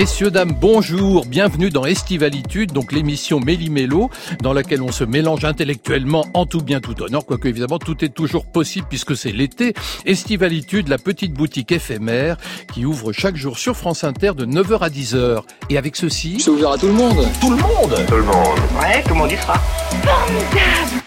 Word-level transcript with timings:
Messieurs, 0.00 0.30
dames, 0.30 0.56
bonjour, 0.58 1.26
bienvenue 1.26 1.68
dans 1.68 1.84
Estivalitude, 1.84 2.72
donc 2.72 2.90
l'émission 2.90 3.38
Méli-Mélo, 3.38 4.08
dans 4.40 4.54
laquelle 4.54 4.80
on 4.80 4.92
se 4.92 5.04
mélange 5.04 5.44
intellectuellement 5.44 6.24
en 6.32 6.46
tout 6.46 6.62
bien 6.62 6.80
tout 6.80 7.02
honneur, 7.02 7.26
quoique 7.26 7.46
évidemment 7.48 7.78
tout 7.78 8.02
est 8.02 8.08
toujours 8.08 8.46
possible 8.46 8.86
puisque 8.88 9.14
c'est 9.14 9.30
l'été. 9.30 9.74
Estivalitude, 10.06 10.88
la 10.88 10.96
petite 10.96 11.34
boutique 11.34 11.70
éphémère 11.70 12.38
qui 12.72 12.86
ouvre 12.86 13.12
chaque 13.12 13.36
jour 13.36 13.58
sur 13.58 13.76
France 13.76 14.02
Inter 14.02 14.32
de 14.34 14.46
9h 14.46 14.78
à 14.78 14.88
10h. 14.88 15.42
Et 15.68 15.76
avec 15.76 15.96
ceci... 15.96 16.40
C'est 16.40 16.50
ouvert 16.50 16.70
à 16.70 16.78
tout 16.78 16.86
le 16.86 16.94
monde 16.94 17.28
Tout 17.38 17.50
le 17.50 17.58
monde 17.58 18.06
Tout 18.08 18.16
le 18.16 18.22
monde. 18.22 18.58
Ouais, 18.80 19.02
tout 19.02 19.10
le 19.10 19.16
monde 19.16 19.32
y 19.32 19.36
sera. 19.36 19.58
Formidable 20.02 20.99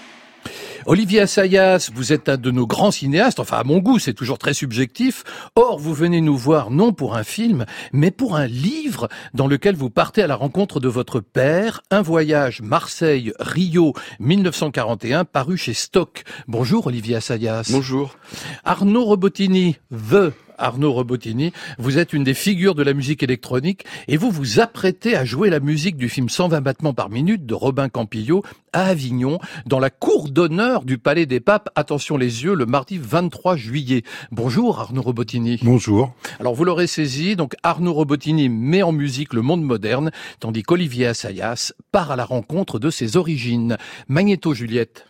Olivier 0.85 1.21
Assayas, 1.21 1.89
vous 1.93 2.11
êtes 2.11 2.27
un 2.27 2.35
de 2.35 2.51
nos 2.51 2.67
grands 2.67 2.91
cinéastes, 2.91 3.39
enfin 3.39 3.57
à 3.57 3.63
mon 3.63 3.77
goût, 3.79 3.99
c'est 3.99 4.13
toujours 4.13 4.37
très 4.37 4.53
subjectif. 4.53 5.23
Or, 5.55 5.79
vous 5.79 5.93
venez 5.93 6.19
nous 6.19 6.35
voir 6.35 6.71
non 6.71 6.91
pour 6.91 7.15
un 7.15 7.23
film, 7.23 7.65
mais 7.93 8.11
pour 8.11 8.35
un 8.35 8.47
livre 8.47 9.07
dans 9.33 9.47
lequel 9.47 9.75
vous 9.75 9.89
partez 9.89 10.21
à 10.21 10.27
la 10.27 10.35
rencontre 10.35 10.79
de 10.79 10.89
votre 10.89 11.21
père, 11.21 11.81
Un 11.89 12.01
voyage 12.01 12.61
Marseille-Rio 12.61 13.93
1941, 14.19 15.23
paru 15.25 15.57
chez 15.57 15.73
Stock. 15.73 16.23
Bonjour 16.47 16.87
Olivier 16.87 17.15
Assayas. 17.15 17.69
Bonjour. 17.71 18.17
Arnaud 18.65 19.05
Robotini, 19.05 19.77
The 19.91 20.33
Arnaud 20.57 20.93
Robotini, 20.93 21.51
vous 21.77 21.97
êtes 21.97 22.13
une 22.13 22.23
des 22.23 22.33
figures 22.33 22.75
de 22.75 22.83
la 22.83 22.93
musique 22.93 23.23
électronique 23.23 23.85
et 24.07 24.17
vous 24.17 24.31
vous 24.31 24.59
apprêtez 24.59 25.15
à 25.15 25.25
jouer 25.25 25.49
la 25.49 25.59
musique 25.59 25.97
du 25.97 26.09
film 26.09 26.29
120 26.29 26.61
battements 26.61 26.93
par 26.93 27.09
minute 27.09 27.45
de 27.45 27.53
Robin 27.53 27.89
Campillo 27.89 28.43
à 28.73 28.87
Avignon, 28.87 29.39
dans 29.65 29.79
la 29.79 29.89
cour 29.89 30.29
d'honneur 30.29 30.83
du 30.83 30.97
Palais 30.97 31.25
des 31.25 31.39
Papes. 31.39 31.69
Attention 31.75 32.17
les 32.17 32.43
yeux, 32.43 32.55
le 32.55 32.65
mardi 32.65 32.97
23 32.97 33.55
juillet. 33.55 34.03
Bonjour 34.31 34.79
Arnaud 34.79 35.03
Robotini. 35.03 35.59
Bonjour. 35.61 36.13
Alors 36.39 36.55
vous 36.55 36.65
l'aurez 36.65 36.87
saisi, 36.87 37.35
donc 37.35 37.55
Arnaud 37.63 37.93
Robotini 37.93 38.49
met 38.49 38.81
en 38.81 38.91
musique 38.91 39.33
le 39.33 39.41
monde 39.41 39.63
moderne, 39.63 40.11
tandis 40.39 40.63
qu'Olivier 40.63 41.07
Assayas 41.07 41.73
part 41.91 42.11
à 42.11 42.15
la 42.15 42.25
rencontre 42.25 42.79
de 42.79 42.89
ses 42.89 43.15
origines. 43.15 43.77
Magnéto 44.07 44.53
Juliette. 44.53 45.05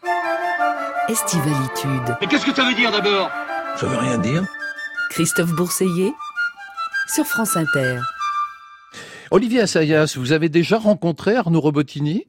Estivalitude. 1.09 2.17
Mais 2.21 2.27
qu'est-ce 2.27 2.45
que 2.45 2.53
ça 2.53 2.63
veut 2.63 2.75
dire 2.75 2.91
d'abord? 2.91 3.29
Ça 3.77 3.85
veut 3.87 3.97
rien 3.97 4.17
dire. 4.17 4.45
Christophe 5.13 5.51
Bourseiller 5.53 6.11
sur 7.13 7.25
France 7.25 7.55
Inter. 7.55 7.99
Olivier 9.31 9.61
Assayas, 9.61 10.13
vous 10.17 10.31
avez 10.31 10.49
déjà 10.49 10.77
rencontré 10.77 11.35
Arnaud 11.35 11.59
Robotini? 11.61 12.25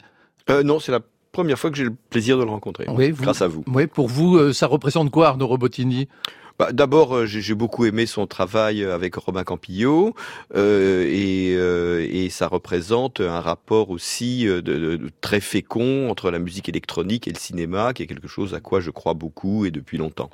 Euh, 0.50 0.62
Non, 0.62 0.78
c'est 0.80 0.92
la 0.92 1.00
première 1.32 1.58
fois 1.58 1.70
que 1.70 1.76
j'ai 1.76 1.84
le 1.84 1.94
plaisir 2.10 2.38
de 2.38 2.44
le 2.44 2.50
rencontrer. 2.50 2.86
Oui, 2.88 3.10
vous- 3.10 3.22
Grâce 3.24 3.42
à 3.42 3.48
vous. 3.48 3.64
Oui, 3.66 3.86
pour 3.86 4.08
vous, 4.08 4.36
euh, 4.36 4.52
ça 4.52 4.66
représente 4.66 5.10
quoi 5.10 5.28
Arnaud 5.28 5.46
Robotini? 5.46 6.08
Bah, 6.58 6.72
D'abord, 6.72 7.16
euh, 7.16 7.26
j'ai 7.26 7.54
beaucoup 7.54 7.84
aimé 7.84 8.06
son 8.06 8.26
travail 8.26 8.84
avec 8.84 9.16
Robin 9.16 9.42
Campillo 9.44 10.14
euh, 10.54 11.04
et, 11.08 11.54
euh, 11.56 12.06
et 12.08 12.28
ça 12.30 12.46
représente 12.46 13.20
un 13.20 13.40
rapport 13.40 13.90
aussi 13.90 14.44
de, 14.44 14.60
de- 14.60 14.96
de 14.96 15.10
très 15.20 15.40
fécond 15.40 16.08
entre 16.10 16.30
la 16.30 16.38
musique 16.38 16.68
électronique 16.68 17.26
et 17.28 17.32
le 17.32 17.38
cinéma, 17.38 17.92
qui 17.92 18.02
est 18.04 18.06
quelque 18.06 18.28
chose 18.28 18.54
à 18.54 18.60
quoi 18.60 18.80
je 18.80 18.90
crois 18.90 19.14
beaucoup 19.14 19.64
et 19.66 19.70
depuis 19.72 19.98
longtemps. 19.98 20.30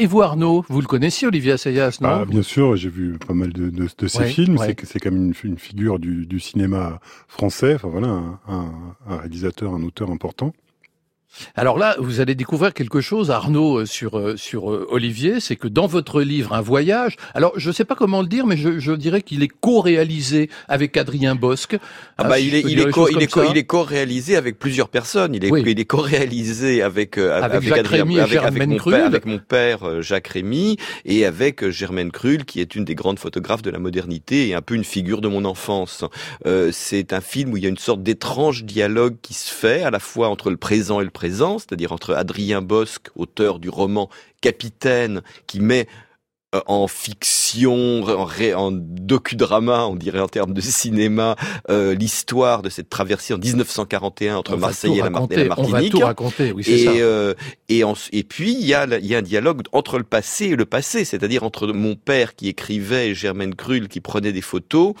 Et 0.00 0.06
vous 0.06 0.22
Arnaud, 0.22 0.64
vous 0.68 0.80
le 0.80 0.86
connaissiez 0.86 1.26
Olivier 1.26 1.52
Assayas, 1.52 1.98
non 2.00 2.08
Ah, 2.08 2.24
bien 2.24 2.42
sûr, 2.42 2.76
j'ai 2.76 2.88
vu 2.88 3.18
pas 3.18 3.34
mal 3.34 3.52
de, 3.52 3.68
de, 3.68 3.88
de 3.98 4.06
ses 4.06 4.18
Ouais, 4.18 4.26
films. 4.26 4.56
ouais. 4.56 4.76
C'est 4.84 5.00
quand 5.00 5.10
même 5.10 5.26
une, 5.26 5.50
une 5.50 5.58
figure 5.58 5.98
du, 5.98 6.24
du 6.24 6.38
cinéma 6.38 7.00
français. 7.26 7.74
Enfin 7.74 7.88
voilà, 7.88 8.06
un, 8.08 8.38
un, 8.48 8.72
un 9.08 9.16
réalisateur, 9.16 9.74
un 9.74 9.82
auteur 9.82 10.10
important. 10.10 10.52
Alors 11.54 11.78
là, 11.78 11.94
vous 11.98 12.20
allez 12.20 12.34
découvrir 12.34 12.72
quelque 12.74 13.00
chose, 13.00 13.30
Arnaud, 13.30 13.80
euh, 13.80 13.86
sur 13.86 14.18
euh, 14.18 14.36
sur 14.36 14.72
euh, 14.72 14.86
Olivier, 14.90 15.40
c'est 15.40 15.56
que 15.56 15.68
dans 15.68 15.86
votre 15.86 16.22
livre 16.22 16.52
Un 16.54 16.60
voyage, 16.62 17.16
alors 17.34 17.52
je 17.56 17.68
ne 17.68 17.72
sais 17.74 17.84
pas 17.84 17.94
comment 17.94 18.22
le 18.22 18.28
dire, 18.28 18.46
mais 18.46 18.56
je, 18.56 18.78
je 18.78 18.92
dirais 18.92 19.22
qu'il 19.22 19.42
est 19.42 19.48
co-réalisé 19.48 20.48
avec 20.68 20.96
Adrien 20.96 21.34
Bosque. 21.34 21.76
Ah 22.16 22.22
Ah, 22.24 22.28
bah, 22.28 22.38
il 22.40 22.54
est, 22.54 22.62
il 22.62 22.80
est, 22.80 22.90
co, 22.90 23.08
il 23.08 23.22
est, 23.22 23.26
comme 23.26 23.42
co, 23.42 23.46
ça. 23.48 23.52
il 23.54 23.58
est 23.58 23.64
co-réalisé 23.64 24.36
avec 24.36 24.58
plusieurs 24.58 24.88
personnes. 24.88 25.34
Il 25.34 25.44
est, 25.44 25.50
Oui. 25.50 25.62
il 25.66 25.78
est 25.78 25.84
co-réalisé 25.84 26.82
avec, 26.82 27.18
euh, 27.18 27.36
Avec 27.42 27.56
avec, 27.56 27.68
Jacques 27.68 27.78
Adrien- 27.80 28.02
Rémy 28.04 28.16
et 28.16 28.20
avec, 28.20 28.66
mon 28.66 28.78
père, 28.78 29.04
avec 29.06 29.26
mon 29.26 29.38
père 29.38 30.02
Jacques 30.02 30.28
Rémy 30.28 30.76
et 31.04 31.24
avec 31.26 31.68
Germaine 31.70 32.10
Krull, 32.10 32.44
qui 32.46 32.60
est 32.60 32.74
une 32.74 32.84
des 32.84 32.94
grandes 32.94 33.18
photographes 33.18 33.62
de 33.62 33.70
la 33.70 33.78
modernité 33.78 34.48
et 34.48 34.54
un 34.54 34.62
peu 34.62 34.74
une 34.74 34.84
figure 34.84 35.20
de 35.20 35.28
mon 35.28 35.44
enfance. 35.44 36.04
Euh, 36.46 36.70
c'est 36.72 37.12
un 37.12 37.20
film 37.20 37.52
où 37.52 37.56
il 37.56 37.62
y 37.62 37.66
a 37.66 37.68
une 37.70 37.76
sorte 37.78 38.02
d'étrange 38.02 38.64
dialogue 38.64 39.16
qui 39.22 39.34
se 39.34 39.52
fait 39.52 39.82
à 39.82 39.90
la 39.90 39.98
fois 40.00 40.28
entre 40.28 40.50
le 40.50 40.56
présent 40.56 41.00
et 41.00 41.04
le 41.04 41.10
présent, 41.18 41.58
c'est-à-dire 41.58 41.90
entre 41.92 42.14
Adrien 42.14 42.62
Bosque, 42.62 43.08
auteur 43.16 43.58
du 43.58 43.68
roman 43.70 44.08
Capitaine, 44.40 45.22
qui 45.48 45.58
met 45.58 45.88
euh, 46.54 46.60
en 46.66 46.86
fiction, 46.86 48.04
en, 48.04 48.24
ré- 48.24 48.54
en 48.54 48.70
docudrama, 48.72 49.84
on 49.86 49.96
dirait 49.96 50.20
en 50.20 50.28
termes 50.28 50.54
de 50.54 50.60
cinéma, 50.62 51.34
euh, 51.70 51.94
l'histoire 51.94 52.62
de 52.62 52.70
cette 52.70 52.88
traversée 52.88 53.34
en 53.34 53.38
1941 53.38 54.36
entre 54.36 54.54
On 54.54 54.58
Marseille 54.58 54.98
et 54.98 55.02
la, 55.02 55.10
Mar- 55.10 55.26
et 55.30 55.34
raconter, 55.34 55.44
la 55.48 55.58
On 55.58 55.62
va 55.64 55.70
Martinique. 55.72 55.92
tout 55.92 55.98
raconter, 55.98 56.52
oui, 56.52 56.62
ça. 56.64 56.90
Euh, 56.92 57.34
et, 57.68 57.84
en- 57.84 57.94
et 58.12 58.22
puis 58.22 58.52
il 58.52 58.64
y, 58.66 58.72
a, 58.74 58.86
il 58.98 59.06
y 59.06 59.14
a 59.14 59.18
un 59.18 59.22
dialogue 59.22 59.62
entre 59.72 59.98
le 59.98 60.04
passé 60.04 60.46
et 60.46 60.56
le 60.56 60.64
passé, 60.64 61.04
c'est-à-dire 61.04 61.42
entre 61.42 61.66
mon 61.66 61.96
père 61.96 62.34
qui 62.36 62.48
écrivait 62.48 63.08
et 63.10 63.14
Germaine 63.14 63.54
Krull 63.54 63.88
qui 63.88 64.00
prenait 64.00 64.32
des 64.32 64.40
photos 64.40 64.94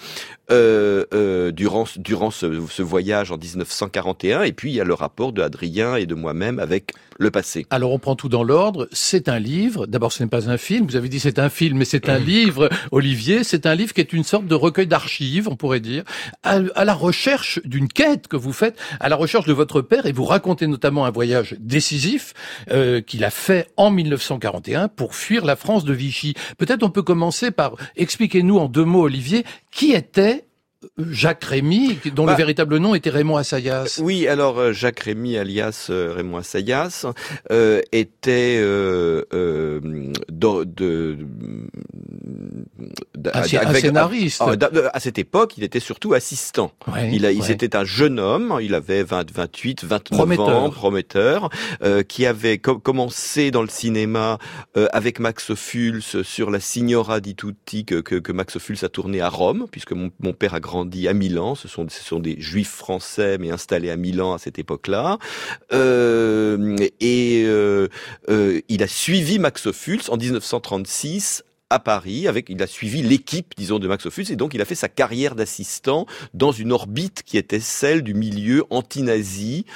euh, 0.50 1.04
euh, 1.12 1.52
durant, 1.52 1.84
durant 1.96 2.30
ce, 2.30 2.66
ce 2.70 2.82
voyage 2.82 3.30
en 3.32 3.38
1941, 3.38 4.42
et 4.42 4.52
puis 4.52 4.70
il 4.70 4.74
y 4.74 4.80
a 4.80 4.84
le 4.84 4.94
rapport 4.94 5.32
de 5.32 5.42
Adrien 5.42 5.96
et 5.96 6.06
de 6.06 6.14
moi-même 6.14 6.58
avec 6.58 6.92
le 7.18 7.30
passé. 7.30 7.66
Alors 7.70 7.92
on 7.92 7.98
prend 7.98 8.14
tout 8.14 8.28
dans 8.28 8.44
l'ordre. 8.44 8.88
C'est 8.92 9.28
un 9.28 9.38
livre. 9.38 9.86
D'abord, 9.86 10.12
ce 10.12 10.22
n'est 10.22 10.28
pas 10.28 10.48
un 10.48 10.56
film. 10.56 10.86
Vous 10.86 10.96
avez 10.96 11.08
dit 11.08 11.20
c'est 11.20 11.38
un 11.38 11.48
film, 11.48 11.78
mais 11.78 11.84
c'est 11.84 12.08
un 12.08 12.18
livre. 12.18 12.70
Olivier, 12.92 13.44
c'est 13.44 13.66
un 13.66 13.74
livre 13.74 13.92
qui 13.92 14.00
est 14.00 14.12
une 14.12 14.24
sorte 14.24 14.46
de 14.46 14.54
recueil 14.54 14.86
d'archives, 14.86 15.48
on 15.48 15.56
pourrait 15.56 15.80
dire, 15.80 16.04
à, 16.42 16.60
à 16.74 16.84
la 16.84 16.94
recherche 16.94 17.60
d'une 17.64 17.88
quête 17.88 18.28
que 18.28 18.36
vous 18.36 18.52
faites, 18.52 18.78
à 19.00 19.08
la 19.08 19.16
recherche 19.16 19.46
de 19.46 19.52
votre 19.52 19.80
père, 19.82 20.06
et 20.06 20.12
vous 20.12 20.24
racontez 20.24 20.66
notamment 20.66 21.04
un 21.04 21.10
voyage 21.10 21.56
décisif 21.58 22.34
euh, 22.70 23.00
qu'il 23.00 23.24
a 23.24 23.30
fait 23.30 23.68
en 23.76 23.90
1941 23.90 24.88
pour 24.88 25.14
fuir 25.14 25.44
la 25.44 25.56
France 25.56 25.84
de 25.84 25.92
Vichy. 25.92 26.34
Peut-être 26.56 26.82
on 26.82 26.90
peut 26.90 27.02
commencer 27.02 27.50
par 27.50 27.74
expliquez-nous 27.96 28.58
en 28.58 28.68
deux 28.68 28.84
mots, 28.84 29.02
Olivier, 29.02 29.44
qui 29.70 29.92
était 29.92 30.47
Jacques 31.10 31.42
Rémy, 31.44 31.98
dont 32.14 32.24
Bah, 32.24 32.32
le 32.32 32.36
véritable 32.38 32.76
nom 32.78 32.94
était 32.94 33.10
Raymond 33.10 33.36
Assayas. 33.36 33.98
Oui, 34.00 34.28
alors 34.28 34.58
euh, 34.60 34.72
Jacques 34.72 35.00
Rémy, 35.00 35.36
alias 35.36 35.88
euh, 35.90 36.12
Raymond 36.14 36.36
Assayas, 36.38 37.04
euh, 37.50 37.80
était 37.90 38.58
euh, 38.60 39.24
euh, 39.34 39.80
de, 40.30 40.64
de- 40.64 41.18
Un, 43.34 43.40
un 43.40 43.66
avec- 43.66 43.82
scénariste. 43.84 44.40
ah, 44.44 44.54
d'a- 44.54 44.70
à 44.92 45.00
cette 45.00 45.18
époque, 45.18 45.58
il 45.58 45.64
était 45.64 45.80
surtout 45.80 46.14
assistant. 46.14 46.70
Ouais, 46.92 47.10
Il, 47.12 47.26
a, 47.26 47.32
il 47.32 47.40
ouais. 47.40 47.50
était 47.50 47.74
un 47.74 47.84
jeune 47.84 48.20
homme, 48.20 48.58
il 48.62 48.74
avait 48.74 49.02
20, 49.02 49.30
28, 49.32 49.84
29 49.84 50.16
Prometteur. 50.18 50.48
ans, 50.48 50.70
prometteur, 50.70 51.50
euh, 51.82 52.02
qui 52.04 52.24
avait 52.26 52.58
co- 52.58 52.78
commencé 52.78 53.50
dans 53.50 53.62
le 53.62 53.68
cinéma 53.68 54.38
euh, 54.76 54.86
avec 54.92 55.18
Max 55.18 55.50
Ophuls 55.50 56.02
sur 56.22 56.50
la 56.50 56.60
Signora 56.60 57.18
di 57.20 57.34
Tutti 57.34 57.84
que, 57.84 57.96
que, 58.00 58.14
que 58.14 58.32
Max 58.32 58.54
Ophuls 58.56 58.78
a 58.82 58.88
tourné 58.88 59.20
à 59.20 59.28
Rome, 59.28 59.66
puisque 59.70 59.92
mon, 59.92 60.10
mon 60.20 60.32
père 60.32 60.54
a 60.54 60.60
grandi 60.68 61.08
à 61.08 61.14
Milan. 61.14 61.54
Ce 61.54 61.66
sont, 61.66 62.20
des 62.20 62.40
juifs 62.40 62.70
français, 62.70 63.38
mais 63.38 63.50
installés 63.50 63.90
à 63.90 63.96
Milan 63.96 64.34
à 64.34 64.38
cette 64.38 64.58
époque-là. 64.58 65.18
Euh, 65.72 66.76
et 67.00 67.44
euh, 67.46 67.88
euh, 68.28 68.60
il 68.68 68.82
a 68.82 68.86
suivi 68.86 69.38
Max 69.38 69.66
Ophuls 69.66 70.02
en 70.10 70.18
1936 70.18 71.44
à 71.70 71.78
Paris, 71.78 72.26
avec, 72.26 72.48
il 72.48 72.62
a 72.62 72.66
suivi 72.66 73.02
l'équipe, 73.02 73.52
disons, 73.56 73.78
de 73.78 73.86
Max 73.86 74.06
Ophuls, 74.06 74.32
et 74.32 74.36
donc 74.36 74.54
il 74.54 74.60
a 74.62 74.64
fait 74.64 74.74
sa 74.74 74.88
carrière 74.88 75.34
d'assistant 75.34 76.06
dans 76.32 76.52
une 76.52 76.72
orbite 76.72 77.22
qui 77.24 77.36
était 77.36 77.60
celle 77.60 78.02
du 78.02 78.14
milieu 78.14 78.64
anti-nazi, 78.70 79.66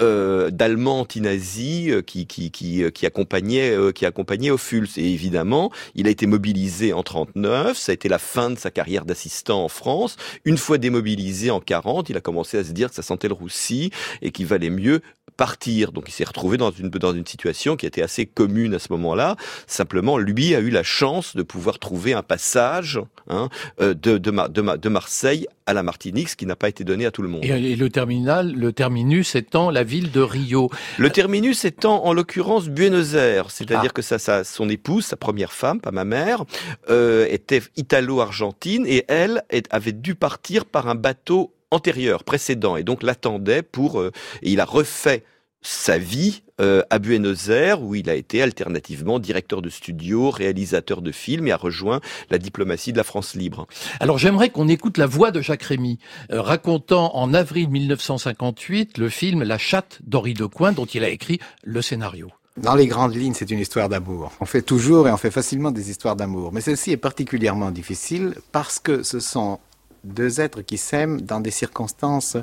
euh, 0.00 0.50
d'Allemands 0.50 1.00
anti-nazis 1.00 1.90
euh, 1.90 2.02
qui, 2.02 2.26
qui, 2.26 2.50
qui, 2.50 2.82
euh, 2.82 2.90
qui 2.90 3.04
accompagnait, 3.04 3.76
euh, 3.76 3.92
qui 3.92 4.06
accompagnait 4.06 4.50
Ophuls. 4.50 4.88
Et 4.96 5.12
évidemment, 5.12 5.70
il 5.94 6.06
a 6.06 6.10
été 6.10 6.26
mobilisé 6.26 6.92
en 6.92 7.02
39, 7.02 7.76
ça 7.76 7.92
a 7.92 7.94
été 7.94 8.08
la 8.08 8.18
fin 8.18 8.50
de 8.50 8.58
sa 8.58 8.70
carrière 8.70 9.04
d'assistant 9.04 9.64
en 9.64 9.68
France. 9.68 10.16
Une 10.44 10.56
fois 10.56 10.78
démobilisé 10.78 11.50
en 11.50 11.60
40, 11.60 12.08
il 12.08 12.16
a 12.16 12.20
commencé 12.20 12.58
à 12.58 12.64
se 12.64 12.72
dire 12.72 12.88
que 12.88 12.94
ça 12.94 13.02
sentait 13.02 13.28
le 13.28 13.34
roussi 13.34 13.90
et 14.22 14.30
qu'il 14.30 14.46
valait 14.46 14.70
mieux 14.70 15.00
partir. 15.40 15.92
Donc 15.92 16.04
il 16.08 16.12
s'est 16.12 16.24
retrouvé 16.32 16.58
dans 16.58 16.70
une, 16.70 16.90
dans 16.90 17.14
une 17.14 17.24
situation 17.24 17.74
qui 17.74 17.86
était 17.86 18.02
assez 18.02 18.26
commune 18.26 18.74
à 18.74 18.78
ce 18.78 18.88
moment-là. 18.90 19.36
Simplement, 19.66 20.18
lui 20.18 20.54
a 20.54 20.60
eu 20.60 20.68
la 20.68 20.82
chance 20.82 21.34
de 21.34 21.42
pouvoir 21.42 21.78
trouver 21.78 22.12
un 22.12 22.22
passage 22.22 23.00
hein, 23.26 23.48
euh, 23.80 23.94
de, 23.94 24.18
de, 24.18 24.30
de, 24.30 24.76
de 24.76 24.88
Marseille 24.90 25.46
à 25.64 25.72
la 25.72 25.82
Martinique, 25.82 26.28
ce 26.28 26.36
qui 26.36 26.44
n'a 26.44 26.56
pas 26.56 26.68
été 26.68 26.84
donné 26.84 27.06
à 27.06 27.10
tout 27.10 27.22
le 27.22 27.28
monde. 27.28 27.42
Et, 27.42 27.74
le 27.74 27.88
terminal, 27.88 28.52
le 28.54 28.70
terminus 28.74 29.34
étant 29.34 29.70
la 29.70 29.82
ville 29.82 30.10
de 30.10 30.20
Rio. 30.20 30.68
Le 30.98 31.08
terminus 31.08 31.64
étant 31.64 32.04
en 32.04 32.12
l'occurrence 32.12 32.68
Buenos 32.68 33.14
Aires, 33.14 33.50
c'est-à-dire 33.50 33.92
Ah. 33.92 33.96
que 33.96 34.02
ça, 34.02 34.18
ça, 34.18 34.44
son 34.44 34.68
épouse, 34.68 35.06
sa 35.06 35.16
première 35.16 35.52
femme, 35.54 35.80
pas 35.80 35.90
ma 35.90 36.04
mère, 36.04 36.44
euh, 36.90 37.26
était 37.30 37.62
italo-argentine 37.76 38.84
et 38.86 39.04
elle 39.08 39.42
avait 39.70 39.92
dû 39.92 40.14
partir 40.16 40.66
par 40.66 40.88
un 40.88 40.96
bateau 40.96 41.54
antérieur, 41.70 42.24
précédent, 42.24 42.76
et 42.76 42.82
donc 42.82 43.02
l'attendait 43.02 43.62
pour. 43.62 44.00
euh, 44.00 44.12
et 44.42 44.50
il 44.52 44.60
a 44.60 44.64
refait 44.64 45.24
sa 45.62 45.98
vie 45.98 46.42
euh, 46.60 46.82
à 46.90 46.98
Buenos 46.98 47.48
Aires, 47.48 47.82
où 47.82 47.94
il 47.94 48.08
a 48.08 48.14
été 48.14 48.42
alternativement 48.42 49.18
directeur 49.18 49.62
de 49.62 49.68
studio, 49.68 50.30
réalisateur 50.30 51.02
de 51.02 51.12
films 51.12 51.46
et 51.48 51.52
a 51.52 51.56
rejoint 51.56 52.00
la 52.30 52.38
diplomatie 52.38 52.92
de 52.92 52.96
la 52.96 53.04
France 53.04 53.34
libre. 53.34 53.66
Alors 54.00 54.18
j'aimerais 54.18 54.50
qu'on 54.50 54.68
écoute 54.68 54.96
la 54.98 55.06
voix 55.06 55.30
de 55.30 55.40
Jacques 55.40 55.64
Rémy, 55.64 55.98
euh, 56.32 56.40
racontant 56.40 57.14
en 57.14 57.34
avril 57.34 57.68
1958 57.68 58.98
le 58.98 59.08
film 59.08 59.42
La 59.42 59.58
chatte 59.58 60.00
d'Henri 60.04 60.34
Decoing, 60.34 60.72
dont 60.72 60.86
il 60.86 61.04
a 61.04 61.08
écrit 61.08 61.40
le 61.62 61.82
scénario. 61.82 62.30
Dans 62.56 62.74
les 62.74 62.86
grandes 62.86 63.14
lignes, 63.14 63.34
c'est 63.34 63.50
une 63.50 63.60
histoire 63.60 63.88
d'amour. 63.88 64.32
On 64.40 64.44
fait 64.44 64.62
toujours 64.62 65.08
et 65.08 65.12
on 65.12 65.16
fait 65.16 65.30
facilement 65.30 65.70
des 65.70 65.88
histoires 65.88 66.16
d'amour. 66.16 66.52
Mais 66.52 66.60
celle-ci 66.60 66.90
est 66.90 66.96
particulièrement 66.96 67.70
difficile 67.70 68.34
parce 68.52 68.78
que 68.78 69.02
ce 69.02 69.20
sont 69.20 69.60
deux 70.04 70.40
êtres 70.40 70.62
qui 70.62 70.78
s'aiment 70.78 71.20
dans 71.20 71.40
des 71.40 71.50
circonstances 71.50 72.36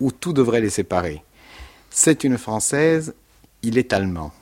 où 0.00 0.12
tout 0.12 0.32
devrait 0.32 0.60
les 0.60 0.70
séparer. 0.70 1.22
C'est 1.90 2.24
une 2.24 2.38
Française, 2.38 3.14
il 3.62 3.78
est 3.78 3.92
allemand. 3.92 4.32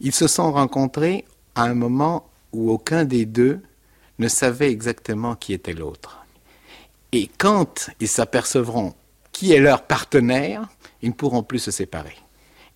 Ils 0.00 0.14
se 0.14 0.26
sont 0.26 0.52
rencontrés 0.52 1.24
à 1.54 1.64
un 1.64 1.74
moment 1.74 2.28
où 2.52 2.70
aucun 2.70 3.04
des 3.04 3.24
deux 3.24 3.60
ne 4.18 4.28
savait 4.28 4.70
exactement 4.70 5.34
qui 5.34 5.52
était 5.52 5.72
l'autre. 5.72 6.24
Et 7.12 7.30
quand 7.38 7.90
ils 8.00 8.08
s'apercevront 8.08 8.94
qui 9.32 9.52
est 9.52 9.60
leur 9.60 9.82
partenaire, 9.82 10.68
ils 11.02 11.10
ne 11.10 11.14
pourront 11.14 11.42
plus 11.42 11.58
se 11.58 11.70
séparer. 11.70 12.16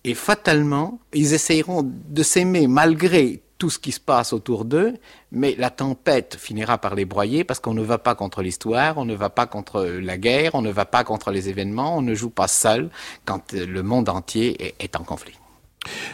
Et 0.03 0.13
fatalement, 0.13 0.99
ils 1.13 1.33
essayeront 1.33 1.83
de 1.83 2.23
s'aimer 2.23 2.67
malgré 2.67 3.41
tout 3.59 3.69
ce 3.69 3.77
qui 3.77 3.91
se 3.91 3.99
passe 3.99 4.33
autour 4.33 4.65
d'eux, 4.65 4.95
mais 5.31 5.53
la 5.59 5.69
tempête 5.69 6.37
finira 6.39 6.79
par 6.79 6.95
les 6.95 7.05
broyer 7.05 7.43
parce 7.43 7.59
qu'on 7.59 7.73
ne 7.73 7.83
va 7.83 7.99
pas 7.99 8.15
contre 8.15 8.41
l'histoire, 8.41 8.97
on 8.97 9.05
ne 9.05 9.13
va 9.13 9.29
pas 9.29 9.45
contre 9.45 9.83
la 9.83 10.17
guerre, 10.17 10.55
on 10.55 10.61
ne 10.61 10.71
va 10.71 10.85
pas 10.85 11.03
contre 11.03 11.29
les 11.29 11.49
événements, 11.49 11.97
on 11.97 12.01
ne 12.01 12.15
joue 12.15 12.29
pas 12.29 12.47
seul 12.47 12.89
quand 13.25 13.53
le 13.53 13.83
monde 13.83 14.09
entier 14.09 14.73
est, 14.79 14.95
en 14.95 15.03
conflit. 15.03 15.33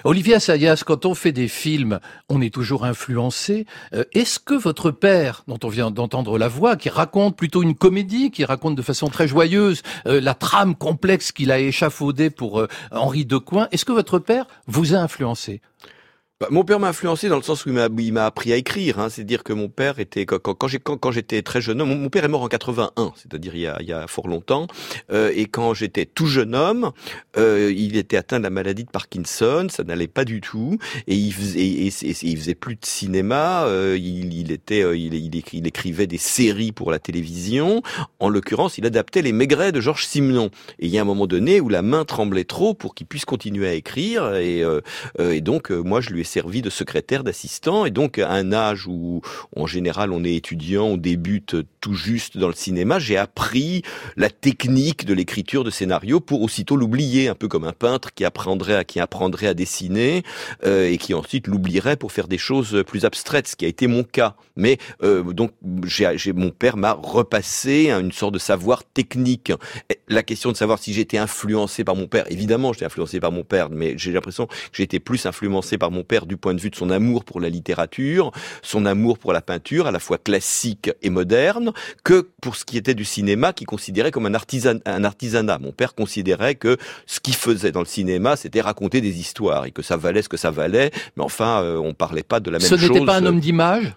Olivier 0.03 0.35
Assayas, 0.35 0.83
quand 0.85 1.05
on 1.05 1.13
fait 1.13 1.31
des 1.31 1.47
films, 1.47 1.99
on 2.29 2.41
est 2.41 2.53
toujours 2.53 2.83
influencé. 2.85 3.65
Euh, 3.93 4.03
est-ce 4.13 4.39
que 4.39 4.53
votre 4.53 4.91
père, 4.91 5.43
dont 5.47 5.59
on 5.63 5.69
vient 5.69 5.91
d'entendre 5.91 6.37
la 6.37 6.47
voix, 6.47 6.75
qui 6.75 6.89
raconte 6.89 7.35
plutôt 7.35 7.63
une 7.63 7.75
comédie, 7.75 8.31
qui 8.31 8.45
raconte 8.45 8.75
de 8.75 8.81
façon 8.81 9.07
très 9.07 9.27
joyeuse 9.27 9.81
euh, 10.07 10.21
la 10.21 10.33
trame 10.33 10.75
complexe 10.75 11.31
qu'il 11.31 11.51
a 11.51 11.59
échafaudée 11.59 12.29
pour 12.29 12.59
euh, 12.59 12.67
Henri 12.91 13.25
Decoing, 13.25 13.67
est-ce 13.71 13.85
que 13.85 13.91
votre 13.91 14.19
père 14.19 14.45
vous 14.67 14.93
a 14.93 14.97
influencé? 14.97 15.61
Bah, 16.41 16.47
mon 16.51 16.65
père 16.65 16.81
m'a 16.81 16.89
influencé 16.89 17.29
dans 17.29 17.37
le 17.37 17.43
sens 17.43 17.65
où 17.65 17.69
il 17.69 18.13
m'a 18.13 18.25
appris 18.25 18.51
à 18.51 18.57
écrire. 18.57 18.99
Hein. 18.99 19.07
C'est-à-dire 19.09 19.41
que 19.41 19.53
mon 19.53 19.69
père 19.69 19.99
était 19.99 20.25
quand, 20.25 20.53
quand, 20.53 20.97
quand 20.97 21.11
j'étais 21.11 21.41
très 21.41 21.61
jeune 21.61 21.79
homme. 21.79 21.97
Mon, 21.97 22.09
père 22.09 22.25
est 22.25 22.27
mort 22.27 22.41
en 22.41 22.49
81, 22.49 23.13
c'est-à-dire 23.15 23.55
il 23.55 23.61
y 23.61 23.67
a, 23.67 23.77
il 23.79 23.87
y 23.87 23.93
a 23.93 24.05
fort 24.07 24.27
longtemps. 24.27 24.67
Euh, 25.13 25.31
et 25.33 25.45
quand 25.45 25.73
j'étais 25.73 26.05
tout 26.05 26.27
jeune 26.27 26.53
homme, 26.53 26.91
euh, 27.37 27.71
il 27.73 27.95
était 27.95 28.17
atteint 28.17 28.39
de 28.39 28.43
la 28.43 28.49
maladie 28.49 28.83
de 28.83 28.89
Parkinson. 28.89 29.67
Ça 29.69 29.85
n'allait 29.85 30.09
pas 30.09 30.25
du 30.25 30.41
tout. 30.41 30.77
Et 31.07 31.15
il 31.15 31.31
faisait, 31.31 31.59
et, 31.61 31.93
il 32.01 32.37
faisait 32.37 32.53
plus 32.53 32.75
de 32.75 32.85
cinéma. 32.85 33.63
Euh, 33.67 33.97
il, 33.97 34.33
il, 34.33 34.51
était, 34.51 34.83
euh, 34.83 34.97
il, 34.97 35.13
il, 35.13 35.67
écrivait 35.67 36.05
des 36.05 36.17
séries 36.17 36.73
pour 36.73 36.91
la 36.91 36.99
télévision. 36.99 37.81
En 38.19 38.27
l'occurrence, 38.27 38.77
il 38.77 38.85
adaptait 38.85 39.21
les 39.21 39.31
Maigret 39.31 39.71
de 39.71 39.79
Georges 39.79 40.05
Simenon. 40.05 40.49
Et 40.79 40.87
il 40.87 40.89
y 40.89 40.97
a 40.97 41.01
un 41.01 41.05
moment 41.05 41.27
donné 41.27 41.61
où 41.61 41.69
la 41.69 41.81
main 41.81 42.03
tremblait 42.03 42.43
trop 42.43 42.73
pour 42.73 42.93
qu'il 42.93 43.07
puisse 43.07 43.23
continuer 43.23 43.69
à 43.69 43.73
écrire. 43.73 44.35
Et, 44.35 44.61
euh, 44.61 44.81
et 45.17 45.39
donc 45.39 45.69
moi, 45.69 46.01
je 46.01 46.09
lui 46.09 46.19
ai 46.19 46.24
servi 46.25 46.61
de 46.61 46.69
secrétaire, 46.69 47.23
d'assistant, 47.23 47.85
et 47.85 47.91
donc 47.91 48.19
à 48.19 48.31
un 48.31 48.53
âge 48.53 48.87
où 48.87 49.21
en 49.55 49.67
général 49.67 50.11
on 50.11 50.23
est 50.23 50.35
étudiant, 50.35 50.85
on 50.85 50.97
débute 50.97 51.55
tout 51.81 51.93
juste 51.93 52.37
dans 52.37 52.47
le 52.47 52.53
cinéma, 52.53 52.99
j'ai 52.99 53.17
appris 53.17 53.83
la 54.17 54.29
technique 54.29 55.05
de 55.05 55.13
l'écriture 55.13 55.63
de 55.63 55.69
scénario 55.69 56.19
pour 56.19 56.41
aussitôt 56.41 56.75
l'oublier, 56.75 57.27
un 57.27 57.35
peu 57.35 57.47
comme 57.47 57.65
un 57.65 57.73
peintre 57.73 58.13
qui 58.13 58.25
apprendrait 58.25 58.75
à, 58.75 58.83
qui 58.83 58.99
apprendrait 58.99 59.47
à 59.47 59.53
dessiner 59.53 60.23
euh, 60.65 60.89
et 60.89 60.97
qui 60.97 61.13
ensuite 61.13 61.47
l'oublierait 61.47 61.97
pour 61.97 62.11
faire 62.11 62.27
des 62.27 62.37
choses 62.37 62.83
plus 62.87 63.05
abstraites, 63.05 63.47
ce 63.47 63.55
qui 63.55 63.65
a 63.65 63.67
été 63.67 63.87
mon 63.87 64.03
cas. 64.03 64.35
Mais 64.55 64.77
euh, 65.03 65.23
donc 65.33 65.51
j'ai, 65.85 66.33
mon 66.33 66.51
père 66.51 66.77
m'a 66.77 66.93
repassé 66.93 67.89
une 67.91 68.11
sorte 68.11 68.33
de 68.33 68.39
savoir 68.39 68.83
technique. 68.83 69.51
La 70.07 70.23
question 70.23 70.51
de 70.51 70.57
savoir 70.57 70.79
si 70.79 70.93
j'étais 70.93 71.17
influencé 71.17 71.83
par 71.83 71.95
mon 71.95 72.07
père, 72.07 72.25
évidemment 72.31 72.73
j'étais 72.73 72.85
influencé 72.85 73.19
par 73.19 73.31
mon 73.31 73.43
père, 73.43 73.69
mais 73.69 73.95
j'ai 73.97 74.11
l'impression 74.11 74.47
que 74.71 74.85
été 74.85 74.99
plus 74.99 75.25
influencé 75.25 75.77
par 75.77 75.91
mon 75.91 76.03
père 76.03 76.14
du 76.25 76.37
point 76.37 76.53
de 76.53 76.61
vue 76.61 76.69
de 76.69 76.75
son 76.75 76.89
amour 76.89 77.25
pour 77.25 77.41
la 77.41 77.49
littérature, 77.49 78.31
son 78.61 78.85
amour 78.85 79.17
pour 79.17 79.33
la 79.33 79.41
peinture, 79.41 79.87
à 79.87 79.91
la 79.91 79.99
fois 79.99 80.17
classique 80.17 80.89
et 81.01 81.09
moderne, 81.09 81.73
que 82.03 82.29
pour 82.41 82.55
ce 82.55 82.63
qui 82.63 82.77
était 82.77 82.93
du 82.93 83.03
cinéma, 83.03 83.51
qui 83.51 83.65
considérait 83.65 84.11
comme 84.11 84.25
un, 84.25 84.33
artisan, 84.33 84.75
un 84.85 85.03
artisanat. 85.03 85.59
Mon 85.59 85.71
père 85.73 85.95
considérait 85.95 86.55
que 86.55 86.77
ce 87.05 87.19
qu'il 87.19 87.35
faisait 87.35 87.71
dans 87.71 87.81
le 87.81 87.85
cinéma, 87.85 88.37
c'était 88.37 88.61
raconter 88.61 89.01
des 89.01 89.19
histoires 89.19 89.65
et 89.65 89.71
que 89.71 89.81
ça 89.81 89.97
valait 89.97 90.21
ce 90.21 90.29
que 90.29 90.37
ça 90.37 90.51
valait, 90.51 90.91
mais 91.17 91.23
enfin, 91.23 91.61
euh, 91.61 91.77
on 91.77 91.93
parlait 91.93 92.23
pas 92.23 92.39
de 92.39 92.49
la 92.49 92.59
même 92.59 92.67
chose. 92.67 92.79
Ce 92.79 92.85
n'était 92.85 93.05
pas 93.05 93.15
un 93.17 93.25
homme 93.25 93.39
d'image? 93.39 93.93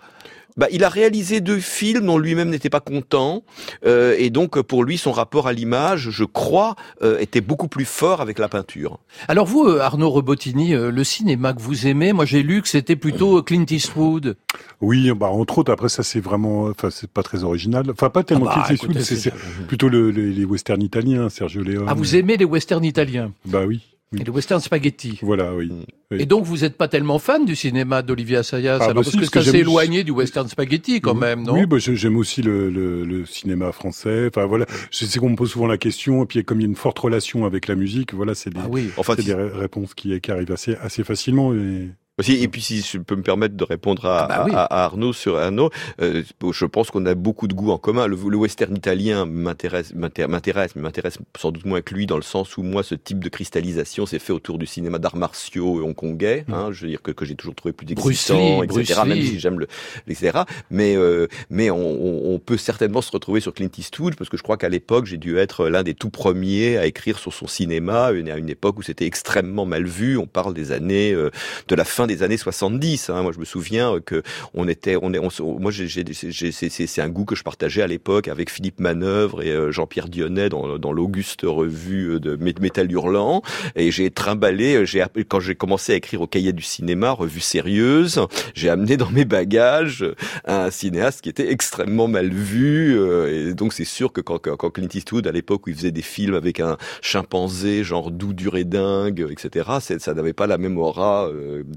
Bah, 0.59 0.67
il 0.71 0.85
a 0.85 0.91
réalisé 0.91 1.41
deux 1.41 1.61
films 1.61 2.05
dont 2.05 2.19
lui-même 2.19 2.51
n'était 2.51 2.69
pas 2.69 2.81
content, 2.81 3.43
euh, 3.87 4.15
et 4.19 4.29
donc 4.29 4.61
pour 4.61 4.85
lui, 4.85 4.99
son 4.99 5.13
rapport 5.13 5.47
à 5.47 5.55
l'image, 5.55 6.11
je 6.11 6.25
crois, 6.25 6.77
euh, 7.03 7.19
était 7.19 7.41
beaucoup 7.41 7.69
plus 7.69 7.85
fort 7.87 8.21
avec 8.21 8.39
la 8.39 8.49
peinture. 8.49 8.99
Alors 9.29 9.47
vous, 9.47 9.65
euh, 9.65 9.81
Arnaud 9.81 10.11
Robotini, 10.11 10.75
euh, 10.75 10.91
le 10.91 11.05
cinéma 11.05 11.55
que 11.55 11.63
vous 11.63 11.87
aimez, 11.87 12.13
moi 12.13 12.25
j'ai 12.25 12.43
lu 12.43 12.61
que 12.61 12.69
c'était 12.69 12.97
plutôt 12.97 13.43
Clint 13.43 13.65
Eastwood. 13.71 14.37
Oui, 14.81 15.11
bah 15.13 15.29
entre 15.29 15.59
autres. 15.59 15.73
Après 15.73 15.89
ça, 15.89 16.03
c'est 16.03 16.21
vraiment, 16.21 16.65
enfin 16.65 16.91
c'est 16.91 17.11
pas 17.11 17.23
très 17.23 17.45
original. 17.45 17.87
Enfin 17.91 18.11
pas 18.11 18.25
tellement 18.25 18.47
ah 18.51 18.57
bah, 18.57 18.63
Clint 18.65 18.75
Eastwood, 18.75 19.01
c'est 19.01 19.33
plutôt 19.67 19.89
le, 19.89 20.11
les 20.11 20.45
westerns 20.45 20.83
italiens, 20.83 21.29
Sergio 21.29 21.63
Leone. 21.63 21.87
Ah 21.89 21.95
vous 21.95 22.17
aimez 22.17 22.37
les 22.37 22.45
westerns 22.45 22.85
italiens? 22.85 23.33
Bah 23.45 23.65
oui. 23.67 23.81
Et 24.17 24.25
le 24.25 24.33
western 24.33 24.61
spaghetti. 24.61 25.19
Voilà, 25.23 25.55
oui. 25.55 25.71
Et 26.11 26.25
donc 26.25 26.45
vous 26.45 26.59
n'êtes 26.59 26.79
pas 26.79 26.89
tellement 26.89 27.19
fan 27.19 27.45
du 27.45 27.55
cinéma 27.55 28.01
d'Olivier 28.01 28.39
Assayas, 28.39 28.79
ah, 28.81 28.89
bah 28.89 28.95
parce 28.95 29.15
que 29.15 29.25
ça 29.27 29.43
s'est 29.43 29.59
éloigné 29.59 30.05
du 30.05 30.11
western 30.13 30.49
spaghetti 30.49 31.03
quand 31.03 31.15
même, 31.15 31.43
non 31.43 31.53
Oui, 31.53 31.67
bah, 31.67 31.77
j'aime 31.79 32.17
aussi 32.17 32.41
le, 32.41 32.71
le, 32.71 33.05
le, 33.05 33.27
cinéma 33.27 33.71
français. 33.73 34.29
Enfin 34.29 34.47
voilà, 34.47 34.65
c'est 34.91 35.19
qu'on 35.19 35.29
me 35.31 35.37
pose 35.37 35.51
souvent 35.51 35.67
la 35.67 35.77
question, 35.77 36.23
et 36.23 36.27
puis 36.27 36.43
comme 36.43 36.61
il 36.61 36.63
y 36.63 36.67
a 36.67 36.71
une 36.71 36.77
forte 36.77 36.99
relation 36.99 37.45
avec 37.45 37.67
la 37.69 37.75
musique, 37.75 38.15
voilà, 38.15 38.35
c'est 38.35 38.51
des, 38.51 38.61
ah 38.63 38.69
oui. 38.71 38.89
enfin, 38.97 39.15
des 39.15 39.35
réponses 39.35 39.93
qui, 39.93 40.19
qui 40.21 40.31
arrivent 40.31 40.53
assez, 40.53 40.77
assez 40.77 41.05
facilement. 41.05 41.53
Et 41.53 41.91
et 42.27 42.49
puis 42.49 42.61
si 42.61 42.83
je 42.83 42.99
peux 42.99 43.17
me 43.17 43.23
permettre 43.23 43.57
de 43.57 43.65
répondre 43.65 44.07
à, 44.07 44.27
ah 44.31 44.45
bah 44.45 44.65
à, 44.65 44.85
Arnaud 44.85 45.13
sur 45.13 45.37
Arnaud, 45.37 45.71
euh, 46.01 46.23
je 46.53 46.65
pense 46.65 46.91
qu'on 46.91 47.07
a 47.07 47.15
beaucoup 47.15 47.47
de 47.47 47.55
goûts 47.55 47.71
en 47.71 47.79
commun. 47.79 48.07
Le, 48.07 48.17
western 48.17 48.77
italien 48.77 49.25
m'intéresse, 49.25 49.95
m'intéresse, 49.95 50.77
mais 50.77 50.83
m'intéresse 50.83 51.19
sans 51.39 51.51
doute 51.51 51.65
moins 51.65 51.81
que 51.81 51.95
lui 51.95 52.07
dans 52.07 52.17
le 52.17 52.23
sens 52.23 52.57
où 52.57 52.63
moi 52.63 52.83
ce 52.83 52.95
type 52.95 53.23
de 53.23 53.29
cristallisation 53.29 54.07
s'est 54.07 54.19
fait 54.19 54.33
autour 54.33 54.59
du 54.59 54.67
cinéma 54.67 54.99
d'arts 54.99 55.17
martiaux 55.17 55.83
hongkongais. 55.85 56.45
Mm. 56.49 56.55
Hein, 56.55 56.69
je 56.73 56.83
veux 56.83 56.89
dire 56.89 57.03
que, 57.03 57.11
que 57.11 57.25
j'ai 57.25 57.35
toujours 57.35 57.55
trouvé 57.55 57.73
plus 57.73 57.87
excitant, 57.91 58.63
etc. 58.63 59.01
Même 59.07 59.23
si 59.23 59.39
j'aime 59.39 59.61
le, 59.61 59.69
etc. 60.09 60.41
Mais 60.71 60.97
euh, 60.97 61.29
mais 61.51 61.71
on, 61.71 62.33
on, 62.35 62.39
peut 62.39 62.57
certainement 62.57 63.03
se 63.03 63.11
retrouver 63.11 63.41
sur 63.41 63.55
Clint 63.55 63.69
Eastwood 63.77 64.17
parce 64.17 64.31
que 64.31 64.37
je 64.37 64.43
crois 64.43 64.57
qu'à 64.57 64.69
l'époque 64.69 65.07
j'ai 65.07 65.17
dû 65.17 65.39
être 65.39 65.69
l'un 65.69 65.83
des 65.83 65.95
tout 65.95 66.11
premiers 66.11 66.77
à 66.79 66.87
écrire 66.87 67.19
sur 67.19 67.33
son 67.33 67.47
cinéma 67.47 68.07
à 68.07 68.13
une 68.13 68.49
époque 68.49 68.79
où 68.79 68.83
c'était 68.83 69.07
extrêmement 69.07 69.67
mal 69.67 69.87
vu. 69.87 70.17
On 70.19 70.27
parle 70.27 70.55
des 70.55 70.73
années 70.73 71.13
euh, 71.13 71.31
de 71.69 71.75
la 71.75 71.85
fin 71.85 72.08
des 72.09 72.25
années 72.25 72.37
70. 72.37 73.11
Hein. 73.11 73.23
Moi, 73.23 73.31
je 73.33 73.39
me 73.39 73.45
souviens 73.45 74.01
que 74.05 74.23
on 74.55 74.67
était, 74.67 74.97
on 75.01 75.13
est, 75.13 75.19
on, 75.19 75.31
moi, 75.61 75.71
c'est 75.73 77.01
un 77.01 77.09
goût 77.09 77.25
que 77.25 77.37
je 77.37 77.45
partageais 77.45 77.83
à 77.83 77.87
l'époque 77.87 78.27
avec 78.27 78.51
Philippe 78.51 78.81
Manœuvre 78.81 79.43
et 79.43 79.51
euh, 79.51 79.71
Jean-Pierre 79.71 80.09
Dionnet 80.09 80.49
dans, 80.49 80.79
dans 80.79 80.93
l'auguste 80.93 81.43
revue 81.45 82.15
euh, 82.15 82.21
de 82.21 82.37
Métal 82.37 82.91
Hurlant. 82.91 83.43
Et 83.77 83.91
j'ai 83.91 84.11
trimballé, 84.11 84.75
euh, 84.77 85.23
quand 85.29 85.41
j'ai 85.41 85.55
commencé 85.55 85.93
à 85.93 85.97
écrire 85.97 86.23
au 86.23 86.27
Cahier 86.27 86.53
du 86.53 86.63
cinéma, 86.63 87.11
revue 87.13 87.41
sérieuse, 87.41 88.21
j'ai 88.55 88.69
amené 88.69 88.97
dans 88.97 89.11
mes 89.11 89.25
bagages 89.25 90.05
un 90.45 90.71
cinéaste 90.71 91.21
qui 91.21 91.29
était 91.29 91.51
extrêmement 91.53 92.09
mal 92.09 92.31
vu. 92.31 92.99
Et 93.29 93.55
donc, 93.55 93.73
c'est 93.73 93.85
sûr 93.85 94.13
que 94.13 94.21
quand, 94.21 94.39
quand 94.39 94.71
Clint 94.71 94.89
Eastwood, 94.93 95.27
à 95.27 95.33
l'époque 95.33 95.67
où 95.67 95.71
il 95.71 95.77
faisait 95.77 95.91
des 95.91 96.03
films 96.03 96.35
avec 96.35 96.61
un 96.61 96.77
chimpanzé, 97.03 97.85
genre 97.85 98.11
doux, 98.11 98.33
dur 98.33 98.57
et 98.57 98.65
dingue, 98.65 99.27
etc., 99.31 99.71
ça 99.81 100.15
n'avait 100.15 100.33
pas 100.33 100.47
la 100.47 100.59
même 100.59 100.79
aura, 100.79 101.31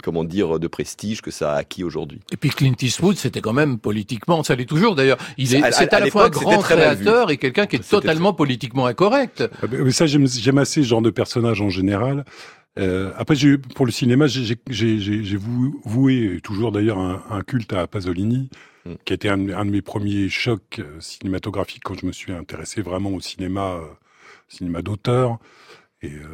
comment 0.03 0.20
dire, 0.23 0.59
de 0.59 0.67
prestige 0.67 1.21
que 1.21 1.31
ça 1.31 1.53
a 1.53 1.57
acquis 1.57 1.83
aujourd'hui. 1.83 2.19
Et 2.31 2.37
puis 2.37 2.49
Clint 2.49 2.75
Eastwood, 2.81 3.17
c'était 3.17 3.41
quand 3.41 3.53
même 3.53 3.77
politiquement, 3.79 4.43
ça 4.43 4.55
l'est 4.55 4.65
toujours 4.65 4.95
d'ailleurs. 4.95 5.17
Il 5.37 5.53
est, 5.53 5.71
c'est 5.71 5.93
à, 5.93 5.99
la 5.99 6.07
fois 6.07 6.25
un 6.25 6.29
grand 6.29 6.59
créateur 6.59 7.31
et 7.31 7.37
quelqu'un 7.37 7.65
qui 7.65 7.77
est 7.77 7.89
totalement 7.89 8.33
politiquement 8.33 8.85
incorrect. 8.85 9.43
Ah 9.61 9.65
mais 9.69 9.91
ça, 9.91 10.05
j'aime 10.05 10.57
assez 10.57 10.83
ce 10.83 10.87
genre 10.87 11.01
de 11.01 11.09
personnage 11.09 11.61
en 11.61 11.69
général. 11.69 12.25
Euh, 12.79 13.11
après, 13.17 13.35
pour 13.75 13.85
le 13.85 13.91
cinéma, 13.91 14.27
j'ai 14.27 15.37
voué 15.37 16.39
toujours 16.43 16.71
d'ailleurs 16.71 16.99
un, 16.99 17.41
culte 17.41 17.73
à 17.73 17.87
Pasolini, 17.87 18.49
mm. 18.85 18.93
qui 19.05 19.13
a 19.13 19.15
été 19.15 19.29
un, 19.29 19.37
de 19.37 19.71
mes 19.71 19.81
premiers 19.81 20.29
chocs 20.29 20.79
euh, 20.79 20.99
cinématographiques 20.99 21.83
quand 21.83 21.95
je 21.99 22.05
me 22.05 22.11
suis 22.11 22.31
intéressé 22.31 22.81
vraiment 22.81 23.09
au 23.09 23.19
cinéma, 23.19 23.73
euh, 23.73 23.87
cinéma 24.47 24.81
d'auteur. 24.81 25.37
Et 26.01 26.13
euh, 26.13 26.27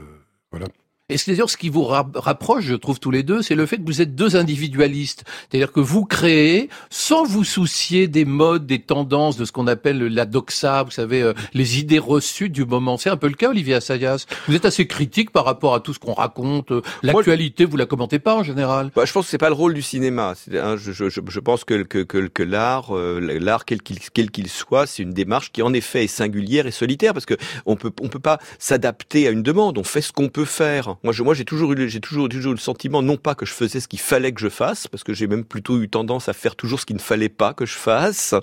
voilà. 0.51 0.67
Et 1.09 1.17
c'est 1.17 1.31
d'ailleurs 1.31 1.49
ce 1.49 1.55
qui 1.55 1.69
vous 1.69 1.85
rapproche, 1.85 2.65
je 2.65 2.75
trouve 2.75 2.99
tous 2.99 3.11
les 3.11 3.23
deux, 3.23 3.41
c'est 3.41 3.55
le 3.55 3.65
fait 3.65 3.77
que 3.77 3.85
vous 3.85 4.01
êtes 4.01 4.13
deux 4.13 4.35
individualistes. 4.35 5.23
C'est-à-dire 5.49 5.71
que 5.71 5.79
vous 5.79 6.03
créez 6.03 6.67
sans 6.89 7.23
vous 7.23 7.45
soucier 7.45 8.09
des 8.09 8.25
modes, 8.25 8.65
des 8.65 8.81
tendances, 8.81 9.37
de 9.37 9.45
ce 9.45 9.53
qu'on 9.53 9.67
appelle 9.67 9.99
la 9.99 10.25
doxa, 10.25 10.83
vous 10.83 10.91
savez, 10.91 11.21
euh, 11.21 11.31
les 11.53 11.79
idées 11.79 11.97
reçues 11.97 12.49
du 12.49 12.65
moment. 12.65 12.97
C'est 12.97 13.09
un 13.09 13.15
peu 13.15 13.29
le 13.29 13.35
cas, 13.35 13.51
Olivier 13.51 13.75
Assayas. 13.75 14.25
Vous 14.49 14.55
êtes 14.55 14.65
assez 14.65 14.85
critique 14.85 15.31
par 15.31 15.45
rapport 15.45 15.75
à 15.75 15.79
tout 15.79 15.93
ce 15.93 15.99
qu'on 15.99 16.13
raconte. 16.13 16.73
Euh, 16.73 16.81
l'actualité, 17.03 17.63
vous 17.63 17.77
la 17.77 17.85
commentez 17.85 18.19
pas 18.19 18.35
en 18.35 18.43
général? 18.43 18.91
Bah, 18.93 19.05
je 19.05 19.13
pense 19.13 19.27
que 19.27 19.31
c'est 19.31 19.37
pas 19.37 19.47
le 19.47 19.55
rôle 19.55 19.73
du 19.73 19.83
cinéma. 19.83 20.33
Hein, 20.55 20.75
je, 20.75 20.91
je, 20.91 21.07
je, 21.07 21.39
pense 21.39 21.63
que, 21.63 21.83
que, 21.83 21.99
que, 21.99 22.27
que 22.27 22.43
l'art, 22.43 22.93
euh, 22.93 23.39
l'art 23.39 23.63
quel 23.63 23.81
qu'il 23.81 23.99
quel 24.13 24.29
qu'il 24.29 24.49
soit, 24.49 24.85
c'est 24.85 25.03
une 25.03 25.13
démarche 25.13 25.53
qui 25.53 25.61
en 25.61 25.71
effet 25.71 26.03
est 26.03 26.07
singulière 26.07 26.67
et 26.67 26.71
solitaire 26.71 27.13
parce 27.13 27.25
que 27.25 27.35
on 27.65 27.77
peut 27.77 27.93
on 28.01 28.09
peut 28.09 28.19
pas 28.19 28.39
s'adapter 28.59 29.25
à 29.25 29.31
une 29.31 29.41
demande. 29.41 29.77
On 29.77 29.85
fait 29.85 30.01
ce 30.01 30.11
qu'on 30.11 30.27
peut 30.27 30.43
faire. 30.43 30.96
Moi, 31.03 31.13
je, 31.13 31.23
moi, 31.23 31.33
j'ai 31.33 31.45
toujours 31.45 31.73
eu, 31.73 31.89
j'ai 31.89 31.99
toujours, 31.99 32.29
toujours 32.29 32.51
eu 32.51 32.55
le 32.55 32.61
sentiment, 32.61 33.01
non 33.01 33.17
pas 33.17 33.35
que 33.35 33.45
je 33.45 33.53
faisais 33.53 33.79
ce 33.79 33.87
qu'il 33.87 33.99
fallait 33.99 34.31
que 34.31 34.41
je 34.41 34.49
fasse, 34.49 34.87
parce 34.87 35.03
que 35.03 35.13
j'ai 35.13 35.27
même 35.27 35.43
plutôt 35.43 35.81
eu 35.81 35.89
tendance 35.89 36.29
à 36.29 36.33
faire 36.33 36.55
toujours 36.55 36.79
ce 36.79 36.85
qu'il 36.85 36.95
ne 36.95 37.01
fallait 37.01 37.29
pas 37.29 37.53
que 37.53 37.65
je 37.65 37.75
fasse, 37.75 38.33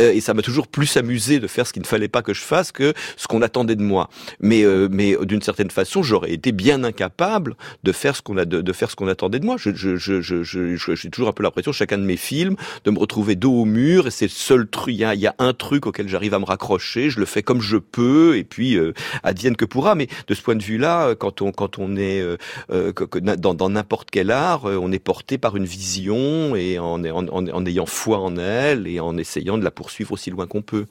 euh, 0.00 0.12
et 0.12 0.20
ça 0.20 0.34
m'a 0.34 0.42
toujours 0.42 0.68
plus 0.68 0.96
amusé 0.96 1.40
de 1.40 1.46
faire 1.46 1.66
ce 1.66 1.72
qu'il 1.72 1.82
ne 1.82 1.86
fallait 1.86 2.08
pas 2.08 2.22
que 2.22 2.34
je 2.34 2.40
fasse 2.42 2.72
que 2.72 2.94
ce 3.16 3.26
qu'on 3.26 3.42
attendait 3.42 3.76
de 3.76 3.82
moi. 3.82 4.08
Mais, 4.40 4.62
euh, 4.62 4.88
mais 4.90 5.16
d'une 5.22 5.42
certaine 5.42 5.70
façon, 5.70 6.02
j'aurais 6.02 6.32
été 6.32 6.52
bien 6.52 6.84
incapable 6.84 7.56
de 7.82 7.92
faire 7.92 8.16
ce 8.16 8.22
qu'on 8.22 8.36
a, 8.36 8.44
de, 8.44 8.72
faire 8.72 8.90
ce 8.90 8.96
qu'on 8.96 9.08
attendait 9.08 9.40
de 9.40 9.46
moi. 9.46 9.56
Je, 9.58 9.74
je, 9.74 9.96
je, 9.96 10.20
je, 10.20 10.42
je, 10.42 10.74
j'ai 10.76 11.10
toujours 11.10 11.28
un 11.28 11.32
peu 11.32 11.42
l'impression, 11.42 11.72
chacun 11.72 11.98
de 11.98 12.04
mes 12.04 12.16
films, 12.16 12.56
de 12.84 12.90
me 12.90 12.98
retrouver 12.98 13.36
dos 13.36 13.52
au 13.52 13.64
mur, 13.64 14.06
et 14.06 14.10
c'est 14.10 14.26
le 14.26 14.30
seul 14.30 14.66
truc. 14.66 14.94
Il 14.94 14.98
y 14.98 15.04
a, 15.04 15.14
y 15.14 15.26
a 15.26 15.34
un 15.38 15.52
truc 15.52 15.86
auquel 15.86 16.08
j'arrive 16.08 16.34
à 16.34 16.38
me 16.38 16.44
raccrocher. 16.44 17.10
Je 17.10 17.18
le 17.18 17.26
fais 17.26 17.42
comme 17.42 17.60
je 17.60 17.76
peux, 17.76 18.36
et 18.36 18.44
puis 18.44 18.76
euh, 18.76 18.92
advienne 19.22 19.56
que 19.56 19.64
pourra. 19.64 19.94
Mais 19.94 20.08
de 20.26 20.34
ce 20.34 20.42
point 20.42 20.56
de 20.56 20.62
vue-là, 20.62 21.14
quand 21.14 21.42
on, 21.42 21.50
quand 21.52 21.78
on 21.78 21.96
est 21.96 22.03
euh, 22.20 22.36
euh, 22.70 22.92
dans 23.36 23.70
n'importe 23.70 24.10
quel 24.10 24.30
art, 24.30 24.68
euh, 24.68 24.78
on 24.80 24.92
est 24.92 24.98
porté 24.98 25.38
par 25.38 25.56
une 25.56 25.64
vision 25.64 26.56
et 26.56 26.78
en, 26.78 27.02
en, 27.04 27.66
ayant 27.66 27.86
foi 27.86 28.18
en 28.18 28.36
elle 28.36 28.86
et 28.86 29.00
en 29.00 29.16
essayant 29.16 29.58
de 29.58 29.64
la 29.64 29.70
poursuivre 29.70 30.12
aussi 30.12 30.30
loin 30.30 30.46
qu'on 30.46 30.62
peut. 30.62 30.86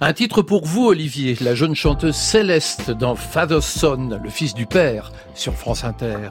Un 0.00 0.12
titre 0.12 0.42
pour 0.42 0.66
vous, 0.66 0.86
Olivier, 0.86 1.36
la 1.40 1.54
jeune 1.54 1.74
chanteuse 1.74 2.16
Céleste 2.16 2.90
dans 2.90 3.14
Father's 3.14 3.66
Son, 3.66 4.20
le 4.22 4.30
fils 4.30 4.54
du 4.54 4.66
père, 4.66 5.12
sur 5.34 5.54
France 5.54 5.84
Inter. 5.84 6.30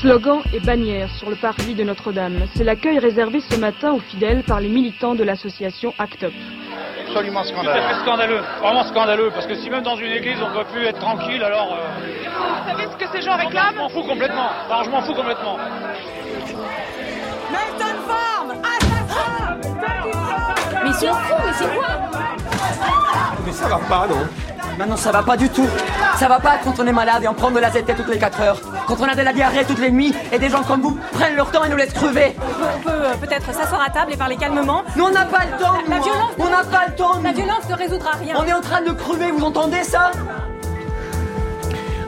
Slogan 0.00 0.40
et 0.54 0.60
bannière 0.60 1.10
sur 1.18 1.28
le 1.28 1.36
parvis 1.36 1.74
de 1.74 1.84
Notre-Dame. 1.84 2.46
C'est 2.54 2.64
l'accueil 2.64 2.98
réservé 2.98 3.40
ce 3.40 3.56
matin 3.56 3.92
aux 3.92 4.00
fidèles 4.00 4.42
par 4.44 4.58
les 4.58 4.70
militants 4.70 5.14
de 5.14 5.22
l'association 5.22 5.92
ACT 5.98 6.22
UP. 6.22 6.32
Absolument 7.06 7.44
scandaleux. 7.44 7.82
C'est 7.90 8.00
scandaleux, 8.00 8.40
vraiment 8.62 8.84
scandaleux, 8.84 9.30
parce 9.34 9.46
que 9.46 9.54
si 9.56 9.68
même 9.68 9.82
dans 9.82 9.96
une 9.96 10.12
église 10.12 10.38
on 10.42 10.48
ne 10.48 10.54
peut 10.54 10.64
plus 10.72 10.86
être 10.86 11.00
tranquille, 11.00 11.42
alors... 11.42 11.74
Euh... 11.74 11.86
Vous 12.64 12.70
savez 12.70 12.88
ce 12.90 12.96
que 12.96 13.10
ces 13.12 13.20
gens 13.20 13.36
réclament? 13.36 13.74
Je 13.74 13.78
m'en 13.78 13.88
fous 13.90 14.02
complètement, 14.02 14.48
alors 14.70 14.84
je 14.84 14.90
m'en 14.90 15.02
fous 15.02 15.14
complètement. 15.14 15.58
Melton 17.50 17.96
Farm 18.08 18.52
Mais 20.82 20.92
c'est 20.94 21.08
fou, 21.08 21.34
mais 21.44 21.52
c'est 21.52 21.74
quoi? 21.74 21.88
Mais 23.44 23.52
ça 23.52 23.68
va 23.68 23.78
pas, 23.86 24.06
non? 24.08 24.26
Maintenant, 24.80 24.96
ça 24.96 25.12
va 25.12 25.22
pas 25.22 25.36
du 25.36 25.46
tout. 25.50 25.68
Ça 26.16 26.26
va 26.26 26.40
pas 26.40 26.56
quand 26.64 26.80
on 26.80 26.86
est 26.86 26.92
malade 26.92 27.22
et 27.22 27.28
on 27.28 27.34
prend 27.34 27.50
de 27.50 27.58
la 27.58 27.70
ZT 27.70 27.94
toutes 27.94 28.08
les 28.08 28.16
4 28.16 28.40
heures. 28.40 28.60
Quand 28.86 28.96
on 28.98 29.04
a 29.04 29.14
de 29.14 29.20
la 29.20 29.34
diarrhée 29.34 29.66
toutes 29.66 29.78
les 29.78 29.90
nuits 29.90 30.14
et 30.32 30.38
des 30.38 30.48
gens 30.48 30.62
comme 30.62 30.80
vous 30.80 30.98
prennent 31.12 31.36
leur 31.36 31.50
temps 31.50 31.62
et 31.64 31.68
nous 31.68 31.76
laissent 31.76 31.92
crever. 31.92 32.34
On 32.38 32.78
peut 32.80 32.88
euh, 32.90 33.14
peut-être 33.20 33.52
s'asseoir 33.52 33.82
à 33.82 33.90
table 33.90 34.14
et 34.14 34.16
parler 34.16 34.36
calmement. 34.36 34.82
Mais 34.96 35.02
on 35.02 35.10
n'a 35.10 35.26
pas 35.26 35.44
le 35.44 35.62
temps. 35.62 35.74
La, 35.86 35.98
violence. 35.98 36.32
On 36.38 36.48
n'a 36.48 36.64
pas 36.64 36.86
le 36.88 36.94
temps. 36.94 37.20
La 37.22 37.32
violence 37.32 37.68
ne 37.68 37.74
résoudra 37.74 38.12
rien. 38.12 38.36
On 38.38 38.46
est 38.46 38.54
en 38.54 38.62
train 38.62 38.80
de 38.80 38.92
crever, 38.92 39.30
vous 39.30 39.44
entendez 39.44 39.84
ça? 39.84 40.12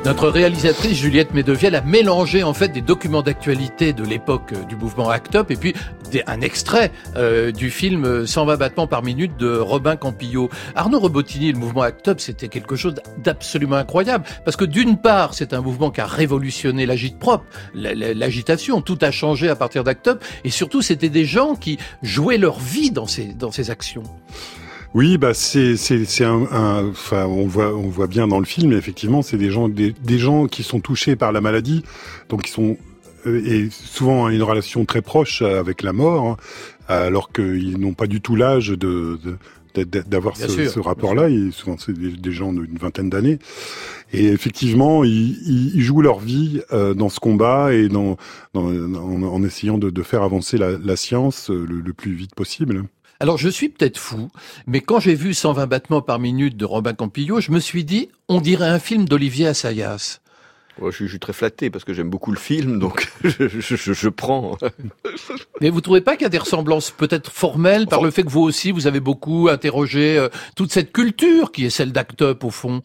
Notre 0.06 0.30
réalisatrice 0.30 0.96
Juliette 0.96 1.34
Medevielle 1.34 1.74
a 1.74 1.82
mélangé 1.82 2.42
en 2.42 2.54
fait 2.54 2.68
des 2.68 2.80
documents 2.80 3.22
d'actualité 3.22 3.92
de 3.92 4.02
l'époque 4.02 4.54
euh, 4.54 4.64
du 4.64 4.76
mouvement 4.76 5.10
Act 5.10 5.34
Up 5.34 5.50
et 5.50 5.56
puis 5.56 5.74
des, 6.12 6.22
un 6.26 6.40
extrait 6.40 6.92
euh, 7.16 7.50
du 7.50 7.70
film 7.70 8.26
120 8.26 8.56
battements 8.56 8.86
par 8.86 9.02
minute 9.02 9.36
de 9.36 9.56
Robin 9.58 9.96
Campillo. 9.96 10.48
Arnaud 10.74 11.00
Robotini, 11.00 11.52
le 11.52 11.58
mouvement 11.58 11.82
Act 11.82 12.06
Up, 12.08 12.20
c'était 12.20 12.48
quelque 12.48 12.76
chose 12.76 12.94
d'absolument 13.18 13.76
incroyable 13.76 14.24
parce 14.44 14.56
que 14.56 14.64
d'une 14.64 14.96
part, 14.96 15.34
c'est 15.34 15.52
un 15.52 15.60
mouvement 15.60 15.90
qui 15.90 16.00
a 16.00 16.06
révolutionné 16.06 16.86
l'agite 16.86 17.18
propre, 17.18 17.44
l'agitation, 17.74 18.80
tout 18.80 18.98
a 19.00 19.10
changé 19.10 19.48
à 19.48 19.56
partir 19.56 19.84
d'Act 19.84 20.08
Up 20.08 20.24
et 20.44 20.50
surtout, 20.50 20.82
c'était 20.82 21.08
des 21.08 21.24
gens 21.24 21.56
qui 21.56 21.78
jouaient 22.02 22.38
leur 22.38 22.58
vie 22.60 22.90
dans 22.90 23.06
ces 23.06 23.26
dans 23.26 23.50
ces 23.50 23.70
actions. 23.70 24.04
Oui, 24.94 25.16
bah 25.16 25.32
c'est 25.32 25.76
c'est 25.78 26.04
c'est 26.04 26.24
un, 26.24 26.46
enfin 26.90 27.24
on 27.24 27.46
voit 27.46 27.74
on 27.74 27.88
voit 27.88 28.08
bien 28.08 28.28
dans 28.28 28.38
le 28.38 28.44
film 28.44 28.74
effectivement 28.74 29.22
c'est 29.22 29.38
des 29.38 29.50
gens 29.50 29.70
des, 29.70 29.92
des 29.92 30.18
gens 30.18 30.46
qui 30.46 30.62
sont 30.62 30.80
touchés 30.80 31.16
par 31.16 31.32
la 31.32 31.40
maladie 31.40 31.82
donc 32.28 32.46
ils 32.46 32.52
sont 32.52 32.72
euh, 32.72 32.91
et 33.26 33.68
souvent 33.70 34.28
une 34.28 34.42
relation 34.42 34.84
très 34.84 35.02
proche 35.02 35.42
avec 35.42 35.82
la 35.82 35.92
mort 35.92 36.26
hein, 36.26 36.36
alors 36.88 37.32
qu'ils 37.32 37.78
n'ont 37.78 37.94
pas 37.94 38.06
du 38.06 38.20
tout 38.20 38.36
l'âge 38.36 38.68
de, 38.68 39.18
d'avoir 39.74 40.36
ce, 40.36 40.68
ce 40.68 40.80
rapport-là. 40.80 41.28
Souvent, 41.50 41.76
c'est 41.78 41.92
des, 41.92 42.32
gens 42.32 42.52
d'une 42.52 42.76
vingtaine 42.76 43.10
d'années. 43.10 43.38
Et 44.12 44.26
effectivement, 44.26 45.04
ils, 45.04 45.74
ils, 45.74 45.82
jouent 45.82 46.02
leur 46.02 46.18
vie 46.18 46.60
euh, 46.72 46.94
dans 46.94 47.08
ce 47.08 47.20
combat 47.20 47.72
et 47.72 47.88
dans, 47.88 48.16
dans 48.54 48.66
en, 48.66 49.22
en, 49.22 49.42
essayant 49.44 49.78
de, 49.78 49.90
de, 49.90 50.02
faire 50.02 50.22
avancer 50.22 50.58
la, 50.58 50.72
la 50.78 50.96
science 50.96 51.48
le, 51.48 51.64
le, 51.64 51.92
plus 51.92 52.12
vite 52.14 52.34
possible. 52.34 52.84
Alors 53.20 53.38
je 53.38 53.48
suis 53.48 53.68
peut-être 53.68 53.98
fou, 53.98 54.30
mais 54.66 54.80
quand 54.80 54.98
j'ai 54.98 55.14
vu 55.14 55.32
120 55.32 55.66
battements 55.66 56.02
par 56.02 56.18
minute 56.18 56.56
de 56.56 56.64
Robin 56.64 56.92
Campillo, 56.92 57.40
je 57.40 57.52
me 57.52 57.60
suis 57.60 57.84
dit, 57.84 58.08
on 58.28 58.40
dirait 58.40 58.68
un 58.68 58.80
film 58.80 59.04
d'Olivier 59.04 59.46
Assayas. 59.46 60.20
Je, 60.80 61.06
suis, 61.06 61.18
très 61.18 61.32
flatté 61.32 61.70
parce 61.70 61.84
que 61.84 61.92
j'aime 61.92 62.10
beaucoup 62.10 62.32
le 62.32 62.38
film, 62.38 62.78
donc 62.78 63.10
je, 63.24 63.48
je, 63.48 63.76
je 63.76 64.08
prends. 64.08 64.56
Mais 65.60 65.70
vous 65.70 65.80
trouvez 65.80 66.00
pas 66.00 66.12
qu'il 66.12 66.22
y 66.22 66.26
a 66.26 66.30
des 66.30 66.38
ressemblances 66.38 66.90
peut-être 66.90 67.30
formelles 67.30 67.86
par 67.86 68.02
le 68.02 68.10
fait 68.10 68.22
que 68.22 68.30
vous 68.30 68.40
aussi 68.40 68.72
vous 68.72 68.86
avez 68.86 69.00
beaucoup 69.00 69.48
interrogé 69.50 70.18
euh, 70.18 70.28
toute 70.56 70.72
cette 70.72 70.92
culture 70.92 71.52
qui 71.52 71.66
est 71.66 71.70
celle 71.70 71.92
d'Act 71.92 72.22
Up 72.22 72.44
au 72.44 72.50
fond? 72.50 72.82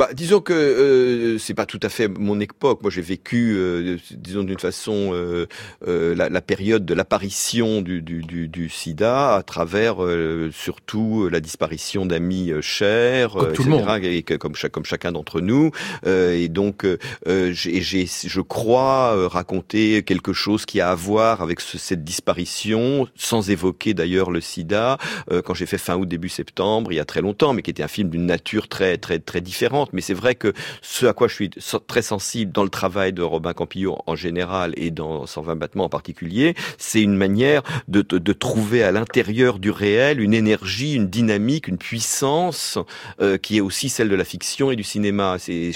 Bah, 0.00 0.08
disons 0.14 0.40
que 0.40 0.54
euh, 0.54 1.36
c'est 1.36 1.52
pas 1.52 1.66
tout 1.66 1.78
à 1.82 1.90
fait 1.90 2.08
mon 2.08 2.40
époque. 2.40 2.80
Moi, 2.80 2.90
j'ai 2.90 3.02
vécu, 3.02 3.52
euh, 3.54 3.98
disons 4.12 4.44
d'une 4.44 4.58
façon, 4.58 5.10
euh, 5.12 5.46
euh, 5.86 6.14
la, 6.14 6.30
la, 6.30 6.40
période 6.40 6.86
de 6.86 6.94
l'apparition 6.94 7.82
du, 7.82 8.00
du, 8.00 8.22
du, 8.22 8.48
du, 8.48 8.70
SIDA 8.70 9.34
à 9.34 9.42
travers 9.42 10.02
euh, 10.02 10.50
surtout 10.54 11.28
la 11.30 11.40
disparition 11.40 12.06
d'amis 12.06 12.50
chers, 12.62 13.32
comme 13.32 13.50
etc., 13.50 13.98
et 14.04 14.22
que, 14.22 14.32
comme, 14.32 14.54
comme 14.72 14.86
chacun 14.86 15.12
d'entre 15.12 15.42
nous. 15.42 15.70
et 16.06 16.48
donc, 16.48 16.86
j'ai, 17.26 18.06
je 18.06 18.40
crois 18.40 19.28
raconter 19.28 20.02
quelque 20.02 20.32
chose 20.32 20.64
qui 20.64 20.80
a 20.80 20.92
à 20.92 20.94
voir 20.94 21.42
avec 21.42 21.60
ce, 21.60 21.76
cette 21.76 22.04
disparition, 22.04 23.06
sans 23.16 23.50
évoquer 23.50 23.92
d'ailleurs 23.92 24.30
le 24.30 24.40
SIDA, 24.40 24.96
quand 25.44 25.52
j'ai 25.52 25.66
fait 25.66 25.76
fin 25.76 25.96
août 25.96 26.08
début 26.08 26.30
septembre, 26.30 26.90
il 26.90 26.96
y 26.96 27.00
a 27.00 27.04
très 27.04 27.20
longtemps, 27.20 27.52
mais 27.52 27.60
qui 27.60 27.70
était 27.70 27.82
un 27.82 27.88
film 27.88 28.08
d'une 28.08 28.24
nature 28.24 28.66
très 28.66 28.96
très 28.96 29.18
très 29.18 29.42
différente 29.42 29.89
mais 29.92 30.00
c'est 30.00 30.14
vrai 30.14 30.34
que 30.34 30.52
ce 30.82 31.06
à 31.06 31.12
quoi 31.12 31.28
je 31.28 31.34
suis 31.34 31.50
très 31.86 32.02
sensible 32.02 32.52
dans 32.52 32.64
le 32.64 32.68
travail 32.68 33.12
de 33.12 33.22
Robin 33.22 33.52
Campillo 33.52 33.98
en 34.06 34.16
général 34.16 34.72
et 34.76 34.90
dans 34.90 35.26
120 35.26 35.56
battements 35.56 35.84
en 35.84 35.88
particulier, 35.88 36.54
c'est 36.78 37.02
une 37.02 37.16
manière 37.16 37.62
de, 37.88 38.02
trouver 38.32 38.82
à 38.82 38.92
l'intérieur 38.92 39.58
du 39.58 39.70
réel 39.70 40.20
une 40.20 40.34
énergie, 40.34 40.94
une 40.94 41.08
dynamique, 41.08 41.68
une 41.68 41.78
puissance 41.78 42.78
euh, 43.20 43.38
qui 43.38 43.58
est 43.58 43.60
aussi 43.60 43.88
celle 43.88 44.08
de 44.08 44.14
la 44.14 44.24
fiction 44.24 44.70
et 44.70 44.76
du 44.76 44.82
cinéma. 44.82 45.36
C'est 45.38 45.72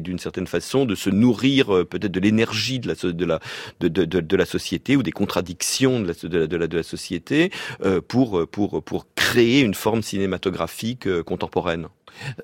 d'une 0.00 0.18
certaine 0.18 0.46
façon 0.46 0.84
de 0.84 0.94
se 0.94 1.10
nourrir 1.10 1.74
euh, 1.74 1.84
peut-être 1.84 2.12
de 2.12 2.20
l'énergie 2.20 2.80
de 2.80 2.88
la, 4.36 4.46
société 4.46 4.96
ou 4.96 5.02
des 5.02 5.12
contradictions 5.12 6.00
de 6.00 6.56
la, 6.56 6.82
société 6.82 7.50
euh, 7.84 8.00
pour, 8.00 8.46
créer 9.14 9.60
une 9.60 9.74
forme 9.74 10.02
cinématographique 10.02 11.22
contemporaine. 11.22 11.88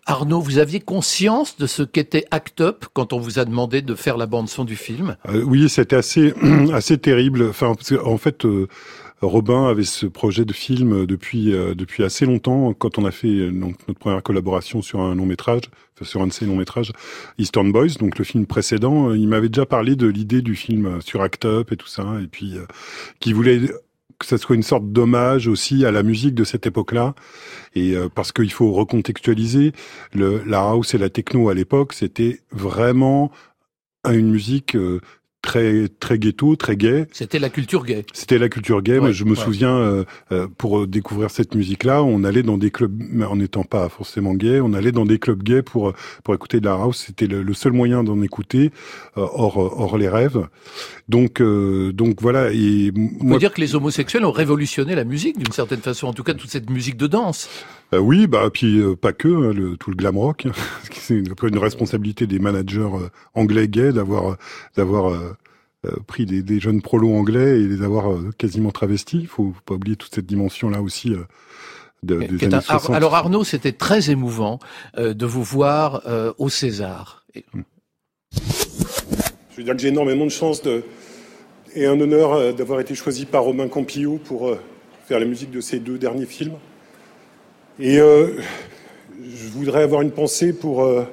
Arnaud, 0.06 0.40
vous 0.40 0.58
aviez 0.58 0.80
conscience 0.80 1.56
de 1.56 1.66
ce 1.66 1.82
qu'était 1.82 2.24
Act 2.30 2.60
Up 2.60 2.84
quand 2.92 3.12
on 3.12 3.18
vous 3.18 3.38
a 3.38 3.44
demandé 3.44 3.82
de 3.82 3.94
faire 3.94 4.16
la 4.16 4.26
bande 4.26 4.48
son 4.48 4.64
du 4.64 4.76
film? 4.76 5.16
Euh, 5.28 5.42
Oui, 5.42 5.68
c'était 5.68 5.96
assez 5.96 6.34
assez 6.72 6.98
terrible. 6.98 7.48
Enfin, 7.50 7.72
en 8.04 8.18
fait. 8.18 8.44
Euh, 8.44 8.68
Robin 9.26 9.68
avait 9.68 9.84
ce 9.84 10.06
projet 10.06 10.44
de 10.44 10.52
film 10.52 11.06
depuis 11.06 11.54
euh, 11.54 11.74
depuis 11.74 12.02
assez 12.02 12.26
longtemps. 12.26 12.74
Quand 12.74 12.98
on 12.98 13.04
a 13.04 13.10
fait 13.10 13.28
euh, 13.28 13.50
donc, 13.52 13.76
notre 13.86 13.98
première 13.98 14.22
collaboration 14.22 14.82
sur 14.82 15.00
un 15.00 15.14
long 15.14 15.26
métrage, 15.26 15.62
enfin, 15.94 16.04
sur 16.04 16.22
un 16.22 16.26
de 16.26 16.32
ses 16.32 16.44
longs 16.44 16.56
métrages, 16.56 16.92
Eastern 17.38 17.70
Boys, 17.70 17.94
donc 18.00 18.18
le 18.18 18.24
film 18.24 18.46
précédent, 18.46 19.10
euh, 19.10 19.16
il 19.16 19.28
m'avait 19.28 19.48
déjà 19.48 19.66
parlé 19.66 19.96
de 19.96 20.06
l'idée 20.06 20.42
du 20.42 20.56
film 20.56 21.00
sur 21.00 21.22
Act 21.22 21.44
Up 21.44 21.72
et 21.72 21.76
tout 21.76 21.86
ça, 21.86 22.04
et 22.22 22.26
puis 22.26 22.56
qui 23.20 23.32
voulait 23.32 23.60
que 24.22 24.28
ça 24.28 24.38
soit 24.38 24.56
une 24.56 24.62
sorte 24.62 24.90
d'hommage 24.90 25.48
aussi 25.48 25.84
à 25.84 25.90
la 25.90 26.02
musique 26.02 26.34
de 26.34 26.44
cette 26.44 26.66
époque-là. 26.66 27.14
Et 27.74 27.96
euh, 27.96 28.08
parce 28.08 28.32
qu'il 28.32 28.52
faut 28.52 28.72
recontextualiser, 28.72 29.72
le, 30.14 30.42
la 30.46 30.60
house 30.60 30.94
et 30.94 30.98
la 30.98 31.10
techno 31.10 31.48
à 31.48 31.54
l'époque, 31.54 31.92
c'était 31.92 32.40
vraiment 32.50 33.30
une 34.08 34.30
musique 34.30 34.76
euh, 34.76 35.00
très 35.42 35.88
très 35.88 36.18
ghetto, 36.18 36.56
très 36.56 36.76
gay. 36.76 37.06
C'était 37.12 37.38
la 37.38 37.50
culture 37.50 37.84
gay. 37.84 38.04
C'était 38.12 38.38
la 38.38 38.48
culture 38.48 38.80
gay. 38.80 38.98
Ouais, 38.98 39.12
je 39.12 39.24
me 39.24 39.30
ouais. 39.30 39.36
souviens, 39.36 39.76
euh, 39.76 40.04
euh, 40.30 40.46
pour 40.56 40.86
découvrir 40.86 41.30
cette 41.30 41.54
musique-là, 41.54 42.02
on 42.02 42.24
allait 42.24 42.44
dans 42.44 42.56
des 42.56 42.70
clubs, 42.70 42.94
mais 42.96 43.24
en 43.24 43.36
n'étant 43.36 43.64
pas 43.64 43.88
forcément 43.88 44.34
gay, 44.34 44.60
on 44.60 44.72
allait 44.72 44.92
dans 44.92 45.04
des 45.04 45.18
clubs 45.18 45.42
gays 45.42 45.62
pour 45.62 45.92
pour 46.24 46.34
écouter 46.34 46.60
de 46.60 46.66
la 46.66 46.74
house. 46.74 47.04
C'était 47.06 47.26
le, 47.26 47.42
le, 47.42 47.54
seul 47.54 47.72
moyen 47.72 48.04
d'en 48.04 48.22
écouter 48.22 48.70
euh, 49.18 49.26
hors 49.32 49.58
hors 49.58 49.98
les 49.98 50.08
rêves. 50.08 50.46
Donc 51.08 51.40
euh, 51.40 51.92
donc 51.92 52.22
voilà. 52.22 52.52
Et 52.52 52.92
on 53.20 53.28
peut 53.28 53.38
dire 53.38 53.52
que 53.52 53.60
les 53.60 53.74
homosexuels 53.74 54.24
ont 54.24 54.32
révolutionné 54.32 54.94
la 54.94 55.04
musique 55.04 55.38
d'une 55.38 55.52
certaine 55.52 55.80
façon, 55.80 56.06
en 56.06 56.12
tout 56.12 56.22
cas 56.22 56.34
toute 56.34 56.50
cette 56.50 56.70
musique 56.70 56.96
de 56.96 57.06
danse. 57.06 57.48
Euh, 57.94 57.98
oui, 57.98 58.26
bah 58.26 58.48
puis 58.50 58.78
euh, 58.78 58.96
pas 58.96 59.12
que 59.12 59.28
hein, 59.28 59.52
le, 59.52 59.76
tout 59.76 59.90
le 59.90 59.96
glam 59.96 60.16
rock. 60.16 60.46
C'est 60.92 61.14
une, 61.14 61.34
une 61.42 61.58
responsabilité 61.58 62.26
des 62.26 62.38
managers 62.38 62.80
euh, 62.80 63.08
anglais 63.34 63.68
gays 63.68 63.92
d'avoir 63.92 64.36
d'avoir 64.76 65.12
pris 66.06 66.26
des, 66.26 66.42
des, 66.42 66.60
jeunes 66.60 66.80
prolos 66.80 67.12
anglais 67.12 67.60
et 67.60 67.66
les 67.66 67.82
avoir 67.82 68.16
quasiment 68.38 68.70
travestis. 68.70 69.18
Il 69.18 69.26
faut, 69.26 69.52
faut 69.52 69.62
pas 69.66 69.74
oublier 69.74 69.96
toute 69.96 70.14
cette 70.14 70.26
dimension 70.26 70.70
là 70.70 70.80
aussi. 70.80 71.14
De, 72.04 72.18
des 72.18 72.44
années 72.44 72.54
un, 72.54 72.60
60. 72.60 72.96
Alors 72.96 73.14
Arnaud, 73.14 73.44
c'était 73.44 73.72
très 73.72 74.10
émouvant 74.10 74.58
de 74.96 75.26
vous 75.26 75.42
voir 75.42 76.02
au 76.38 76.48
César. 76.48 77.24
Et... 77.34 77.44
Hmm. 77.52 77.62
Je 79.50 79.56
veux 79.56 79.64
dire 79.64 79.74
que 79.74 79.82
j'ai 79.82 79.88
énormément 79.88 80.24
de 80.24 80.30
chance 80.30 80.62
de, 80.62 80.84
et 81.74 81.86
un 81.86 82.00
honneur 82.00 82.54
d'avoir 82.54 82.80
été 82.80 82.94
choisi 82.94 83.26
par 83.26 83.42
Romain 83.42 83.68
Campillo 83.68 84.18
pour 84.18 84.56
faire 85.04 85.18
la 85.18 85.26
musique 85.26 85.50
de 85.50 85.60
ces 85.60 85.80
deux 85.80 85.98
derniers 85.98 86.26
films. 86.26 86.54
Et 87.84 87.98
euh, 87.98 88.36
je 89.20 89.48
voudrais 89.48 89.82
avoir 89.82 90.02
une 90.02 90.12
pensée 90.12 90.52
pour. 90.52 90.84
Euh, 90.84 91.04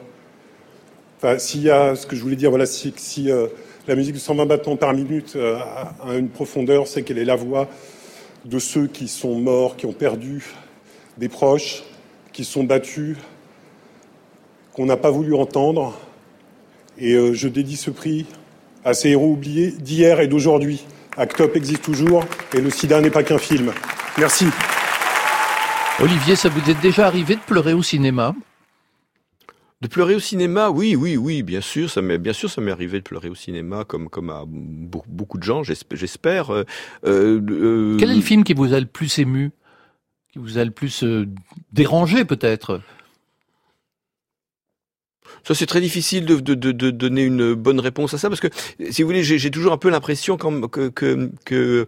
enfin, 1.17 1.39
s'il 1.39 1.63
y 1.63 1.71
a 1.71 1.95
ce 1.95 2.05
que 2.05 2.15
je 2.15 2.21
voulais 2.21 2.35
dire, 2.35 2.51
voilà, 2.51 2.67
si, 2.67 2.93
si 2.95 3.31
euh, 3.31 3.47
la 3.87 3.95
musique 3.95 4.13
de 4.13 4.19
120 4.19 4.45
battements 4.45 4.75
par 4.75 4.93
minute 4.93 5.35
a, 5.35 6.13
une 6.13 6.29
profondeur, 6.29 6.85
c'est 6.85 7.01
qu'elle 7.01 7.17
est 7.17 7.25
la 7.25 7.35
voix 7.35 7.67
de 8.45 8.59
ceux 8.59 8.85
qui 8.85 9.07
sont 9.07 9.33
morts, 9.33 9.77
qui 9.77 9.87
ont 9.87 9.93
perdu 9.93 10.45
des 11.17 11.27
proches, 11.27 11.81
qui 12.33 12.45
sont 12.45 12.63
battus, 12.63 13.17
qu'on 14.73 14.85
n'a 14.85 14.97
pas 14.97 15.09
voulu 15.09 15.33
entendre. 15.33 15.97
Et 16.99 17.15
je 17.33 17.47
dédie 17.47 17.77
ce 17.77 17.89
prix 17.89 18.27
à 18.85 18.93
ces 18.93 19.09
héros 19.09 19.31
oubliés 19.31 19.71
d'hier 19.71 20.19
et 20.19 20.27
d'aujourd'hui. 20.27 20.85
Act 21.17 21.41
Up 21.41 21.55
existe 21.55 21.81
toujours 21.81 22.25
et 22.53 22.61
le 22.61 22.69
sida 22.69 23.01
n'est 23.01 23.09
pas 23.09 23.23
qu'un 23.23 23.39
film. 23.39 23.73
Merci. 24.19 24.45
Olivier, 26.01 26.37
ça 26.37 26.47
vous 26.47 26.69
est 26.69 26.81
déjà 26.81 27.07
arrivé 27.07 27.35
de 27.35 27.41
pleurer 27.41 27.73
au 27.73 27.83
cinéma? 27.83 28.33
De 29.81 29.87
pleurer 29.89 30.15
au 30.15 30.19
cinéma, 30.19 30.69
oui, 30.69 30.95
oui, 30.95 31.17
oui, 31.17 31.43
bien 31.43 31.59
sûr, 31.59 31.89
ça 31.89 32.01
m'est 32.01 32.17
bien 32.17 32.31
sûr, 32.31 32.49
ça 32.49 32.61
m'est 32.61 32.71
arrivé 32.71 32.99
de 32.99 33.03
pleurer 33.03 33.27
au 33.27 33.35
cinéma, 33.35 33.83
comme 33.83 34.09
comme 34.09 34.29
à 34.29 34.43
beaucoup 34.47 35.37
de 35.37 35.43
gens, 35.43 35.61
j'espère. 35.63 36.53
Euh, 36.53 36.63
euh, 37.05 37.97
Quel 37.99 38.11
est 38.11 38.15
le 38.15 38.21
film 38.21 38.45
qui 38.45 38.53
vous 38.53 38.73
a 38.73 38.79
le 38.79 38.85
plus 38.85 39.19
ému, 39.19 39.51
qui 40.31 40.39
vous 40.39 40.57
a 40.57 40.63
le 40.63 40.71
plus 40.71 41.03
euh, 41.03 41.27
dérangé, 41.73 42.23
peut-être? 42.23 42.81
Ça, 45.43 45.55
c'est 45.55 45.65
très 45.65 45.81
difficile 45.81 46.25
de, 46.25 46.37
de, 46.39 46.53
de, 46.53 46.71
de, 46.71 46.91
donner 46.91 47.23
une 47.23 47.53
bonne 47.53 47.79
réponse 47.79 48.13
à 48.13 48.17
ça 48.17 48.29
parce 48.29 48.41
que, 48.41 48.47
si 48.89 49.01
vous 49.01 49.07
voulez, 49.07 49.23
j'ai 49.23 49.51
toujours 49.51 49.73
un 49.73 49.77
peu 49.77 49.89
l'impression 49.89 50.37
que, 50.37 50.89
que, 50.89 51.31
que 51.45 51.87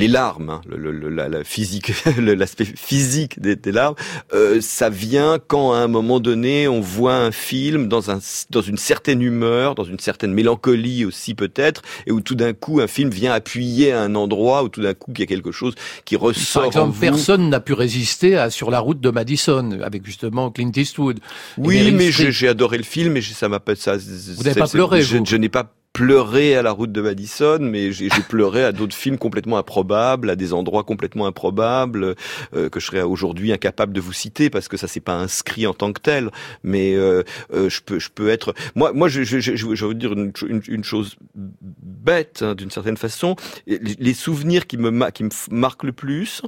les 0.00 0.08
larmes, 0.08 0.48
hein, 0.50 0.60
le, 0.66 0.90
le, 0.90 1.08
la, 1.10 1.28
la, 1.28 1.44
physique, 1.44 1.92
l'aspect 2.18 2.64
physique 2.64 3.38
des, 3.38 3.54
des 3.54 3.70
larmes, 3.70 3.94
euh, 4.32 4.60
ça 4.60 4.88
vient 4.88 5.38
quand 5.46 5.72
à 5.72 5.78
un 5.78 5.88
moment 5.88 6.20
donné 6.20 6.68
on 6.68 6.80
voit 6.80 7.16
un 7.16 7.30
film 7.30 7.86
dans 7.86 8.10
un 8.10 8.18
dans 8.48 8.62
une 8.62 8.78
certaine 8.78 9.20
humeur, 9.20 9.74
dans 9.74 9.84
une 9.84 9.98
certaine 9.98 10.32
mélancolie 10.32 11.04
aussi 11.04 11.34
peut-être, 11.34 11.82
et 12.06 12.12
où 12.12 12.22
tout 12.22 12.34
d'un 12.34 12.54
coup 12.54 12.80
un 12.80 12.86
film 12.86 13.10
vient 13.10 13.32
appuyer 13.32 13.92
à 13.92 14.00
un 14.00 14.14
endroit 14.14 14.64
où 14.64 14.70
tout 14.70 14.80
d'un 14.80 14.94
coup 14.94 15.12
il 15.14 15.20
y 15.20 15.22
a 15.22 15.26
quelque 15.26 15.52
chose 15.52 15.74
qui 16.06 16.16
ressort. 16.16 16.62
Par 16.62 16.66
exemple, 16.68 16.98
personne 16.98 17.50
n'a 17.50 17.60
pu 17.60 17.74
résister 17.74 18.38
à 18.38 18.48
Sur 18.48 18.70
la 18.70 18.80
route 18.80 19.00
de 19.00 19.10
Madison 19.10 19.80
avec 19.82 20.06
justement 20.06 20.50
Clint 20.50 20.72
Eastwood. 20.74 21.20
Oui, 21.58 21.92
mais 21.92 22.10
j'ai 22.10 22.48
adoré 22.48 22.78
le 22.78 22.84
film 22.84 23.18
et 23.18 23.22
ça 23.22 23.48
m'a 23.48 23.60
pas 23.60 23.76
ça. 23.76 23.96
Vous 23.98 24.44
n'avez 24.44 24.58
pas 24.58 24.66
pleuré. 24.66 25.02
Je, 25.02 25.18
je 25.22 25.36
n'ai 25.36 25.50
pas 25.50 25.74
pleuré 25.92 26.54
à 26.54 26.62
la 26.62 26.70
route 26.70 26.92
de 26.92 27.00
Madison, 27.00 27.58
mais 27.60 27.92
j'ai 27.92 28.08
pleuré 28.28 28.64
à 28.64 28.72
d'autres 28.72 28.94
films 28.94 29.18
complètement 29.18 29.58
improbables, 29.58 30.30
à 30.30 30.36
des 30.36 30.52
endroits 30.52 30.84
complètement 30.84 31.26
improbables 31.26 32.14
euh, 32.54 32.68
que 32.68 32.80
je 32.80 32.86
serais 32.86 33.02
aujourd'hui 33.02 33.52
incapable 33.52 33.92
de 33.92 34.00
vous 34.00 34.12
citer 34.12 34.50
parce 34.50 34.68
que 34.68 34.76
ça 34.76 34.86
s'est 34.86 35.00
pas 35.00 35.14
inscrit 35.14 35.66
en 35.66 35.74
tant 35.74 35.92
que 35.92 36.00
tel. 36.00 36.30
Mais 36.62 36.94
euh, 36.94 37.22
euh, 37.52 37.68
je 37.68 37.80
peux, 37.82 37.98
je 37.98 38.08
peux 38.08 38.28
être. 38.28 38.54
Moi, 38.76 38.92
moi, 38.92 39.08
je, 39.08 39.22
je, 39.24 39.40
je, 39.40 39.56
je 39.56 39.86
veux 39.86 39.94
dire 39.94 40.12
une, 40.12 40.32
une, 40.68 40.84
chose 40.84 41.16
bête 41.42 42.42
hein, 42.42 42.54
d'une 42.54 42.70
certaine 42.70 42.96
façon. 42.96 43.36
Les, 43.66 44.14
souvenirs 44.14 44.66
qui 44.66 44.76
me 44.76 45.10
qui 45.10 45.24
me 45.24 45.30
marquent 45.50 45.84
le 45.84 45.92
plus 45.92 46.42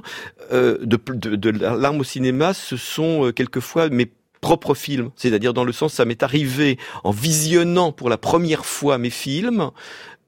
euh, 0.51 0.77
de, 0.81 0.97
de, 1.07 1.35
de 1.35 1.49
l'arme 1.49 1.99
au 1.99 2.03
cinéma, 2.03 2.53
ce 2.53 2.77
sont 2.77 3.31
quelquefois 3.35 3.89
mes 3.89 4.09
propre 4.43 4.75
film, 4.75 5.09
c'est-à-dire 5.15 5.53
dans 5.53 5.63
le 5.63 5.71
sens 5.71 5.93
ça 5.93 6.05
m'est 6.05 6.21
arrivé 6.21 6.77
en 7.03 7.11
visionnant 7.11 7.91
pour 7.93 8.09
la 8.09 8.17
première 8.17 8.65
fois 8.65 8.97
mes 8.97 9.09
films 9.09 9.71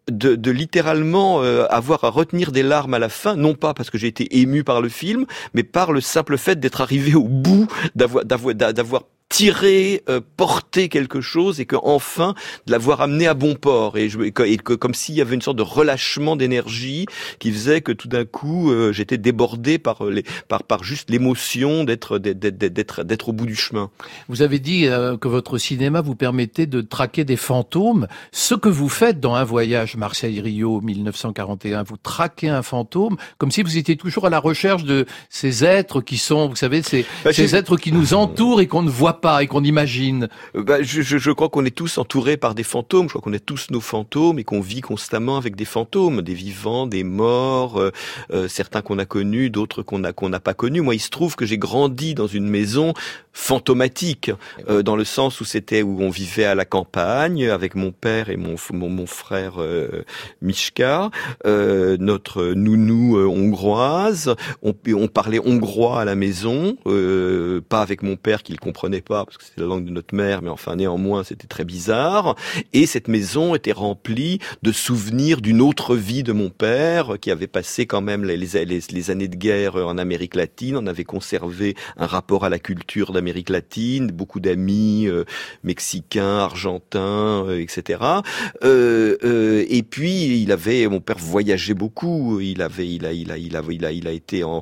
de, 0.09 0.35
de, 0.35 0.51
littéralement 0.51 1.43
euh, 1.43 1.65
avoir 1.69 2.03
à 2.03 2.09
retenir 2.09 2.51
des 2.51 2.63
larmes 2.63 2.93
à 2.93 2.99
la 2.99 3.09
fin, 3.09 3.35
non 3.35 3.55
pas 3.55 3.73
parce 3.73 3.89
que 3.89 3.97
j'ai 3.97 4.07
été 4.07 4.39
ému 4.39 4.63
par 4.63 4.81
le 4.81 4.89
film, 4.89 5.25
mais 5.53 5.63
par 5.63 5.91
le 5.91 5.99
simple 5.99 6.37
fait 6.37 6.59
d'être 6.59 6.81
arrivé 6.81 7.13
au 7.15 7.27
bout, 7.27 7.67
d'avoir 7.95 8.23
d'avoir 8.23 9.03
tirer, 9.29 10.03
euh, 10.07 10.21
porter 10.37 10.87
quelque 10.87 11.19
chose 11.19 11.59
et 11.59 11.65
que 11.65 11.75
enfin 11.81 12.35
de 12.67 12.71
l'avoir 12.71 13.01
amené 13.01 13.27
à 13.27 13.33
bon 13.33 13.55
port 13.55 13.97
et, 13.97 14.07
je, 14.07 14.21
et 14.21 14.31
que, 14.31 14.73
comme 14.73 14.93
s'il 14.93 15.15
y 15.15 15.21
avait 15.21 15.35
une 15.35 15.41
sorte 15.41 15.57
de 15.57 15.63
relâchement 15.63 16.35
d'énergie 16.35 17.05
qui 17.39 17.51
faisait 17.51 17.81
que 17.81 17.91
tout 17.91 18.07
d'un 18.07 18.25
coup 18.25 18.71
euh, 18.71 18.93
j'étais 18.93 19.17
débordé 19.17 19.79
par 19.79 20.05
les 20.05 20.23
par 20.47 20.63
par 20.63 20.83
juste 20.83 21.09
l'émotion 21.09 21.83
d'être 21.83 22.19
d'être 22.19 23.03
d'être 23.03 23.29
au 23.29 23.33
bout 23.33 23.47
du 23.47 23.55
chemin. 23.55 23.89
Vous 24.29 24.41
avez 24.41 24.59
dit 24.59 24.87
euh, 24.87 25.17
que 25.17 25.27
votre 25.27 25.57
cinéma 25.57 26.01
vous 26.01 26.15
permettait 26.15 26.67
de 26.67 26.81
traquer 26.81 27.25
des 27.25 27.37
fantômes, 27.37 28.07
ce 28.31 28.53
que 28.53 28.69
vous 28.69 28.89
faites 28.89 29.19
dans 29.19 29.35
un 29.35 29.43
voyage 29.43 29.95
Marseille-Rio 29.95 30.81
1941, 30.81 31.83
vous 31.83 31.97
traquez 31.97 32.49
un 32.49 32.61
fantôme 32.61 33.17
comme 33.37 33.51
si 33.51 33.63
vous 33.63 33.77
étiez 33.77 33.97
toujours 33.97 34.25
à 34.25 34.29
la 34.29 34.39
recherche 34.39 34.83
de 34.83 35.05
ces 35.29 35.65
êtres 35.65 36.01
qui 36.01 36.17
sont, 36.17 36.47
vous 36.47 36.55
savez, 36.55 36.83
ces, 36.83 37.05
bah, 37.23 37.33
ces 37.33 37.55
êtres 37.55 37.77
qui 37.77 37.91
nous 37.91 38.13
entourent 38.13 38.61
et 38.61 38.67
qu'on 38.67 38.83
ne 38.83 38.89
voit 38.89 39.14
pas 39.15 39.43
et 39.43 39.47
qu'on 39.47 39.63
imagine 39.63 40.29
bah, 40.53 40.81
je, 40.81 41.01
je, 41.01 41.17
je, 41.17 41.31
crois 41.31 41.49
qu'on 41.49 41.65
est 41.65 41.75
tous 41.75 41.97
entourés 41.97 42.37
par 42.37 42.55
des 42.55 42.63
fantômes. 42.63 43.07
Je 43.07 43.13
crois 43.13 43.21
qu'on 43.21 43.33
est 43.33 43.45
tous 43.45 43.67
nos 43.71 43.81
fantômes 43.81 44.39
et 44.39 44.43
qu'on 44.43 44.61
vit 44.61 44.81
constamment 44.81 45.37
avec 45.37 45.55
des 45.55 45.65
fantômes, 45.65 46.21
des 46.21 46.33
vivants, 46.33 46.87
des 46.87 47.03
morts, 47.03 47.79
euh, 47.79 47.91
euh, 48.31 48.47
certains 48.47 48.81
qu'on 48.81 48.99
a 48.99 49.05
connus, 49.05 49.49
d'autres 49.49 49.83
qu'on 49.83 50.03
a 50.03 50.13
qu'on 50.13 50.29
n'a 50.29 50.39
pas 50.39 50.53
connus. 50.53 50.81
Moi, 50.81 50.95
il 50.95 50.99
se 50.99 51.09
trouve 51.09 51.35
que 51.35 51.45
j'ai 51.45 51.57
grandi 51.57 52.15
dans 52.15 52.27
une 52.27 52.47
maison 52.47 52.93
fantomatique, 53.35 54.31
euh, 54.69 54.81
dans 54.81 54.95
le 54.95 55.03
sens 55.03 55.41
où 55.41 55.45
c'était 55.45 55.83
où 55.83 56.01
on 56.01 56.09
vivait 56.09 56.45
à 56.45 56.55
la 56.55 56.63
campagne 56.63 57.49
avec 57.49 57.75
mon 57.75 57.91
père 57.91 58.29
et 58.29 58.37
mon 58.37 58.55
mon, 58.71 58.89
mon 58.89 59.05
frère 59.05 59.55
euh, 59.57 60.03
Mishka, 60.41 61.11
euh, 61.45 61.97
notre 61.99 62.53
nounou 62.53 63.17
hongroise. 63.17 64.33
On, 64.63 64.73
on 64.93 65.07
parlait 65.07 65.41
hongrois 65.45 65.99
à 66.01 66.05
la 66.05 66.15
maison, 66.15 66.77
pas 67.67 67.81
avec 67.81 68.03
mon 68.03 68.15
père 68.15 68.41
qui 68.41 68.53
le 68.53 68.57
comprenait 68.57 69.01
pas 69.05 69.25
parce 69.25 69.37
que 69.37 69.43
c'était 69.43 69.61
la 69.61 69.67
langue 69.67 69.85
de 69.85 69.91
notre 69.91 70.15
mère, 70.15 70.41
mais 70.41 70.49
enfin 70.49 70.75
néanmoins 70.75 71.23
c'était 71.23 71.47
très 71.47 71.65
bizarre. 71.65 72.35
Et 72.73 72.85
cette 72.85 73.07
maison 73.07 73.53
était 73.53 73.71
remplie 73.71 74.39
de 74.63 74.71
souvenirs 74.71 75.41
d'une 75.41 75.61
autre 75.61 75.95
vie 75.95 76.23
de 76.23 76.31
mon 76.31 76.49
père 76.49 77.17
qui 77.19 77.31
avait 77.31 77.47
passé 77.47 77.85
quand 77.85 78.01
même 78.01 78.23
les, 78.23 78.55
années 79.09 79.27
de 79.27 79.35
guerre 79.35 79.75
en 79.75 79.97
Amérique 79.97 80.35
latine. 80.35 80.77
On 80.77 80.87
avait 80.87 81.03
conservé 81.03 81.75
un 81.97 82.07
rapport 82.07 82.45
à 82.45 82.49
la 82.49 82.59
culture 82.59 83.11
d'Amérique 83.11 83.25
Amérique 83.25 83.49
latine, 83.49 84.11
beaucoup 84.11 84.39
d'amis 84.39 85.07
euh, 85.07 85.25
mexicains, 85.63 86.37
argentins, 86.37 87.43
euh, 87.47 87.59
etc. 87.59 87.99
Euh, 88.63 89.17
euh, 89.23 89.65
et 89.67 89.81
puis 89.81 90.41
il 90.41 90.51
avait, 90.51 90.87
mon 90.87 91.01
père 91.01 91.17
voyageait 91.17 91.73
beaucoup. 91.73 92.39
Il 92.39 92.61
avait, 92.61 92.87
il 92.87 93.05
a, 93.05 93.11
il 93.13 93.31
a, 93.31 93.37
il 93.37 93.57
a, 93.57 93.63
il 93.67 93.83
a, 93.83 93.91
il 93.91 94.07
a 94.07 94.11
été 94.11 94.43
en, 94.43 94.61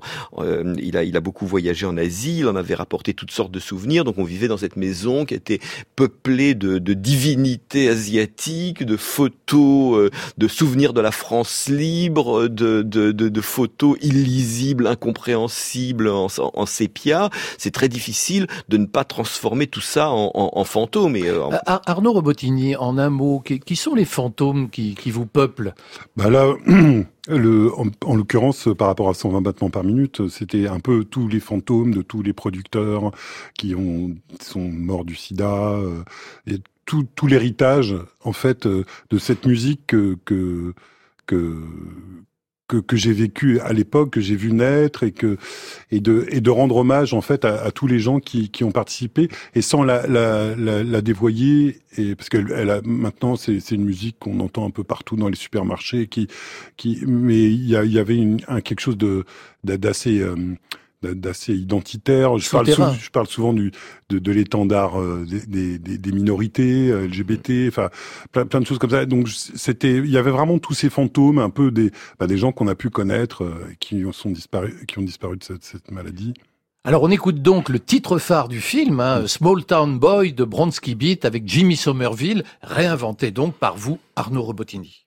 il 0.80 0.98
a, 0.98 1.04
il 1.04 1.18
a 1.18 1.20
beaucoup 1.20 1.46
voyagé 1.46 1.86
en 1.86 1.98
Asie. 1.98 2.40
Il 2.40 2.48
en 2.48 2.56
avait 2.56 2.74
rapporté 2.74 3.14
toutes 3.14 3.32
sortes 3.32 3.52
de 3.52 3.60
souvenirs. 3.60 4.06
Donc 4.06 4.18
on 4.18 4.24
vivait 4.34 4.48
dans 4.48 4.58
cette 4.58 4.76
maison 4.76 5.26
qui 5.26 5.34
était 5.34 5.60
peuplée 5.96 6.56
de, 6.56 6.80
de 6.80 6.94
divinités 6.94 7.90
asiatiques, 7.90 8.84
de 8.84 8.98
photos, 8.98 10.10
de 10.38 10.48
souvenirs 10.48 10.94
de 10.94 11.02
la 11.02 11.12
France 11.12 11.70
libre, 11.70 12.48
de, 12.48 12.82
de, 12.82 13.12
de, 13.12 13.30
de 13.30 13.42
photos 13.42 13.98
illisibles, 14.02 14.88
incompréhensibles 14.88 16.10
en, 16.10 16.28
en 16.38 16.66
sépia. 16.66 17.30
C'est 17.58 17.72
très 17.72 17.90
difficile 17.90 18.48
de 18.70 18.78
ne 18.78 18.86
pas 18.86 19.04
transformer 19.04 19.68
tout 19.68 19.82
ça 19.82 20.10
en, 20.10 20.32
en, 20.34 20.52
en 20.54 20.64
fantôme. 20.64 21.16
Et, 21.16 21.32
en... 21.32 21.52
Arnaud 21.66 22.14
Robotini, 22.14 22.76
en 22.76 22.98
un 22.98 23.10
mot, 23.10 23.40
qui, 23.40 23.60
qui 23.60 23.76
sont 23.76 23.96
les 23.96 24.06
fantômes 24.06 24.70
qui, 24.70 24.96
qui 24.96 25.12
vous 25.12 25.26
peuplent? 25.26 25.74
Bah 26.16 26.30
là, 26.30 26.54
le, 27.28 27.74
en, 27.78 27.88
en 28.06 28.16
l'occurrence, 28.16 28.70
par 28.78 28.88
rapport 28.88 29.10
à 29.10 29.14
120 29.14 29.42
battements 29.42 29.70
par 29.70 29.84
minute, 29.84 30.28
c'était 30.28 30.68
un 30.68 30.80
peu 30.80 31.06
tous 31.06 31.28
les 31.28 31.40
fantômes 31.40 31.94
de 31.94 32.02
tous 32.02 32.22
les 32.22 32.34
producteurs 32.34 33.12
qui 33.58 33.76
ont 33.76 34.16
sont 34.42 34.70
morts 34.70 35.06
du 35.06 35.16
sida 35.16 35.74
euh, 35.74 36.04
et 36.48 36.58
tout, 36.86 37.08
tout 37.16 37.28
l'héritage 37.28 37.96
en 38.24 38.34
fait 38.34 38.66
euh, 38.66 38.84
de 39.10 39.18
cette 39.18 39.46
musique 39.46 39.88
que, 39.88 40.18
que 40.26 40.74
que, 41.26 41.58
que, 42.68 42.78
que 42.78 42.96
j'ai 42.96 43.14
vécu 43.14 43.60
à 43.60 43.74
l'époque, 43.74 44.12
que 44.12 44.22
j'ai 44.22 44.36
vu 44.36 44.52
naître 44.52 45.04
et 45.04 45.12
que 45.12 45.38
et 45.92 46.00
de 46.00 46.26
et 46.30 46.42
de 46.42 46.50
rendre 46.50 46.78
hommage 46.78 47.14
en 47.14 47.22
fait 47.22 47.46
à, 47.46 47.62
à 47.62 47.72
tous 47.72 47.88
les 47.88 48.00
gens 48.00 48.20
qui, 48.20 48.50
qui 48.50 48.64
ont 48.64 48.72
participé. 48.72 49.30
Et 49.56 49.62
sans 49.62 49.84
la 49.84 50.08
la, 50.08 50.56
la, 50.56 50.84
la 50.84 51.02
dévoyer 51.02 51.82
et 51.98 52.16
parce 52.16 52.30
qu'elle 52.30 52.52
elle 52.56 52.70
a 52.70 52.82
maintenant 52.84 53.36
c'est 53.36 53.60
c'est 53.60 53.76
une 53.76 53.86
musique 53.86 54.18
qu'on 54.20 54.40
entend 54.40 54.66
un 54.66 54.72
peu 54.72 54.84
partout 54.84 55.16
dans 55.16 55.30
les 55.30 55.36
supermarchés 55.36 56.08
qui 56.08 56.28
qui 56.78 57.04
mais 57.06 57.44
il 57.44 57.68
y, 57.68 57.76
a, 57.76 57.84
y 57.84 58.00
avait 58.00 58.18
une, 58.18 58.40
un 58.48 58.62
quelque 58.62 58.80
chose 58.80 58.98
de 58.98 59.26
d'assez 59.64 60.20
euh, 60.20 60.36
d'assez 61.04 61.54
identitaire. 61.54 62.38
Je 62.38 62.50
parle, 62.50 62.68
souvent, 62.68 62.94
je 62.94 63.10
parle, 63.10 63.28
souvent 63.28 63.54
du, 63.54 63.72
de, 64.10 64.20
de 64.20 64.32
l'étendard 64.32 65.00
euh, 65.00 65.26
des, 65.26 65.78
des, 65.78 65.98
des, 65.98 66.12
minorités 66.12 66.90
euh, 66.90 67.08
LGBT, 67.08 67.68
enfin 67.68 67.90
plein, 68.32 68.46
plein, 68.46 68.62
de 68.62 68.66
choses 68.66 68.80
comme 68.80 68.90
ça. 68.90 69.06
Donc 69.06 69.30
c'était, 69.30 69.98
il 69.98 70.10
y 70.10 70.18
avait 70.18 70.32
vraiment 70.32 70.60
tous 70.60 70.74
ces 70.74 70.90
fantômes, 70.90 71.40
un 71.40 71.50
peu 71.50 71.72
des, 71.72 71.92
bah, 72.20 72.28
des 72.28 72.38
gens 72.38 72.52
qu'on 72.52 72.68
a 72.68 72.76
pu 72.76 72.90
connaître, 72.90 73.44
euh, 73.44 73.68
qui 73.80 74.04
sont 74.12 74.32
disparus, 74.32 74.74
qui 74.88 75.00
ont 75.00 75.04
disparu 75.04 75.38
de 75.38 75.44
cette, 75.44 75.64
cette, 75.64 75.92
maladie. 75.92 76.34
Alors 76.86 77.04
on 77.04 77.12
écoute 77.12 77.42
donc 77.42 77.70
le 77.70 77.80
titre 77.80 78.18
phare 78.18 78.50
du 78.50 78.60
film, 78.60 79.00
hein, 79.00 79.26
Small 79.28 79.64
Town 79.64 79.98
Boy 80.00 80.34
de 80.34 80.44
Bronski 80.44 80.96
Beat 80.96 81.24
avec 81.24 81.48
Jimmy 81.48 81.78
Somerville, 81.78 82.44
réinventé 82.62 83.32
donc 83.32 83.56
par 83.56 83.78
vous, 83.78 84.00
Arnaud 84.16 84.42
Robotini. 84.42 85.06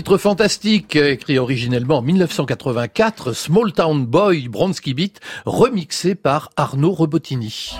Titre 0.00 0.16
fantastique, 0.16 0.96
écrit 0.96 1.38
originellement 1.38 1.98
en 1.98 2.02
1984, 2.02 3.34
Small 3.34 3.70
Town 3.74 4.06
Boy 4.06 4.48
Bronski 4.48 4.94
Beat, 4.94 5.20
remixé 5.44 6.14
par 6.14 6.48
Arnaud 6.56 6.92
Robotini. 6.92 7.76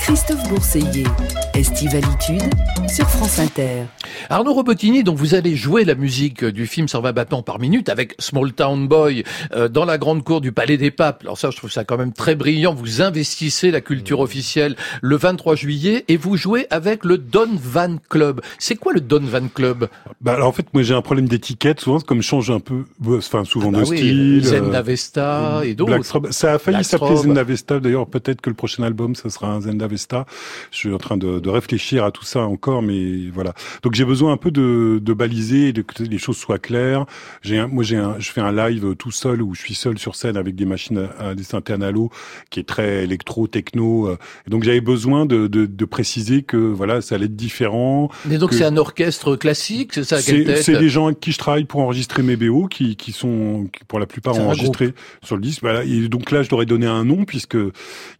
Christophe 0.00 0.48
Bourseiller, 0.48 1.04
Estivalitude 1.52 2.54
sur 2.88 3.06
France 3.06 3.38
Inter. 3.38 3.82
Arnaud 4.30 4.54
Robotini, 4.54 5.02
donc 5.04 5.16
vous 5.18 5.34
allez 5.34 5.56
jouer 5.56 5.84
la 5.84 5.94
musique 5.94 6.44
du 6.44 6.66
film 6.66 6.88
120 6.88 7.12
battements 7.12 7.42
par 7.42 7.58
minute 7.58 7.88
avec 7.88 8.14
Small 8.18 8.52
Town 8.52 8.86
Boy 8.88 9.24
euh, 9.54 9.68
dans 9.68 9.84
la 9.84 9.98
grande 9.98 10.22
cour 10.24 10.40
du 10.40 10.52
Palais 10.52 10.76
des 10.76 10.90
Papes. 10.90 11.22
Alors 11.22 11.38
ça, 11.38 11.50
je 11.50 11.56
trouve 11.56 11.70
ça 11.70 11.84
quand 11.84 11.96
même 11.98 12.12
très 12.12 12.34
brillant. 12.34 12.74
Vous 12.74 13.02
investissez 13.02 13.70
la 13.70 13.80
culture 13.80 14.02
Mmh. 14.20 14.22
officielle 14.22 14.76
le 15.00 15.16
23 15.16 15.54
juillet 15.56 16.04
et 16.08 16.16
vous 16.16 16.36
jouez 16.36 16.66
avec 16.70 17.04
le 17.04 17.18
Don 17.18 17.48
Van 17.54 17.96
Club. 18.08 18.40
C'est 18.58 18.76
quoi 18.76 18.92
le 18.92 19.00
Don 19.00 19.20
Van 19.22 19.48
Club? 19.48 19.88
Bah, 20.20 20.34
alors 20.34 20.48
en 20.48 20.52
fait, 20.52 20.66
moi 20.74 20.82
j'ai 20.82 20.94
un 20.94 21.02
problème 21.02 21.28
d'étiquette. 21.28 21.80
Souvent, 21.80 22.00
comme 22.00 22.22
je 22.22 22.28
change 22.28 22.50
un 22.50 22.60
peu, 22.60 22.84
bah, 22.98 23.12
enfin 23.18 23.44
souvent 23.44 23.70
Ah 23.74 23.78
bah 23.78 23.84
de 23.84 23.88
oui, 23.90 23.96
style. 23.98 24.44
Zenda 24.44 24.78
euh, 24.78 24.82
Vesta 24.82 25.60
et 25.64 25.74
d'autres. 25.74 26.32
Ça 26.32 26.54
a 26.54 26.58
failli 26.58 26.84
s'appeler 26.84 27.16
Zenda 27.16 27.42
Vesta. 27.42 27.80
D'ailleurs, 27.80 28.06
peut-être 28.06 28.40
que 28.40 28.50
le 28.50 28.56
prochain 28.56 28.82
album, 28.82 29.14
ça 29.14 29.30
sera 29.30 29.48
un 29.48 29.60
Zenda 29.60 29.86
Vesta. 29.86 30.26
Je 30.70 30.76
suis 30.78 30.92
en 30.92 30.98
train 30.98 31.16
de, 31.16 31.38
de 31.38 31.48
réfléchir 31.50 32.04
à 32.04 32.10
tout 32.10 32.24
ça 32.24 32.40
encore, 32.40 32.82
mais 32.82 33.28
voilà. 33.32 33.52
Donc 33.82 33.94
j'ai 33.94 34.04
besoin 34.12 34.32
un 34.32 34.36
peu 34.36 34.50
de, 34.50 35.00
de 35.02 35.12
baliser, 35.14 35.68
et 35.68 35.72
de 35.72 35.82
que 35.82 36.02
les 36.02 36.18
choses 36.18 36.36
soient 36.36 36.58
claires. 36.58 37.06
J'ai 37.42 37.58
un, 37.58 37.66
moi 37.66 37.82
j'ai 37.82 37.96
un, 37.96 38.16
je 38.18 38.30
fais 38.30 38.42
un 38.42 38.52
live 38.52 38.94
tout 38.96 39.10
seul 39.10 39.40
où 39.42 39.54
je 39.54 39.60
suis 39.66 39.74
seul 39.74 39.98
sur 39.98 40.14
scène 40.14 40.36
avec 40.36 40.54
des 40.54 40.66
machines 40.66 41.08
à, 41.18 41.28
à 41.30 41.34
des 41.34 41.42
synthés 41.44 41.72
analo 41.72 42.10
qui 42.50 42.60
est 42.60 42.68
très 42.74 43.04
électro, 43.04 43.46
techno. 43.46 44.08
euh. 44.08 44.16
Et 44.46 44.50
donc 44.50 44.64
j'avais 44.64 44.80
besoin 44.82 45.24
de, 45.26 45.46
de, 45.46 45.66
de 45.66 45.84
préciser 45.86 46.42
que 46.42 46.56
voilà, 46.56 47.00
ça 47.00 47.14
allait 47.14 47.24
être 47.26 47.36
différent. 47.36 48.10
Et 48.30 48.38
donc 48.38 48.52
c'est 48.52 48.64
un 48.64 48.76
orchestre 48.76 49.36
classique, 49.36 49.94
c'est 49.94 50.04
ça 50.04 50.18
C'est 50.20 50.78
des 50.78 50.88
gens 50.88 51.06
avec 51.06 51.20
qui 51.20 51.32
je 51.32 51.38
travaille 51.38 51.64
pour 51.64 51.80
enregistrer 51.80 52.22
mes 52.22 52.36
BO, 52.36 52.66
qui, 52.66 52.96
qui 52.96 53.12
sont, 53.12 53.68
qui 53.72 53.84
pour 53.88 53.98
la 53.98 54.06
plupart 54.06 54.34
C'est 54.34 54.40
ont 54.40 54.44
un 54.44 54.48
enregistré 54.48 54.94
sur 55.22 55.36
le 55.36 55.42
disque. 55.42 55.62
Voilà. 55.62 55.84
Et 55.84 56.08
donc 56.08 56.30
là, 56.30 56.42
je 56.42 56.50
leur 56.50 56.60
ai 56.62 56.66
donné 56.66 56.86
un 56.86 57.04
nom 57.04 57.24
puisque 57.24 57.56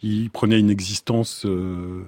ils 0.02 0.30
prenaient 0.30 0.60
une 0.60 0.70
existence 0.70 1.44
euh, 1.44 2.02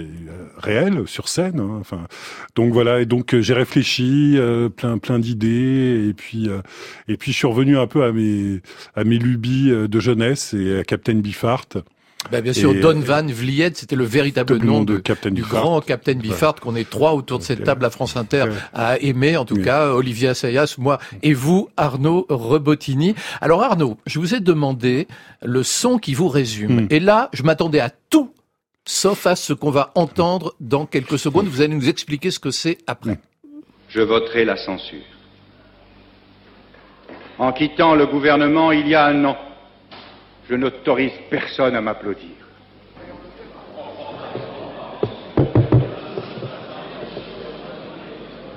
euh, 0.00 0.46
réelle 0.58 1.02
sur 1.06 1.28
scène. 1.28 1.60
hein. 1.60 1.78
Enfin, 1.80 2.06
donc 2.54 2.72
voilà. 2.72 3.00
Et 3.00 3.06
donc 3.06 3.34
euh, 3.34 3.40
j'ai 3.42 3.54
réfléchi, 3.54 4.34
euh, 4.36 4.68
plein, 4.68 4.98
plein 4.98 5.18
d'idées, 5.18 6.06
et 6.08 6.14
puis, 6.14 6.48
euh, 6.48 6.60
et 7.08 7.16
puis 7.16 7.32
je 7.32 7.36
suis 7.38 7.46
revenu 7.46 7.78
un 7.78 7.86
peu 7.86 8.04
à 8.04 8.12
mes, 8.12 8.60
à 8.94 9.04
mes 9.04 9.18
lubies 9.18 9.70
de 9.70 10.00
jeunesse 10.00 10.54
et 10.54 10.78
à 10.78 10.84
Captain 10.84 11.14
Biffart. 11.16 11.66
Bah, 12.30 12.40
bien 12.40 12.52
sûr, 12.52 12.70
Et- 12.72 12.78
Don 12.78 13.00
Van 13.00 13.26
Vliet, 13.26 13.72
c'était 13.74 13.96
le 13.96 14.04
véritable 14.04 14.52
le 14.52 14.64
nom 14.64 14.84
de, 14.84 14.92
de 14.94 14.98
Captain 15.00 15.32
du 15.32 15.42
grand 15.42 15.80
Captain 15.80 16.14
Biffart 16.14 16.54
qu'on 16.54 16.76
est 16.76 16.88
trois 16.88 17.14
autour 17.14 17.40
de 17.40 17.42
cette 17.42 17.64
table 17.64 17.84
à 17.84 17.90
France 17.90 18.16
Inter 18.16 18.44
Ouais. 18.44 18.50
à 18.72 18.96
aimer, 19.00 19.36
en 19.36 19.44
tout 19.44 19.56
Oui. 19.56 19.62
cas, 19.64 19.88
Olivier 19.90 20.28
Assayas, 20.28 20.76
moi 20.78 21.00
et 21.24 21.34
vous, 21.34 21.68
Arnaud 21.76 22.24
Rebotini. 22.28 23.16
Alors 23.40 23.64
Arnaud, 23.64 23.96
je 24.06 24.20
vous 24.20 24.36
ai 24.36 24.40
demandé 24.40 25.08
le 25.44 25.64
son 25.64 25.98
qui 25.98 26.14
vous 26.14 26.28
résume. 26.28 26.82
Hmm. 26.82 26.86
Et 26.90 27.00
là, 27.00 27.28
je 27.32 27.42
m'attendais 27.42 27.80
à 27.80 27.90
tout, 28.08 28.30
sauf 28.84 29.26
à 29.26 29.36
ce 29.36 29.52
qu'on 29.52 29.70
va 29.70 29.92
entendre 29.94 30.54
dans 30.60 30.86
quelques 30.86 31.18
secondes. 31.18 31.46
Vous 31.46 31.60
allez 31.60 31.74
nous 31.74 31.88
expliquer 31.88 32.30
ce 32.30 32.38
que 32.38 32.50
c'est 32.50 32.78
après. 32.86 33.18
Je 33.88 34.00
voterai 34.00 34.44
la 34.44 34.56
censure. 34.56 35.04
En 37.38 37.52
quittant 37.52 37.94
le 37.94 38.06
gouvernement 38.06 38.72
il 38.72 38.88
y 38.88 38.94
a 38.94 39.06
un 39.06 39.24
an, 39.24 39.36
je 40.48 40.54
n'autorise 40.54 41.12
personne 41.30 41.74
à 41.74 41.80
m'applaudir. 41.80 42.30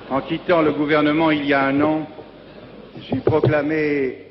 En 0.08 0.20
quittant 0.20 0.62
le 0.62 0.72
gouvernement 0.72 1.30
il 1.30 1.46
y 1.46 1.52
a 1.52 1.64
un 1.64 1.80
an, 1.80 2.06
j'ai 3.10 3.20
proclamé 3.20 4.26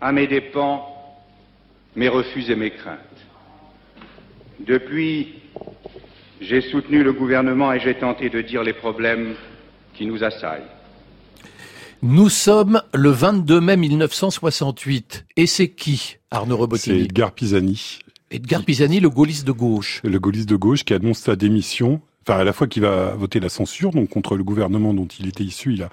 à 0.00 0.12
mes 0.12 0.26
dépens 0.26 0.84
mes 1.96 2.08
refus 2.08 2.50
et 2.50 2.54
mes 2.54 2.70
craintes. 2.70 3.07
Depuis, 4.66 5.28
j'ai 6.40 6.60
soutenu 6.60 7.02
le 7.02 7.12
gouvernement 7.12 7.72
et 7.72 7.80
j'ai 7.80 7.94
tenté 7.94 8.28
de 8.30 8.40
dire 8.40 8.62
les 8.62 8.72
problèmes 8.72 9.34
qui 9.94 10.06
nous 10.06 10.22
assaillent. 10.24 10.66
Nous 12.02 12.28
sommes 12.28 12.80
le 12.94 13.10
22 13.10 13.60
mai 13.60 13.76
1968. 13.76 15.26
Et 15.36 15.46
c'est 15.46 15.68
qui, 15.68 16.16
Arnaud 16.30 16.54
C'est 16.56 16.62
Rebotini 16.62 17.00
Edgar 17.02 17.32
Pisani. 17.32 17.98
Edgar 18.30 18.64
Pisani, 18.64 19.00
le 19.00 19.10
gaulliste 19.10 19.46
de 19.46 19.52
gauche. 19.52 20.00
le 20.04 20.18
gaulliste 20.20 20.48
de 20.48 20.56
gauche 20.56 20.84
qui 20.84 20.94
annonce 20.94 21.18
sa 21.18 21.34
démission. 21.34 22.00
Enfin, 22.26 22.40
à 22.40 22.44
la 22.44 22.52
fois 22.52 22.66
qu'il 22.66 22.82
va 22.82 23.14
voter 23.14 23.40
la 23.40 23.48
censure, 23.48 23.90
donc 23.90 24.10
contre 24.10 24.36
le 24.36 24.44
gouvernement 24.44 24.92
dont 24.92 25.06
il 25.18 25.26
était 25.28 25.44
issu, 25.44 25.72
il 25.72 25.82
a 25.82 25.88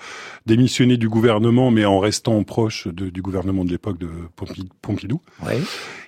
démissionné 0.45 0.97
du 0.97 1.07
gouvernement, 1.07 1.71
mais 1.71 1.85
en 1.85 1.99
restant 1.99 2.43
proche 2.43 2.87
de- 2.87 3.09
du 3.09 3.21
gouvernement 3.21 3.63
de 3.63 3.69
l'époque 3.71 3.97
de 3.97 4.09
Pompi- 4.35 4.67
Pompidou. 4.81 5.21
Ouais. 5.45 5.61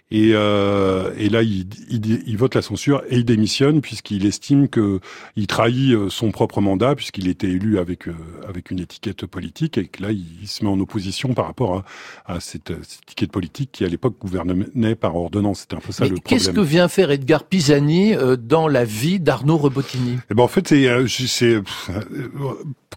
Et, 0.10 0.32
euh, 0.34 1.12
et 1.18 1.28
là, 1.28 1.44
il, 1.44 1.68
il, 1.90 2.24
il 2.26 2.38
vote 2.38 2.56
la 2.56 2.62
censure 2.62 3.04
et 3.10 3.18
il 3.18 3.26
démissionne 3.26 3.82
puisqu'il 3.82 4.26
estime 4.26 4.70
que 4.70 5.02
il 5.36 5.48
trahit 5.48 5.94
euh, 5.94 6.10
son 6.10 6.32
propre 6.32 6.62
mandat 6.62 6.96
puisqu'il 6.96 7.28
était 7.28 7.48
élu 7.48 7.78
avec 7.78 8.08
euh, 8.08 8.14
avec 8.48 8.72
une 8.72 8.80
étiquette 8.80 9.26
politique 9.26 9.78
et 9.78 9.88
que 9.88 10.02
là, 10.02 10.12
il, 10.12 10.24
il 10.42 10.48
se 10.48 10.64
met 10.64 10.70
en 10.70 10.80
opposition 10.80 11.34
par 11.34 11.46
rapport 11.46 11.84
à, 12.26 12.36
à 12.36 12.40
cette, 12.40 12.72
cette 12.84 13.04
étiquette 13.04 13.32
politique 13.32 13.72
qui 13.74 13.84
à 13.84 13.90
l'époque 13.90 14.16
gouvernait 14.20 14.96
par 14.96 15.16
ordonnance. 15.16 15.62
C'était 15.62 15.76
un 15.76 15.80
peu 15.80 15.92
ça 15.92 16.06
Mais 16.06 16.12
le 16.12 16.18
qu'est-ce 16.20 16.52
que 16.52 16.62
vient 16.62 16.88
faire 16.88 17.12
Edgar 17.12 17.44
Pisani 17.44 18.16
euh, 18.16 18.38
dans 18.38 18.68
la 18.68 18.86
vie 18.86 19.20
d'Arnaud 19.20 19.58
Rebotini 19.58 20.20
Eh 20.32 20.34
ben 20.34 20.44
en 20.44 20.48
fait 20.48 20.68
c'est 20.68 20.88
euh, 20.88 21.06
euh, 21.50 21.62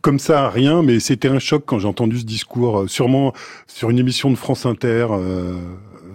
comme 0.02 0.18
ça 0.18 0.48
rien 0.48 0.82
mais 0.82 1.00
c'était 1.00 1.28
un 1.28 1.38
choc 1.38 1.64
quand 1.66 1.78
j'ai 1.78 1.88
entendu 1.88 2.20
ce 2.20 2.24
discours 2.24 2.80
euh, 2.80 2.86
sûrement 2.88 3.32
sur 3.66 3.90
une 3.90 3.98
émission 3.98 4.30
de 4.30 4.36
France 4.36 4.66
Inter 4.66 5.08
euh, 5.10 5.54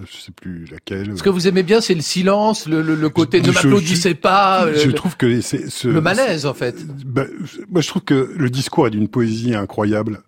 je 0.09 0.17
sais 0.17 0.31
plus 0.31 0.65
laquelle 0.71 1.17
Ce 1.17 1.23
que 1.23 1.29
vous 1.29 1.47
aimez 1.47 1.63
bien, 1.63 1.81
c'est 1.81 1.93
le 1.95 2.01
silence, 2.01 2.67
le, 2.67 2.81
le, 2.81 2.95
le 2.95 3.09
côté 3.09 3.39
Je- 3.41 3.47
ne 3.49 3.53
m'applaudissez 3.53 4.13
pas, 4.15 4.71
je 4.73 4.87
le, 4.87 4.93
trouve 4.93 5.17
que 5.17 5.41
c'est 5.41 5.69
ce 5.69 5.87
le 5.87 6.01
malaise 6.01 6.45
en 6.45 6.53
fait. 6.53 6.75
ben, 7.05 7.27
je- 7.43 7.61
moi 7.69 7.81
je 7.81 7.87
trouve 7.87 8.03
que 8.03 8.33
le 8.35 8.49
discours 8.49 8.87
est 8.87 8.91
d'une 8.91 9.07
poésie 9.07 9.53
incroyable. 9.55 10.21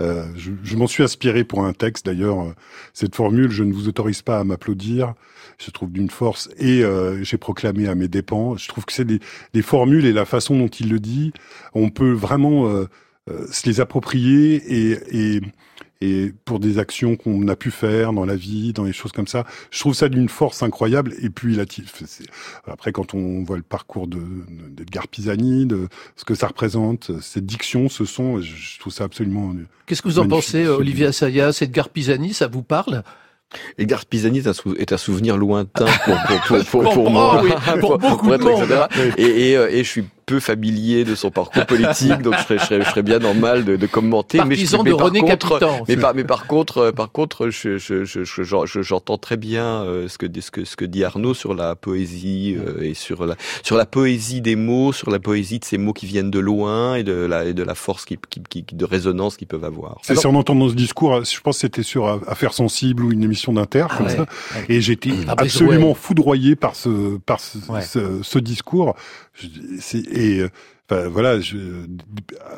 Euh, 0.00 0.24
je, 0.36 0.50
je 0.64 0.76
m'en 0.76 0.86
suis 0.88 1.02
inspiré 1.04 1.44
pour 1.44 1.64
un 1.64 1.72
texte 1.72 2.06
d'ailleurs. 2.06 2.40
Euh, 2.40 2.52
cette 2.92 3.14
formule 3.14 3.50
je 3.50 3.62
ne 3.62 3.72
vous 3.72 3.88
autorise 3.88 4.22
pas 4.22 4.40
à 4.40 4.44
m'applaudir 4.44 5.14
je 5.58 5.70
trouve 5.70 5.92
d'une 5.92 6.10
force 6.10 6.48
et 6.58 6.82
euh, 6.82 7.22
j'ai 7.22 7.36
proclamé 7.36 7.86
à 7.86 7.94
mes 7.94 8.08
dépens. 8.08 8.56
Je 8.56 8.66
trouve 8.66 8.84
que 8.84 8.92
c'est 8.92 9.04
des, 9.04 9.20
des 9.54 9.62
formules 9.62 10.06
et 10.06 10.12
la 10.12 10.24
façon 10.24 10.58
dont 10.58 10.66
il 10.66 10.88
le 10.88 10.98
dit. 10.98 11.32
On 11.74 11.88
peut 11.90 12.10
vraiment 12.10 12.66
euh, 12.68 12.86
euh, 13.30 13.46
se 13.52 13.68
les 13.68 13.80
approprier 13.80 14.54
et, 14.66 14.98
et, 15.36 15.40
et 16.02 16.34
pour 16.44 16.58
des 16.58 16.78
actions 16.78 17.14
qu'on 17.16 17.46
a 17.48 17.54
pu 17.56 17.70
faire 17.70 18.12
dans 18.12 18.24
la 18.24 18.34
vie, 18.36 18.72
dans 18.72 18.84
les 18.84 18.92
choses 18.92 19.12
comme 19.12 19.28
ça. 19.28 19.44
Je 19.70 19.78
trouve 19.80 19.94
ça 19.94 20.08
d'une 20.08 20.28
force 20.28 20.62
incroyable. 20.62 21.14
Et 21.22 21.30
puis 21.30 21.58
après, 22.66 22.92
quand 22.92 23.14
on 23.14 23.44
voit 23.44 23.56
le 23.56 23.62
parcours 23.62 24.06
de 24.08 24.18
d'Edgar 24.70 25.06
Pisani, 25.08 25.66
de 25.66 25.88
ce 26.16 26.24
que 26.24 26.34
ça 26.34 26.48
représente, 26.48 27.10
cette 27.20 27.46
diction, 27.46 27.88
ce 27.88 28.04
son, 28.04 28.40
je, 28.40 28.54
je 28.54 28.78
trouve 28.80 28.92
ça 28.92 29.04
absolument. 29.04 29.54
Qu'est-ce 29.86 30.02
que 30.02 30.08
vous 30.08 30.18
en 30.18 30.26
pensez. 30.28 30.66
Olivier 30.66 31.06
Assayas, 31.06 31.58
Edgar 31.60 31.88
Pisani, 31.88 32.34
ça 32.34 32.48
vous 32.48 32.62
parle? 32.62 33.02
Edgar 33.76 34.06
Pisani 34.06 34.38
est 34.38 34.46
un, 34.46 34.54
sou- 34.54 34.74
est 34.78 34.92
un 34.92 34.96
souvenir 34.96 35.36
lointain 35.36 35.84
pour, 36.04 36.16
pour, 36.26 36.40
pour, 36.40 36.64
pour, 36.64 36.64
pour 36.82 36.94
comprends, 36.94 37.10
moi. 37.10 37.42
oui, 37.44 37.50
pour 37.80 37.98
beaucoup 37.98 38.30
de 38.30 38.38
monde, 38.42 38.62
etc. 38.62 38.84
Et, 39.18 39.50
et, 39.50 39.56
euh, 39.58 39.68
et 39.70 39.84
je 39.84 39.88
suis 39.88 40.04
peu 40.26 40.40
familier 40.40 41.04
de 41.04 41.14
son 41.14 41.30
parcours 41.30 41.66
politique, 41.66 42.22
donc 42.22 42.34
je 42.38 42.42
serais, 42.44 42.58
je 42.58 42.64
serais, 42.64 42.82
je 42.82 42.88
serais 42.90 43.02
bien 43.02 43.18
normal 43.18 43.64
de, 43.64 43.76
de 43.76 43.86
commenter. 43.86 44.38
mais, 44.46 44.54
je- 44.56 44.76
mais 44.82 44.90
de 44.90 44.96
par 44.96 45.06
René 45.06 45.20
contre, 45.20 45.58
Capitan. 45.58 45.84
mais 45.88 45.96
par, 45.96 46.14
mais 46.14 46.24
par 46.24 46.46
contre, 46.46 46.78
euh, 46.78 46.92
par 46.92 47.10
contre, 47.12 47.48
je, 47.50 47.78
je, 47.78 48.04
je, 48.04 48.24
je- 48.24 48.42
je- 48.42 48.66
je- 48.66 48.82
j'entends 48.82 49.18
très 49.18 49.36
bien 49.36 49.82
euh, 49.84 50.08
ce 50.08 50.18
que 50.18 50.26
ce 50.40 50.50
que 50.50 50.64
ce 50.64 50.76
que 50.76 50.84
dit 50.84 51.04
Arnaud 51.04 51.34
sur 51.34 51.54
la 51.54 51.74
poésie 51.76 52.56
euh, 52.58 52.82
et 52.82 52.94
sur 52.94 53.26
la 53.26 53.36
sur 53.62 53.76
la 53.76 53.86
poésie 53.86 54.40
des 54.40 54.56
mots, 54.56 54.92
sur 54.92 55.10
la 55.10 55.18
poésie 55.18 55.58
de 55.58 55.64
ces 55.64 55.78
mots 55.78 55.92
qui 55.92 56.06
viennent 56.06 56.30
de 56.30 56.38
loin 56.38 56.94
et 56.96 57.02
de 57.02 57.12
la 57.12 57.44
et 57.44 57.54
de 57.54 57.62
la 57.62 57.74
force 57.74 58.04
qui, 58.04 58.18
qui, 58.30 58.64
qui- 58.64 58.74
de 58.74 58.84
résonance 58.84 59.36
qu'ils 59.36 59.48
peuvent 59.48 59.64
avoir. 59.64 59.98
C'est 60.02 60.16
si 60.16 60.26
en 60.26 60.34
entendant 60.34 60.68
ce 60.68 60.74
discours, 60.74 61.24
je 61.24 61.40
pense 61.40 61.56
que 61.56 61.60
c'était 61.62 61.82
sur 61.82 62.08
Affaires 62.28 62.54
sensibles 62.54 63.04
ou 63.04 63.12
une 63.12 63.22
émission 63.24 63.52
d'Inter, 63.52 63.86
Ah 63.90 63.96
comme 63.96 64.06
ouais, 64.06 64.16
ça. 64.16 64.20
ouais. 64.22 64.64
Et 64.68 64.80
j'étais 64.80 65.10
Ah 65.28 65.34
absolument 65.38 65.88
ouais. 65.90 65.94
foudroyé 65.94 66.56
par 66.56 66.74
ce, 66.76 67.18
par 67.18 67.40
ce, 67.40 67.58
Ouais. 67.70 67.82
ce, 67.82 68.22
ce 68.22 68.38
discours. 68.38 68.94
C'est- 69.80 70.04
Et 70.12 70.40
euh, 70.40 70.48
enfin, 70.90 71.08
voilà, 71.08 71.40
je, 71.40 71.56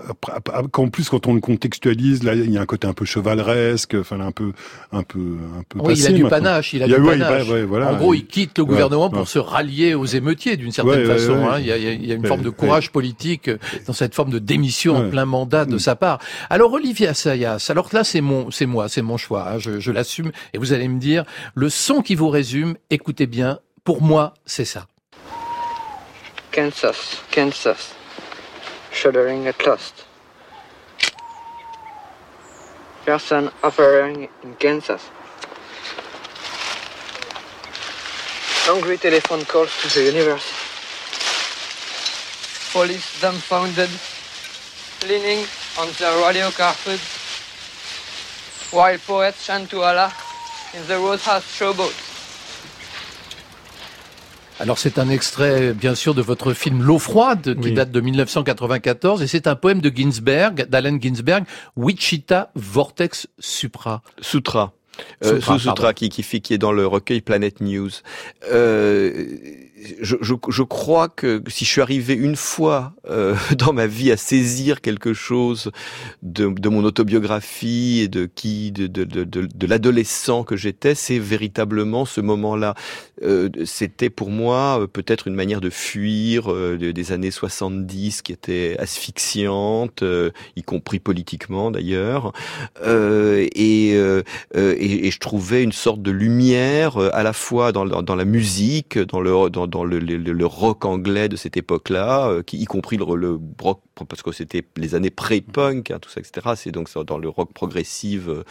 après- 0.09 0.33
après- 0.35 0.62
qu'en 0.73 0.88
plus 0.88 1.09
quand 1.09 1.27
on 1.27 1.35
le 1.35 1.40
contextualise, 1.40 2.23
là 2.25 2.35
il 2.35 2.51
y 2.51 2.59
a 2.59 2.61
un 2.61 2.67
côté 2.67 2.87
un 2.87 2.93
peu 2.93 3.05
chevaleresque, 3.05 3.95
enfin 4.01 4.21
un 4.21 4.33
peu, 4.33 4.53
un 4.93 5.03
peu, 5.03 5.21
un 5.59 5.62
peu. 5.69 5.79
Oui, 5.81 5.95
il 5.97 6.07
a 6.07 6.09
du 6.11 6.23
maintenant. 6.25 6.31
panache, 6.31 6.73
il 6.73 6.83
a 6.83 6.87
Il 6.87 6.90
y 6.90 6.95
a- 6.95 6.99
du 6.99 7.05
ouais, 7.05 7.19
panache. 7.19 7.47
ouais, 7.47 7.53
ouais, 7.55 7.62
voilà. 7.64 7.93
en 7.93 7.97
gros, 7.97 8.14
il 8.14 8.27
quitte 8.27 8.59
le 8.59 8.64
gouvernement 8.64 9.09
pour 9.11 9.29
se 9.29 9.38
rallier 9.38 9.95
aux 9.95 10.05
émeutiers 10.07 10.57
d'une 10.57 10.73
certaine 10.73 11.07
façon. 11.07 11.47
hein. 11.47 11.59
Il, 11.61 11.67
y 11.67 11.73
a, 11.73 11.77
il 11.77 12.05
y 12.07 12.12
a- 12.12 12.14
une 12.17 12.27
forme 12.27 12.43
de 12.43 12.51
courage 12.51 12.90
politique 12.90 13.51
dans 13.87 13.93
cette 13.93 14.14
forme 14.14 14.31
de 14.31 14.38
démission 14.38 14.97
en 14.97 15.11
plein 15.11 15.25
mandat 15.27 15.64
de 15.64 15.77
Mm. 15.77 15.79
sa 15.79 15.97
part. 15.97 16.19
Alors 16.51 16.73
Olivier 16.73 17.09
Assayas, 17.09 17.64
alors 17.69 17.88
là 17.93 18.05
c'est 18.05 18.21
mon, 18.21 18.51
c'est 18.51 18.67
moi, 18.67 18.88
c'est 18.88 19.03
mon 19.03 19.17
choix, 19.17 19.49
hein, 19.53 19.59
je, 19.59 19.79
je 19.81 19.93
l'assume. 19.93 20.33
Et 20.53 20.59
vous 20.59 20.73
allez 20.73 20.88
me 20.88 20.99
dire, 20.99 21.25
le 21.55 21.69
son 21.69 22.03
qui 22.03 22.14
vous 22.14 22.29
résume, 22.29 22.75
écoutez 22.90 23.27
bien, 23.27 23.59
pour 23.85 24.03
moi 24.03 24.35
c'est 24.45 24.64
ça. 24.64 24.87
Kansas, 26.55 27.21
Kansas, 27.33 27.95
shuddering 28.93 29.49
at 29.49 29.67
last. 29.67 30.05
person 33.05 33.51
operating 33.64 34.29
in 34.45 34.55
Kansas. 34.55 35.03
Angry 38.71 38.97
telephone 38.99 39.45
calls 39.47 39.73
to 39.83 39.88
the 39.99 40.05
university. 40.12 40.55
Police 42.71 43.21
dumbfounded, 43.21 43.90
leaning 45.09 45.45
on 45.81 45.88
their 45.99 46.14
radio 46.25 46.51
carpet, 46.53 47.01
while 48.71 48.97
poets 48.99 49.45
chant 49.45 49.69
to 49.71 49.83
Allah 49.83 50.12
in 50.73 50.87
the 50.87 50.99
roadhouse 50.99 51.43
showboat. 51.59 52.04
Alors 54.61 54.79
c'est 54.79 54.99
un 54.99 55.09
extrait 55.09 55.75
bien 55.75 55.95
sûr 55.95 56.14
de 56.14 56.23
votre 56.23 56.53
film 56.53 56.83
L'eau 56.83 56.99
froide 56.99 57.61
qui 57.61 57.73
date 57.73 57.90
de 57.90 58.01
1994 58.01 59.23
et 59.23 59.27
c'est 59.27 59.47
un 59.47 59.57
poème 59.57 59.81
de 59.81 59.90
Ginsberg, 59.95 60.67
d'Allen 60.69 61.01
Ginsberg, 61.03 61.45
Wichita 61.77 62.51
Vortex 62.55 63.27
Supra. 63.38 64.03
Sutra. 64.21 64.73
Euh, 65.25 65.40
Sutra, 65.40 65.59
Sutra 65.59 65.95
qui, 65.95 66.09
qui, 66.09 66.23
qui 66.40 66.55
est 66.55 66.59
dans 66.59 66.73
le 66.73 66.87
recueil 66.87 67.21
Planet 67.21 67.61
News. 67.61 67.90
Euh, 68.51 69.27
je, 70.01 70.17
je, 70.21 70.35
je, 70.49 70.62
crois 70.62 71.09
que 71.09 71.43
si 71.49 71.64
je 71.64 71.71
suis 71.71 71.81
arrivé 71.81 72.14
une 72.14 72.37
fois 72.37 72.95
euh, 73.09 73.35
dans 73.59 73.73
ma 73.73 73.87
vie 73.87 74.11
à 74.12 74.17
saisir 74.17 74.81
quelque 74.81 75.12
chose 75.12 75.71
de, 76.23 76.49
de 76.49 76.69
mon 76.69 76.85
autobiographie 76.85 78.01
et 78.01 78.09
de 78.09 78.27
qui, 78.27 78.73
de, 78.73 78.87
de, 78.87 79.05
de, 79.05 79.25
de 79.25 79.67
l'adolescent 79.67 80.45
que 80.45 80.57
j'étais, 80.57 80.95
c'est 80.95 81.19
véritablement 81.19 82.05
ce 82.05 82.21
moment-là. 82.21 82.75
Euh, 83.24 83.48
C'était 83.64 84.10
pour 84.10 84.30
moi 84.30 84.80
euh, 84.80 84.87
peut-être 84.87 85.28
une 85.28 85.34
manière 85.34 85.60
de 85.60 85.70
fuir 85.70 86.52
euh, 86.52 86.76
des 86.76 87.12
années 87.12 87.30
70 87.30 88.22
qui 88.22 88.32
était 88.32 88.76
asphyxiante, 88.78 90.02
euh, 90.02 90.30
y 90.56 90.62
compris 90.62 90.98
politiquement 90.98 91.70
d'ailleurs, 91.70 92.32
et, 92.84 93.50
et, 93.54 93.94
et, 94.54 95.10
je 95.10 95.18
trouvais 95.18 95.62
une 95.62 95.72
sorte 95.72 96.02
de 96.02 96.10
lumière 96.10 96.98
à 96.98 97.22
la 97.22 97.32
fois 97.32 97.72
dans, 97.72 97.84
la 97.84 98.24
musique, 98.24 98.98
dans 98.98 99.20
le 99.20 99.50
dans, 99.50 99.84
le, 99.84 99.98
le, 99.98 100.46
rock 100.46 100.84
anglais 100.84 101.28
de 101.28 101.37
cette 101.37 101.56
époque-là, 101.56 102.28
euh, 102.28 102.42
qui 102.42 102.58
y 102.58 102.64
compris 102.64 102.96
le, 102.96 103.04
le 103.16 103.38
rock 103.60 103.80
parce 104.09 104.22
que 104.22 104.33
c'était 104.33 104.64
les 104.76 104.94
années 104.94 105.11
pré-punk, 105.11 105.90
hein, 105.90 105.98
tout 106.00 106.11
ça, 106.11 106.20
etc. 106.20 106.54
C'est 106.57 106.72
donc 106.72 106.88
dans 107.07 107.18
le 107.18 107.28
rock 107.28 107.52
progressif 107.52 108.22
euh, 108.28 108.42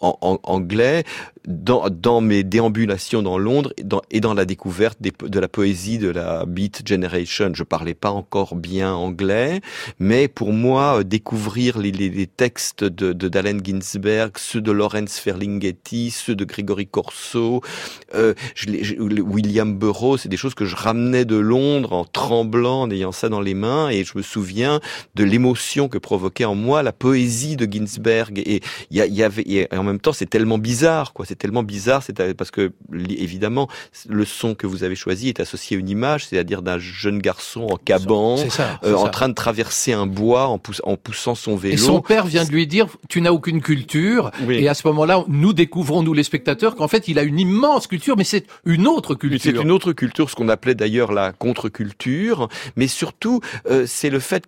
en, 0.00 0.16
en, 0.20 0.38
anglais, 0.44 1.04
dans, 1.46 1.88
dans 1.90 2.20
mes 2.20 2.44
déambulations 2.44 3.22
dans 3.22 3.38
Londres 3.38 3.72
et 3.76 3.82
dans, 3.82 4.02
et 4.10 4.20
dans 4.20 4.34
la 4.34 4.44
découverte 4.44 4.98
des, 5.00 5.12
de 5.20 5.40
la 5.40 5.48
poésie 5.48 5.98
de 5.98 6.08
la 6.08 6.46
Beat 6.46 6.86
Generation. 6.86 7.50
Je 7.54 7.64
parlais 7.64 7.94
pas 7.94 8.10
encore 8.10 8.54
bien 8.54 8.92
anglais, 8.94 9.60
mais 9.98 10.28
pour 10.28 10.52
moi, 10.52 11.00
euh, 11.00 11.02
découvrir 11.02 11.78
les, 11.78 11.90
les, 11.90 12.08
les 12.08 12.26
textes 12.26 12.84
de, 12.84 13.12
de 13.12 13.28
d'Allen 13.28 13.60
Ginsberg, 13.64 14.32
ceux 14.36 14.60
de 14.60 14.70
Lawrence 14.70 15.18
Ferlinghetti, 15.18 16.10
ceux 16.10 16.36
de 16.36 16.44
Gregory 16.44 16.86
Corso, 16.86 17.62
euh, 18.14 18.34
William 18.98 19.76
Burroughs, 19.76 20.18
c'est 20.18 20.28
des 20.28 20.36
choses 20.36 20.54
que 20.54 20.64
je 20.64 20.76
ramenais 20.76 21.24
de 21.24 21.36
Londres 21.36 21.92
en 21.92 22.04
tremblant, 22.04 22.82
en 22.82 22.90
ayant 22.90 23.12
ça 23.12 23.28
dans 23.28 23.40
les 23.40 23.54
mains, 23.54 23.88
et 23.88 24.04
je 24.04 24.16
me 24.16 24.22
souviens 24.22 24.80
de 25.14 25.24
l'émotion 25.24 25.88
que 25.88 25.98
provoquait 25.98 26.44
en 26.44 26.54
moi 26.54 26.82
la 26.82 26.92
poésie 26.92 27.56
de 27.56 27.66
Ginsberg. 27.70 28.38
Et 28.38 28.62
il 28.90 29.04
y, 29.04 29.08
y, 29.08 29.22
avait, 29.22 29.42
et 29.46 29.68
en 29.74 29.82
même 29.82 30.00
temps, 30.00 30.12
c'est 30.12 30.28
tellement 30.28 30.58
bizarre, 30.58 31.12
quoi. 31.12 31.26
C'est 31.26 31.36
tellement 31.36 31.62
bizarre, 31.62 32.02
c'est 32.02 32.34
parce 32.34 32.50
que 32.50 32.72
évidemment, 33.08 33.68
le 34.08 34.24
son 34.24 34.54
que 34.54 34.66
vous 34.66 34.84
avez 34.84 34.94
choisi 34.94 35.28
est 35.28 35.40
associé 35.40 35.76
à 35.76 35.80
une 35.80 35.88
image, 35.88 36.26
c'est-à-dire 36.26 36.62
d'un 36.62 36.78
jeune 36.78 37.18
garçon 37.18 37.66
en 37.70 37.76
caban, 37.76 38.36
euh, 38.84 38.94
en 38.94 39.08
train 39.08 39.28
de 39.28 39.34
traverser 39.34 39.92
un 39.92 40.06
bois 40.06 40.48
en, 40.48 40.60
en, 40.84 40.96
poussant 40.96 41.34
son 41.34 41.56
vélo. 41.56 41.74
Et 41.74 41.78
son 41.78 42.00
père 42.00 42.26
vient 42.26 42.44
de 42.44 42.50
lui 42.50 42.66
dire, 42.66 42.86
tu 43.08 43.20
n'as 43.20 43.32
aucune 43.32 43.60
culture. 43.60 44.30
Oui. 44.46 44.56
Et 44.56 44.68
à 44.68 44.74
ce 44.74 44.86
moment-là, 44.88 45.24
nous 45.28 45.52
découvrons, 45.52 46.02
nous 46.02 46.12
les 46.12 46.22
spectateurs, 46.22 46.76
qu'en 46.76 46.88
fait, 46.88 47.08
il 47.08 47.18
a 47.18 47.22
une 47.22 47.38
immense 47.38 47.86
culture, 47.86 48.16
mais 48.16 48.24
c'est 48.24 48.46
une 48.64 48.86
autre 48.86 49.14
culture. 49.14 49.40
C'est 49.42 49.62
une 49.62 49.70
autre 49.70 49.92
culture, 49.92 50.30
ce 50.30 50.34
qu'on 50.34 50.48
appelait 50.48 50.74
d'ailleurs 50.74 51.12
la 51.12 51.32
contre-culture. 51.32 52.48
Mais 52.76 52.86
surtout, 52.86 53.40
euh, 53.70 53.84
c'est 53.86 54.10
le 54.10 54.20
fait 54.20 54.46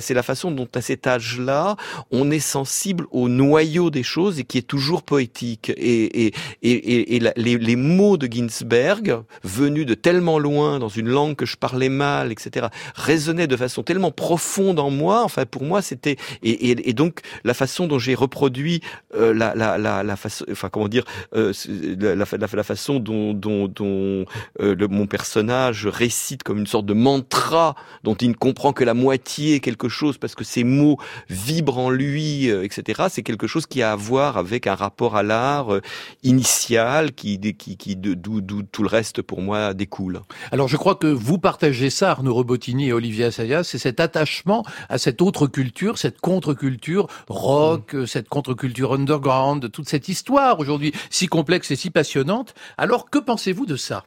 c'est 0.00 0.14
la 0.14 0.22
façon 0.22 0.50
dont 0.50 0.68
à 0.74 0.80
cet 0.80 1.06
âge-là, 1.06 1.76
on 2.10 2.30
est 2.30 2.40
sensible 2.40 3.06
au 3.10 3.28
noyau 3.28 3.90
des 3.90 4.02
choses 4.02 4.38
et 4.38 4.44
qui 4.44 4.58
est 4.58 4.66
toujours 4.66 5.02
poétique. 5.02 5.72
Et, 5.76 6.32
les, 6.62 7.76
mots 7.76 8.16
de 8.16 8.26
Ginsberg, 8.30 9.22
venus 9.42 9.86
de 9.86 9.94
tellement 9.94 10.38
loin, 10.38 10.78
dans 10.78 10.88
une 10.88 11.08
langue 11.08 11.36
que 11.36 11.46
je 11.46 11.56
parlais 11.56 11.88
mal, 11.88 12.32
etc., 12.32 12.66
résonnaient 12.94 13.46
de 13.46 13.56
façon 13.56 13.82
tellement 13.82 14.10
profonde 14.10 14.78
en 14.78 14.90
moi. 14.90 15.22
Enfin, 15.24 15.44
pour 15.46 15.64
moi, 15.64 15.82
c'était 15.82 16.16
et, 16.42 16.92
donc 16.92 17.20
la 17.44 17.54
façon 17.54 17.86
dont 17.86 17.98
j'ai 17.98 18.14
reproduit 18.14 18.80
euh, 19.14 19.32
la, 19.34 20.16
façon, 20.16 20.44
enfin 20.50 20.68
comment 20.68 20.88
dire, 20.88 21.04
euh, 21.34 21.52
la, 21.98 22.26
façon 22.62 23.00
dont, 23.00 23.38
euh, 23.80 24.24
le, 24.58 24.88
mon 24.88 25.06
personnage 25.06 25.86
récite 25.86 26.42
comme 26.42 26.58
une 26.58 26.66
sorte 26.66 26.86
de 26.86 26.94
mantra 26.94 27.74
dont 28.02 28.14
il 28.14 28.30
ne 28.30 28.34
comprend 28.34 28.72
que 28.72 28.84
la 28.84 28.94
moitié 28.94 29.60
chose 29.88 30.18
parce 30.18 30.34
que 30.34 30.44
ces 30.44 30.64
mots 30.64 30.98
vibrent 31.28 31.78
en 31.78 31.90
lui, 31.90 32.50
euh, 32.50 32.64
etc. 32.64 33.04
C'est 33.10 33.22
quelque 33.22 33.46
chose 33.46 33.66
qui 33.66 33.82
a 33.82 33.92
à 33.92 33.96
voir 33.96 34.36
avec 34.38 34.66
un 34.66 34.74
rapport 34.74 35.16
à 35.16 35.22
l'art 35.22 35.74
euh, 35.74 35.80
initial 36.22 37.12
qui, 37.12 37.38
qui, 37.54 37.76
qui 37.76 37.96
d'où 37.96 38.40
tout 38.62 38.82
le 38.82 38.88
reste 38.88 39.22
pour 39.22 39.42
moi 39.42 39.74
découle. 39.74 40.22
Alors 40.52 40.68
je 40.68 40.76
crois 40.76 40.94
que 40.94 41.06
vous 41.06 41.38
partagez 41.38 41.90
ça, 41.90 42.10
Arnaud 42.12 42.34
Robotini 42.34 42.88
et 42.88 42.92
Olivier 42.92 43.26
Assayas, 43.26 43.64
c'est 43.64 43.78
cet 43.78 44.00
attachement 44.00 44.64
à 44.88 44.98
cette 44.98 45.22
autre 45.22 45.46
culture, 45.46 45.98
cette 45.98 46.20
contre-culture 46.20 47.08
rock, 47.28 47.94
mmh. 47.94 48.06
cette 48.06 48.28
contre-culture 48.28 48.92
underground, 48.92 49.70
toute 49.70 49.88
cette 49.88 50.08
histoire 50.08 50.60
aujourd'hui 50.60 50.92
si 51.10 51.26
complexe 51.26 51.70
et 51.70 51.76
si 51.76 51.90
passionnante. 51.90 52.54
Alors 52.76 53.10
que 53.10 53.18
pensez-vous 53.18 53.66
de 53.66 53.76
ça? 53.76 54.04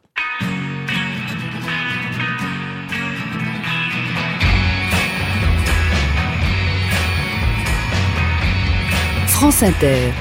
France 9.39 9.61
Inter. 9.61 10.11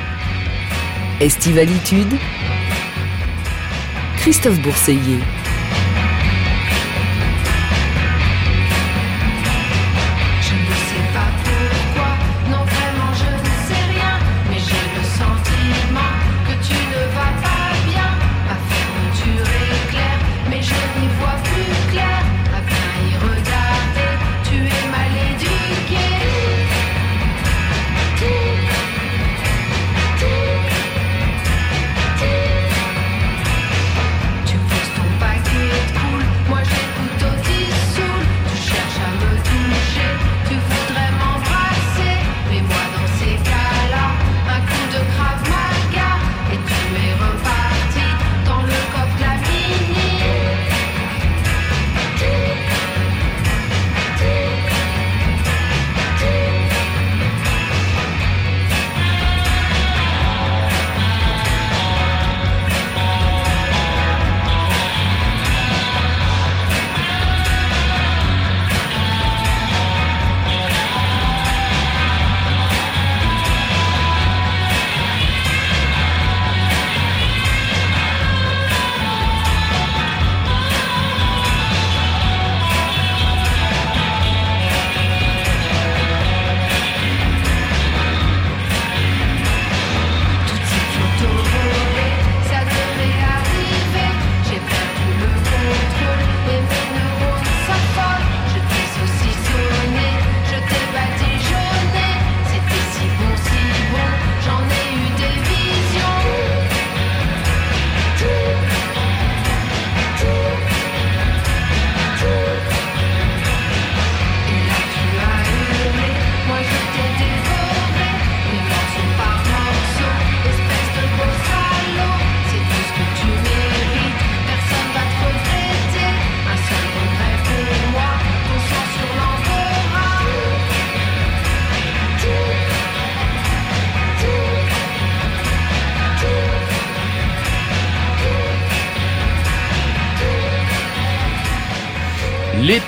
Estivalitude. 1.23 2.19
Christophe 4.19 4.61
Bourseiller. 4.61 5.21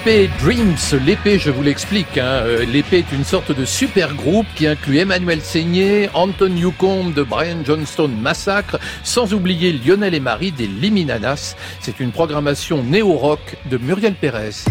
L'épée 0.08 0.30
Dreams, 0.40 1.04
l'épée, 1.04 1.38
je 1.38 1.50
vous 1.50 1.62
l'explique, 1.62 2.16
hein, 2.16 2.40
euh, 2.42 2.64
l'épée 2.64 3.00
est 3.00 3.12
une 3.12 3.24
sorte 3.24 3.52
de 3.52 3.66
super 3.66 4.14
groupe 4.14 4.46
qui 4.54 4.66
inclut 4.66 4.96
Emmanuel 5.00 5.42
Seigné, 5.42 6.08
Anton 6.14 6.48
Newcombe 6.48 7.12
de 7.12 7.22
Brian 7.22 7.58
Johnston 7.62 8.08
Massacre, 8.08 8.78
sans 9.04 9.34
oublier 9.34 9.70
Lionel 9.70 10.14
et 10.14 10.20
Marie 10.20 10.50
des 10.50 10.66
Liminanas. 10.66 11.56
C'est 11.82 12.00
une 12.00 12.10
programmation 12.10 12.82
néo-rock 12.82 13.58
de 13.66 13.76
Muriel 13.76 14.14
Pérez. 14.14 14.64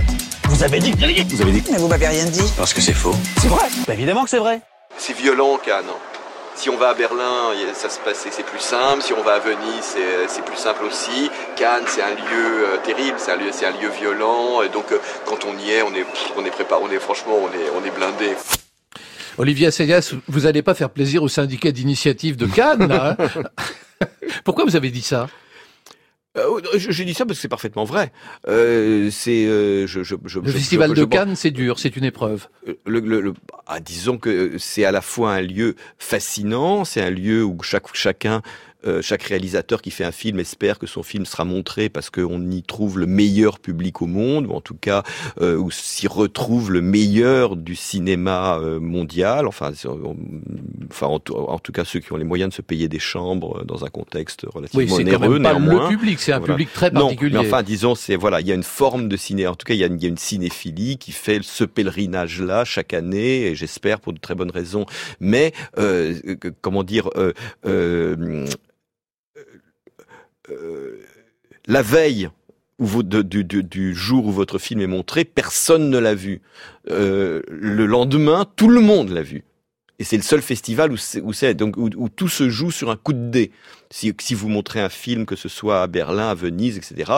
Vous 0.45 0.63
avez 0.63 0.79
dit 0.79 0.91
Vous 0.93 1.41
avez 1.43 1.51
dit 1.51 1.63
Mais 1.71 1.77
vous 1.77 1.87
m'avez 1.87 2.07
rien 2.07 2.25
dit. 2.25 2.51
Parce 2.57 2.73
que 2.73 2.81
c'est 2.81 2.93
faux. 2.93 3.13
C'est 3.39 3.47
vrai 3.47 3.67
Bah 3.87 3.93
évidemment 3.93 4.23
que 4.23 4.31
c'est 4.31 4.39
vrai. 4.39 4.61
C'est 4.97 5.15
violent, 5.15 5.59
Cannes. 5.63 5.85
Si 6.57 6.71
on 6.71 6.75
va 6.75 6.89
à 6.89 6.93
Berlin, 6.95 7.53
ça 7.75 7.87
se 7.87 7.99
passe, 7.99 8.25
c'est 8.31 8.43
plus 8.43 8.59
simple. 8.59 9.03
Si 9.03 9.13
on 9.13 9.21
va 9.21 9.33
à 9.35 9.39
Venise, 9.39 9.95
c'est 10.27 10.43
plus 10.43 10.57
simple 10.57 10.85
aussi. 10.85 11.29
Cannes, 11.55 11.83
c'est 11.85 12.01
un 12.01 12.15
lieu 12.15 12.65
euh, 12.65 12.77
terrible, 12.83 13.13
c'est 13.17 13.31
un 13.31 13.35
lieu, 13.35 13.51
c'est 13.51 13.67
un 13.67 13.79
lieu 13.79 13.89
violent. 13.89 14.63
Et 14.63 14.69
donc, 14.69 14.91
euh, 14.91 14.97
quand 15.27 15.45
on 15.45 15.55
y 15.59 15.69
est, 15.69 15.83
on 15.83 15.93
est, 15.93 16.03
on 16.35 16.43
est 16.43 16.49
préparé, 16.49 16.81
on 16.83 16.91
est 16.91 16.97
franchement, 16.97 17.35
on 17.39 17.47
est, 17.49 17.69
on 17.79 17.85
est 17.85 17.91
blindé. 17.91 18.35
Olivier 19.37 19.67
Assayas, 19.67 20.15
vous 20.27 20.39
n'allez 20.41 20.63
pas 20.63 20.73
faire 20.73 20.89
plaisir 20.89 21.21
au 21.21 21.27
syndicat 21.27 21.71
d'initiative 21.71 22.37
de 22.37 22.47
Cannes, 22.47 22.87
là, 22.87 23.15
hein? 23.19 23.43
Pourquoi 24.43 24.65
vous 24.65 24.75
avez 24.75 24.89
dit 24.89 25.03
ça? 25.03 25.27
Euh, 26.37 26.61
J'ai 26.75 27.05
dit 27.05 27.13
ça 27.13 27.25
parce 27.25 27.37
que 27.37 27.41
c'est 27.41 27.47
parfaitement 27.47 27.83
vrai. 27.83 28.11
Euh, 28.47 29.09
c'est 29.11 29.45
euh, 29.45 29.87
je, 29.87 30.03
je, 30.03 30.15
je, 30.25 30.39
le 30.39 30.51
festival 30.51 30.93
de 30.93 31.05
Cannes, 31.05 31.35
c'est 31.35 31.51
dur, 31.51 31.79
c'est 31.79 31.95
une 31.95 32.03
épreuve. 32.03 32.47
Le, 32.85 32.99
le, 32.99 33.21
le 33.21 33.33
ah, 33.65 33.79
disons 33.79 34.17
que 34.17 34.57
c'est 34.57 34.85
à 34.85 34.91
la 34.91 35.01
fois 35.01 35.33
un 35.33 35.41
lieu 35.41 35.75
fascinant, 35.97 36.85
c'est 36.85 37.01
un 37.01 37.09
lieu 37.09 37.43
où 37.43 37.57
chaque 37.63 37.93
chacun 37.93 38.41
euh, 38.85 39.01
chaque 39.01 39.23
réalisateur 39.23 39.81
qui 39.81 39.91
fait 39.91 40.03
un 40.03 40.11
film 40.11 40.39
espère 40.39 40.79
que 40.79 40.87
son 40.87 41.03
film 41.03 41.25
sera 41.25 41.45
montré 41.45 41.89
parce 41.89 42.09
qu'on 42.09 42.49
y 42.51 42.63
trouve 42.63 42.99
le 42.99 43.05
meilleur 43.05 43.59
public 43.59 44.01
au 44.01 44.05
monde, 44.05 44.47
ou 44.47 44.51
en 44.51 44.61
tout 44.61 44.75
cas 44.75 45.03
euh, 45.41 45.57
où 45.57 45.71
s'y 45.71 46.07
retrouve 46.07 46.71
le 46.71 46.81
meilleur 46.81 47.55
du 47.55 47.75
cinéma 47.75 48.57
euh, 48.57 48.79
mondial. 48.79 49.47
Enfin, 49.47 49.71
enfin 50.91 51.07
en, 51.07 51.19
tout 51.59 51.71
cas 51.71 51.85
ceux 51.85 51.99
qui 51.99 52.13
ont 52.13 52.17
les 52.17 52.23
moyens 52.23 52.49
de 52.49 52.55
se 52.55 52.61
payer 52.61 52.87
des 52.87 52.99
chambres 52.99 53.63
dans 53.65 53.83
un 53.85 53.89
contexte 53.89 54.45
relativement 54.47 54.95
oui, 54.95 55.01
onéreux. 55.01 55.19
Quand 55.19 55.33
même 55.33 55.43
pas 55.43 55.53
le 55.57 55.89
public, 55.89 56.19
c'est 56.19 56.33
un 56.33 56.39
voilà. 56.39 56.53
public 56.53 56.73
très 56.73 56.91
particulier. 56.91 57.35
Non, 57.35 57.41
mais 57.41 57.47
enfin, 57.47 57.63
disons, 57.63 57.95
c'est 57.95 58.15
voilà, 58.15 58.41
il 58.41 58.47
y 58.47 58.51
a 58.51 58.55
une 58.55 58.63
forme 58.63 59.07
de 59.07 59.17
ciné. 59.17 59.47
En 59.47 59.55
tout 59.55 59.65
cas, 59.65 59.73
il 59.73 59.79
y 59.79 59.83
a 59.83 59.87
une, 59.87 59.95
il 59.95 60.03
y 60.03 60.05
a 60.05 60.09
une 60.09 60.17
cinéphilie 60.17 60.97
qui 60.97 61.11
fait 61.11 61.39
ce 61.43 61.63
pèlerinage-là 61.63 62.65
chaque 62.65 62.93
année, 62.93 63.47
et 63.47 63.55
j'espère 63.55 63.99
pour 63.99 64.13
de 64.13 64.19
très 64.19 64.35
bonnes 64.35 64.51
raisons. 64.51 64.85
Mais 65.19 65.53
euh, 65.77 66.13
comment 66.61 66.83
dire, 66.83 67.09
euh, 67.15 67.33
euh, 67.65 68.45
euh, 70.49 70.99
la 71.67 71.81
veille 71.81 72.29
du, 72.79 73.43
du, 73.43 73.63
du, 73.63 73.95
jour 73.95 74.25
où 74.27 74.31
votre 74.31 74.59
film 74.59 74.81
est 74.81 74.87
montré, 74.87 75.25
personne 75.25 75.89
ne 75.89 75.97
l'a 75.97 76.15
vu. 76.15 76.41
Euh, 76.89 77.41
le 77.49 77.85
lendemain, 77.85 78.45
tout 78.55 78.69
le 78.69 78.81
monde 78.81 79.09
l'a 79.09 79.23
vu. 79.23 79.43
Et 79.99 80.03
c'est 80.03 80.17
le 80.17 80.23
seul 80.23 80.43
festival 80.43 80.91
où 80.91 80.97
c'est, 80.97 81.21
où, 81.21 81.33
c'est, 81.33 81.55
donc 81.55 81.75
où, 81.75 81.89
où, 81.95 82.07
tout 82.07 82.27
se 82.27 82.49
joue 82.49 82.69
sur 82.69 82.91
un 82.91 82.95
coup 82.95 83.13
de 83.13 83.29
dé. 83.29 83.51
Si, 83.89 84.13
si 84.19 84.35
vous 84.35 84.47
montrez 84.47 84.79
un 84.79 84.89
film, 84.89 85.25
que 85.25 85.35
ce 85.35 85.49
soit 85.49 85.81
à 85.81 85.87
Berlin, 85.87 86.29
à 86.29 86.35
Venise, 86.35 86.77
etc., 86.77 87.11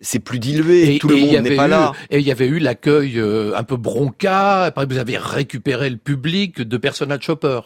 c'est 0.00 0.18
plus 0.18 0.40
dilué. 0.40 0.96
Et, 0.96 0.98
tout 0.98 1.08
le 1.08 1.16
monde 1.16 1.30
n'est 1.30 1.54
pas 1.54 1.66
eu, 1.66 1.70
là. 1.70 1.92
Et 2.10 2.18
il 2.18 2.26
y 2.26 2.32
avait 2.32 2.48
eu 2.48 2.58
l'accueil 2.58 3.20
euh, 3.20 3.56
un 3.56 3.62
peu 3.62 3.76
bronca. 3.76 4.72
Vous 4.76 4.98
avez 4.98 5.16
récupéré 5.16 5.88
le 5.90 5.96
public 5.96 6.60
de 6.60 6.76
Personal 6.76 7.22
Shopper. 7.22 7.60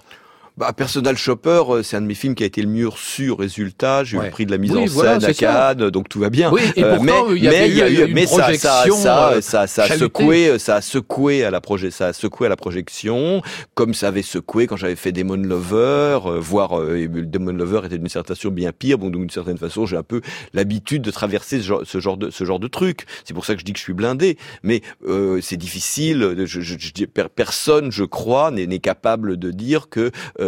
Bah, 0.58 0.72
Personal 0.72 1.16
Shopper, 1.16 1.62
c'est 1.84 1.96
un 1.96 2.00
de 2.00 2.06
mes 2.06 2.14
films 2.14 2.34
qui 2.34 2.42
a 2.42 2.46
été 2.46 2.62
le 2.62 2.68
mieux 2.68 2.88
reçu. 2.88 3.30
Résultat, 3.30 4.02
j'ai 4.02 4.16
eu 4.16 4.20
le 4.20 4.30
prix 4.30 4.44
de 4.44 4.50
la 4.50 4.58
mise 4.58 4.72
Oui, 4.72 4.82
en 4.82 4.86
voilà, 4.86 5.20
scène 5.20 5.30
à 5.30 5.32
ça. 5.32 5.74
Cannes, 5.76 5.90
donc 5.90 6.08
tout 6.08 6.18
va 6.18 6.30
bien. 6.30 6.50
Oui, 6.50 6.62
et 6.74 6.82
Euh, 6.82 6.98
mais 7.00 7.12
il 7.36 7.44
y 7.44 7.46
avait 7.46 7.60
mais 7.60 7.68
il 7.68 7.76
y 7.76 7.82
a 7.82 7.88
eu 7.88 7.94
eu, 7.94 8.06
une 8.08 8.12
mais 8.14 8.26
ça, 8.26 8.52
ça, 8.54 8.84
ça, 8.90 9.28
euh, 9.34 9.40
ça, 9.40 9.68
ça 9.68 9.84
a 9.84 9.96
secoué, 9.96 10.58
ça 10.58 10.74
a 10.74 10.80
secoué 10.80 11.44
à 11.44 11.52
la 11.52 11.60
projet, 11.60 11.92
ça 11.92 12.08
a 12.08 12.12
secoué 12.12 12.46
à 12.46 12.48
la 12.48 12.56
projection, 12.56 13.40
comme 13.74 13.94
ça 13.94 14.08
avait 14.08 14.22
secoué 14.22 14.66
quand 14.66 14.76
j'avais 14.76 14.96
fait 14.96 15.12
Demon 15.12 15.36
Lover, 15.36 16.18
euh, 16.26 16.40
voire 16.40 16.80
euh, 16.80 17.06
Demon 17.08 17.52
Lover 17.52 17.82
était 17.84 17.98
d'une 17.98 18.08
certaine 18.08 18.34
façon 18.34 18.48
bien 18.48 18.72
pire. 18.72 18.98
Bon, 18.98 19.10
donc 19.10 19.20
d'une 19.20 19.30
certaine 19.30 19.58
façon, 19.58 19.86
j'ai 19.86 19.96
un 19.96 20.02
peu 20.02 20.22
l'habitude 20.54 21.02
de 21.02 21.12
traverser 21.12 21.58
ce 21.60 21.66
genre, 21.66 21.82
ce 21.84 22.00
genre 22.00 22.16
de 22.16 22.30
ce 22.30 22.42
genre 22.44 22.58
de 22.58 22.66
truc. 22.66 23.06
C'est 23.24 23.32
pour 23.34 23.44
ça 23.44 23.54
que 23.54 23.60
je 23.60 23.64
dis 23.64 23.74
que 23.74 23.78
je 23.78 23.84
suis 23.84 23.94
blindé. 23.94 24.38
Mais 24.64 24.82
euh, 25.06 25.38
c'est 25.40 25.56
difficile. 25.56 26.34
Je, 26.46 26.60
je, 26.60 26.74
je 26.76 27.04
personne, 27.04 27.92
je 27.92 28.02
crois, 28.02 28.50
n'est 28.50 28.80
capable 28.80 29.36
de 29.36 29.52
dire 29.52 29.88
que 29.88 30.10
euh, 30.40 30.47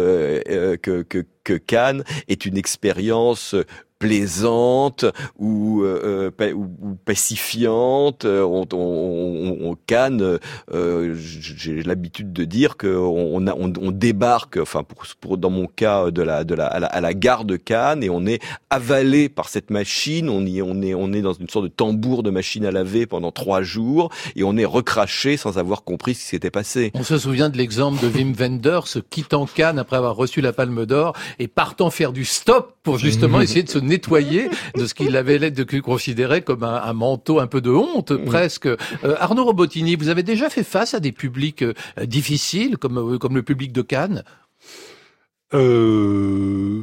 que, 0.81 1.05
que 1.07 1.25
que 1.43 1.53
Cannes 1.53 2.03
est 2.27 2.45
une 2.45 2.57
expérience 2.57 3.55
plaisante 3.99 5.05
ou, 5.37 5.83
euh, 5.83 6.31
pa- 6.31 6.51
ou, 6.53 6.67
pacifiante. 7.05 8.25
Euh, 8.25 8.41
On, 8.43 8.65
on, 8.73 9.57
on, 9.61 9.75
Cannes, 9.87 10.39
euh, 10.73 11.15
j'ai 11.15 11.83
l'habitude 11.83 12.33
de 12.33 12.43
dire 12.43 12.77
que 12.77 12.87
on, 12.87 13.45
on 13.47 13.91
débarque, 13.91 14.57
enfin 14.57 14.83
pour, 14.83 15.03
pour 15.19 15.37
dans 15.37 15.49
mon 15.51 15.67
cas 15.67 16.09
de 16.11 16.21
la 16.23 16.43
de 16.43 16.55
la 16.55 16.65
à, 16.65 16.79
la 16.79 16.87
à 16.87 16.99
la 17.01 17.13
gare 17.13 17.45
de 17.45 17.57
Cannes 17.57 18.03
et 18.03 18.09
on 18.09 18.25
est 18.25 18.41
avalé 18.71 19.29
par 19.29 19.49
cette 19.49 19.69
machine. 19.69 20.29
On 20.29 20.45
y 20.45 20.61
on 20.63 20.81
est 20.81 20.93
on 20.95 21.13
est 21.13 21.21
dans 21.21 21.33
une 21.33 21.47
sorte 21.49 21.65
de 21.65 21.69
tambour 21.71 22.23
de 22.23 22.31
machine 22.31 22.65
à 22.65 22.71
laver 22.71 23.05
pendant 23.05 23.31
trois 23.31 23.61
jours 23.61 24.09
et 24.35 24.43
on 24.43 24.57
est 24.57 24.65
recraché 24.65 25.37
sans 25.37 25.57
avoir 25.59 25.83
compris 25.83 26.15
ce 26.15 26.21
qui 26.21 26.27
s'était 26.27 26.49
passé. 26.51 26.91
On 26.95 27.03
se 27.03 27.17
souvient 27.19 27.49
de 27.49 27.57
l'exemple 27.57 28.01
de 28.01 28.07
Wim 28.07 28.33
Wenders 28.33 28.97
quittant 29.11 29.45
Cannes 29.45 29.77
après 29.79 29.97
avoir 29.97 30.15
reçu 30.15 30.41
la 30.41 30.53
Palme 30.53 30.85
d'Or 30.87 31.15
et 31.39 31.47
partant 31.47 31.89
faire 31.89 32.13
du 32.13 32.25
stop 32.25 32.75
pour 32.83 32.97
justement 32.97 33.41
essayer 33.41 33.63
de 33.63 33.69
se 33.69 33.79
nettoyer 33.79 34.49
de 34.75 34.85
ce 34.85 34.93
qu'il 34.93 35.15
avait 35.15 35.37
l'air 35.37 35.51
de 35.51 35.63
considérer 35.79 36.41
comme 36.41 36.63
un, 36.63 36.81
un 36.81 36.93
manteau 36.93 37.39
un 37.39 37.47
peu 37.47 37.61
de 37.61 37.71
honte 37.71 38.15
presque. 38.25 38.65
Euh, 38.65 38.77
Arnaud 39.19 39.45
Robotini, 39.45 39.95
vous 39.95 40.09
avez 40.09 40.23
déjà 40.23 40.49
fait 40.49 40.63
face 40.63 40.93
à 40.93 40.99
des 40.99 41.11
publics 41.11 41.63
euh, 41.63 41.73
difficiles 42.03 42.77
comme 42.77 42.97
euh, 42.97 43.17
comme 43.17 43.35
le 43.35 43.43
public 43.43 43.71
de 43.71 43.81
Cannes? 43.81 44.23
Euh... 45.53 46.81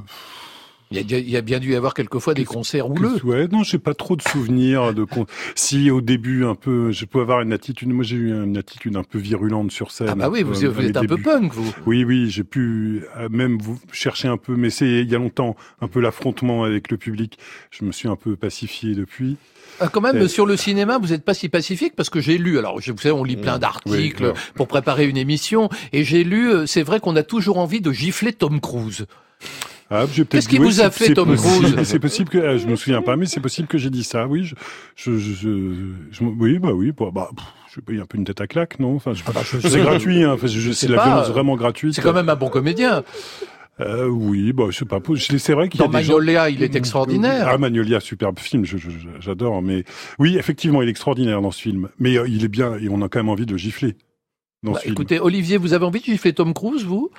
il 0.91 1.11
y, 1.11 1.15
a, 1.15 1.19
il 1.19 1.29
y 1.29 1.37
a 1.37 1.41
bien 1.43 1.59
dû 1.59 1.73
y 1.73 1.75
avoir 1.77 1.93
quelquefois 1.95 2.35
des 2.35 2.45
concerts 2.45 2.89
houleux. 2.91 3.21
Ouais, 3.25 3.47
non, 3.49 3.63
j'ai 3.63 3.79
pas 3.79 3.95
trop 3.95 4.17
de 4.17 4.23
souvenirs 4.23 4.95
de 4.95 5.05
con... 5.05 5.27
si 5.55 5.91
au 5.91 6.01
début 6.01 6.45
un 6.45 6.55
peu, 6.55 6.91
je 6.93 7.05
peux 7.05 7.21
avoir 7.21 7.43
une 7.43 7.53
attitude. 7.53 7.89
Moi, 7.89 8.05
j'ai 8.05 8.17
eu 8.17 8.33
une 8.33 8.57
attitude 8.57 8.97
un 8.97 9.03
peu 9.05 9.19
virulente 9.19 9.71
sur 9.71 9.91
scène. 9.91 10.09
Ah 10.11 10.15
bah 10.15 10.29
oui, 10.31 10.43
vous, 10.43 10.65
euh, 10.65 10.69
vous 10.69 10.85
êtes 10.85 10.97
un 10.97 11.05
peu 11.05 11.19
punk, 11.19 11.53
vous. 11.53 11.75
Oui, 11.87 12.05
oui, 12.05 12.31
j'ai 12.31 12.45
pu 12.45 13.05
euh, 13.19 13.29
même 13.31 13.59
vous 13.59 13.79
chercher 13.93 14.29
un 14.29 14.37
peu, 14.39 14.57
mais 14.57 14.71
c'est 14.71 14.89
il 14.89 15.11
y 15.11 15.15
a 15.15 15.19
longtemps, 15.19 15.57
un 15.81 15.89
peu 15.89 16.01
l'affrontement 16.01 16.65
avec 16.65 16.91
le 16.91 16.97
public. 16.97 17.39
Je 17.71 17.85
me 17.85 17.93
suis 17.93 18.09
un 18.09 18.17
peu 18.17 18.37
pacifié 18.37 18.95
depuis. 18.95 19.37
Ah, 19.81 19.89
quand 19.89 20.01
même, 20.01 20.27
sur 20.27 20.47
le 20.47 20.57
cinéma, 20.57 20.99
vous 20.99 21.09
n'êtes 21.09 21.25
pas 21.25 21.35
si 21.35 21.49
pacifique 21.49 21.95
parce 21.95 22.11
que 22.11 22.21
j'ai 22.21 22.37
lu. 22.39 22.59
Alors, 22.59 22.81
je, 22.81 22.91
vous 22.91 22.99
savez, 22.99 23.13
on 23.13 23.23
lit 23.23 23.37
plein 23.37 23.59
d'articles 23.59 24.23
oui, 24.23 24.25
alors. 24.25 24.37
pour 24.55 24.67
préparer 24.67 25.07
une 25.07 25.17
émission, 25.17 25.69
et 25.93 26.03
j'ai 26.03 26.25
lu. 26.25 26.51
euh, 26.51 26.67
C'est 26.67 26.83
vrai 26.83 26.99
qu'on 26.99 27.15
a 27.15 27.23
toujours 27.23 27.59
envie 27.59 27.81
de 27.81 27.93
gifler 27.93 28.33
Tom 28.33 28.61
Cruise. 28.61 29.07
Ah, 29.91 30.05
Qu'est-ce 30.29 30.49
qui 30.49 30.59
oui, 30.59 30.67
vous 30.67 30.81
a 30.83 30.91
fait, 30.91 31.15
Tom 31.15 31.35
Cruise 31.35 31.75
C'est 31.85 31.99
possible 31.99 32.29
que 32.29 32.37
euh, 32.39 32.59
je 32.59 32.67
me 32.67 32.77
souviens 32.77 33.01
pas, 33.01 33.17
mais 33.17 33.25
c'est 33.25 33.41
possible 33.41 33.69
que 33.69 33.79
j'ai 33.79 33.89
dit 33.89 34.05
ça. 34.05 34.27
Oui, 34.27 34.45
je, 34.45 34.55
je, 34.97 35.17
je, 35.19 35.93
je- 36.11 36.25
oui, 36.25 36.59
bah 36.59 36.73
oui, 36.73 36.93
bah, 36.93 37.07
bah, 37.11 37.31
je 37.71 37.75
sais 37.77 37.81
pas, 37.81 37.93
il 37.93 37.97
y 37.97 37.99
a 37.99 38.03
un 38.03 38.07
peu 38.07 38.19
une 38.19 38.25
tête 38.25 38.41
à 38.43 38.47
claque, 38.47 38.79
non? 38.81 38.97
Enfin, 38.97 39.13
je- 39.15 39.23
je 39.61 39.67
c'est 39.67 39.81
gratuit, 39.81 40.25
hein, 40.25 40.37
c'est 40.73 40.89
la 40.89 40.97
pas, 40.99 41.05
violence 41.07 41.29
vraiment 41.31 41.57
gratuite. 41.57 41.95
C'est 41.95 42.03
quand 42.03 42.13
même 42.13 42.29
un 42.29 42.37
bon 42.37 42.51
comédien. 42.51 43.03
Euh, 43.81 44.09
oui, 44.09 44.53
bah, 44.53 44.65
je 44.71 44.77
sais 44.79 44.85
pas. 44.85 44.99
C'est 45.39 45.53
vrai 45.55 45.69
qu'il 45.71 45.81
y 45.81 45.85
a 45.85 45.87
Dans 45.87 45.99
des 45.99 46.05
gens- 46.05 46.15
Magnolia, 46.19 46.51
il 46.51 46.63
est 46.63 46.75
extraordinaire. 46.75 47.47
Ah, 47.49 47.57
Magnolia, 47.59 48.01
superbe 48.01 48.39
film, 48.41 48.65
j'adore. 49.21 49.63
Mais 49.63 49.85
oui, 50.19 50.37
effectivement, 50.37 50.83
il 50.83 50.89
est 50.89 50.91
extraordinaire 50.91 51.41
dans 51.41 51.53
ce 51.53 51.63
film. 51.63 51.89
Mais 51.99 52.19
euh, 52.19 52.27
il 52.29 52.45
est 52.45 52.49
bien, 52.49 52.75
et 52.77 52.89
on 52.91 53.01
a 53.03 53.09
quand 53.09 53.21
même 53.21 53.29
envie 53.31 53.47
de 53.47 53.53
le 53.53 53.59
gifler 53.59 53.97
dans 54.65 54.73
Bah, 54.73 54.79
ce 54.79 54.83
film. 54.83 54.93
écoutez, 54.95 55.21
Olivier, 55.21 55.57
vous 55.57 55.73
avez 55.75 55.85
envie 55.87 56.01
de 56.01 56.05
gifler 56.07 56.33
Tom 56.35 56.53
Cruise, 56.53 56.85
vous? 56.85 57.11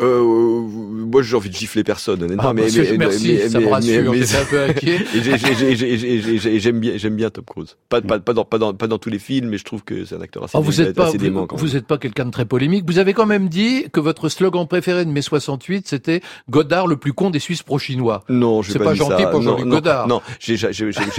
Euh, 0.00 0.22
moi, 0.22 1.20
j'ai 1.22 1.36
envie 1.36 1.50
de 1.50 1.54
gifler 1.54 1.84
personne, 1.84 2.22
honnêtement. 2.22 2.42
Ah, 2.46 2.54
mais, 2.54 2.62
mais- 2.74 2.96
merci, 2.96 3.28
mais- 3.34 3.48
ça 3.50 3.60
me 3.60 3.66
mais- 3.66 3.70
rassure, 3.70 4.10
mais- 4.12 4.18
j'étais 4.20 4.36
un 4.38 4.44
peu 4.46 4.62
inquiet. 4.70 4.96
Et 5.14 5.22
j'ai- 5.22 5.36
j'ai- 5.38 5.54
j'ai- 5.54 5.76
j'ai- 5.76 5.98
j'ai- 5.98 6.20
j'ai- 6.22 6.38
j'ai- 6.38 6.60
J'aime 6.60 6.80
bien, 6.80 6.92
j'aime 6.96 7.16
bien 7.16 7.28
Tom 7.28 7.44
Cruise. 7.44 7.76
Pas, 7.90 8.00
pas, 8.00 8.18
pas, 8.18 8.32
dans, 8.32 8.44
pas, 8.46 8.56
dans, 8.56 8.72
pas 8.72 8.86
dans 8.86 8.96
tous 8.96 9.10
les 9.10 9.18
films, 9.18 9.48
mais 9.50 9.58
je 9.58 9.64
trouve 9.64 9.82
que 9.84 10.06
c'est 10.06 10.14
un 10.14 10.20
acteur 10.22 10.44
assez, 10.44 10.56
Oh, 10.56 10.62
vous 10.62 10.80
êtes 10.80 10.94
pas, 10.96 11.08
assez 11.08 11.18
dément. 11.18 11.46
vous, 11.50 11.56
vous 11.58 11.76
êtes 11.76 11.86
pas 11.86 11.98
quelqu'un 11.98 12.24
de 12.24 12.30
très 12.30 12.46
polémique. 12.46 12.84
Vous 12.86 12.98
avez 12.98 13.12
quand 13.12 13.26
même 13.26 13.48
dit 13.50 13.84
que 13.92 14.00
votre 14.00 14.30
slogan 14.30 14.66
préféré 14.66 15.04
de 15.04 15.10
mai 15.10 15.20
68, 15.20 15.86
c'était 15.88 16.22
Godard 16.48 16.86
le 16.86 16.96
plus 16.96 17.12
con 17.12 17.28
des 17.28 17.38
Suisses 17.38 17.62
pro-chinois. 17.62 18.24
Non, 18.30 18.62
j'ai 18.62 18.72
C'est 18.72 18.78
pas, 18.78 18.86
pas 18.86 18.92
dit 18.94 18.98
gentil 19.00 19.22
ça. 19.24 19.28
pour 19.28 19.42
Jean-Luc 19.42 19.66
Godard. 19.66 20.08
Non, 20.08 20.22
j'ai 20.40 20.56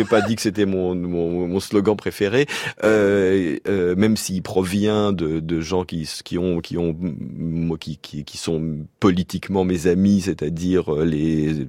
pas 0.10 0.22
dit 0.22 0.36
que 0.36 0.42
c'était 0.42 0.66
mon, 0.66 0.96
mon, 0.96 1.48
mon 1.48 1.60
slogan 1.60 1.96
préféré, 1.96 2.48
euh, 2.84 3.58
euh, 3.68 3.96
même 3.96 4.18
s'il 4.18 4.42
provient 4.42 5.12
de, 5.14 5.40
de 5.40 5.62
gens 5.62 5.84
qui, 5.84 6.10
qui 6.24 6.38
ont, 6.40 6.60
qui 6.62 6.78
ont, 6.78 6.96
qui, 7.80 7.98
qui 8.24 8.38
sont 8.38 8.63
politiquement 9.00 9.64
mes 9.64 9.88
amis, 9.88 10.22
c'est-à-dire 10.22 10.94
euh, 10.94 11.06
les, 11.06 11.68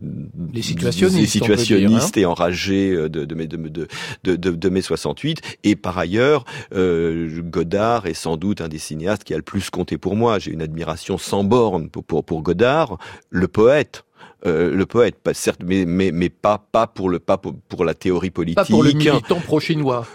Les 0.53 0.63
situationnistes, 0.63 1.17
les 1.17 1.23
dire, 1.23 1.31
situationnistes 1.31 2.17
et 2.17 2.27
enragés 2.27 2.93
euh, 2.93 3.09
de, 3.09 3.25
de, 3.25 3.35
mes- 3.35 3.47
de, 3.47 4.69
mai 4.69 4.83
68. 4.83 5.41
Et 5.65 5.77
par 5.77 5.99
ailleurs, 5.99 6.45
euh, 6.75 7.41
Godard 7.43 8.07
est 8.07 8.15
sans 8.15 8.37
doute 8.37 8.61
un 8.61 8.69
des 8.69 8.79
cinéastes 8.79 9.25
qui 9.25 9.35
a 9.35 9.37
le 9.37 9.43
plus 9.43 9.71
compté 9.71 9.99
pour 9.99 10.17
moi. 10.17 10.39
J'ai 10.39 10.53
une 10.53 10.63
admiration 10.63 11.19
sans 11.19 11.45
borne 11.45 11.89
pour, 11.89 12.05
pour, 12.05 12.25
pour 12.25 12.43
Godard, 12.43 12.99
le 13.31 13.49
poète. 13.49 14.05
Euh, 14.47 14.75
le 14.75 14.85
poète, 14.85 15.17
certes, 15.33 15.63
mais 15.65 15.87
mais 15.87 16.11
mais 16.13 16.29
pas 16.29 16.59
pas 16.71 16.87
pour 16.87 17.09
le 17.09 17.19
pas 17.19 17.39
pour, 17.39 17.55
pour 17.69 17.83
la 17.83 17.95
théorie 17.95 18.31
politique. 18.31 18.57
Pas 18.57 18.65
pour 18.67 18.83
le 18.83 18.93
militant 18.93 19.41
pro-chinois. 19.41 20.07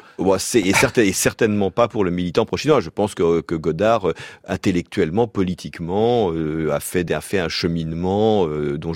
Et, 0.55 0.73
certain- 0.73 1.01
et 1.03 1.13
certainement 1.13 1.71
pas 1.71 1.87
pour 1.87 2.03
le 2.03 2.11
militant 2.11 2.45
pro-chinois. 2.45 2.81
Je 2.81 2.89
pense 2.89 3.15
que, 3.15 3.41
Godard, 3.55 4.09
euh, 4.09 4.13
intellectuellement, 4.47 5.27
politiquement, 5.27 6.31
euh, 6.33 6.71
a 6.71 6.79
fait 6.79 7.39
un 7.39 7.49
cheminement 7.49 8.47
euh, 8.47 8.77
dont 8.77 8.93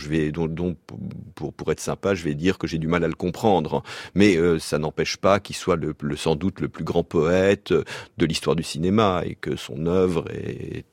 pour 1.35 1.71
être 1.71 1.79
sympa, 1.79 2.13
je 2.15 2.23
vais 2.23 2.33
dire 2.35 2.57
que 2.57 2.67
j'ai 2.67 2.77
du 2.77 2.87
mal 2.87 3.03
à 3.03 3.07
le 3.07 3.13
comprendre. 3.13 3.83
Mais 4.15 4.37
ça 4.59 4.77
n'empêche 4.79 5.17
pas 5.17 5.39
qu'il 5.39 5.55
soit 5.55 5.77
sans 6.15 6.35
doute 6.35 6.59
le 6.61 6.67
plus 6.67 6.83
grand 6.83 7.03
poète 7.03 7.73
de 8.17 8.25
l'histoire 8.25 8.55
du 8.55 8.63
cinéma 8.63 9.23
et 9.25 9.35
que 9.35 9.55
son 9.55 9.85
œuvre 9.85 10.25
est 10.31 10.85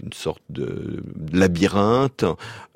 une 0.00 0.12
sorte 0.12 0.42
de 0.50 1.02
labyrinthe 1.32 2.24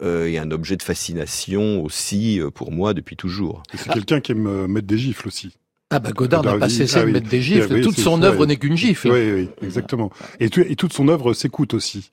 et 0.02 0.38
un 0.38 0.50
objet 0.50 0.76
de 0.76 0.82
fascination 0.82 1.82
aussi 1.82 2.40
pour 2.54 2.72
moi 2.72 2.94
depuis 2.94 3.16
toujours. 3.16 3.62
C'est 3.74 3.92
quelqu'un 3.92 4.20
qui 4.20 4.32
aime 4.32 4.59
mettre 4.68 4.86
des 4.86 4.98
gifles 4.98 5.28
aussi. 5.28 5.56
Ah 5.92 5.98
bah 5.98 6.12
Godard 6.12 6.44
n'a 6.44 6.56
pas 6.56 6.68
cessé 6.68 6.98
ah 6.98 7.00
de 7.00 7.06
oui. 7.06 7.12
mettre 7.12 7.28
des 7.28 7.42
gifles. 7.42 7.74
Oui, 7.74 7.80
Toute 7.80 7.98
son 7.98 8.20
ouais. 8.20 8.28
œuvre 8.28 8.46
n'est 8.46 8.56
qu'une 8.56 8.76
gifle. 8.76 9.10
Oui, 9.10 9.32
oui, 9.32 9.48
exactement. 9.62 10.10
Et 10.38 10.48
toute 10.48 10.92
son 10.92 11.08
œuvre 11.08 11.34
s'écoute 11.34 11.74
aussi. 11.74 12.10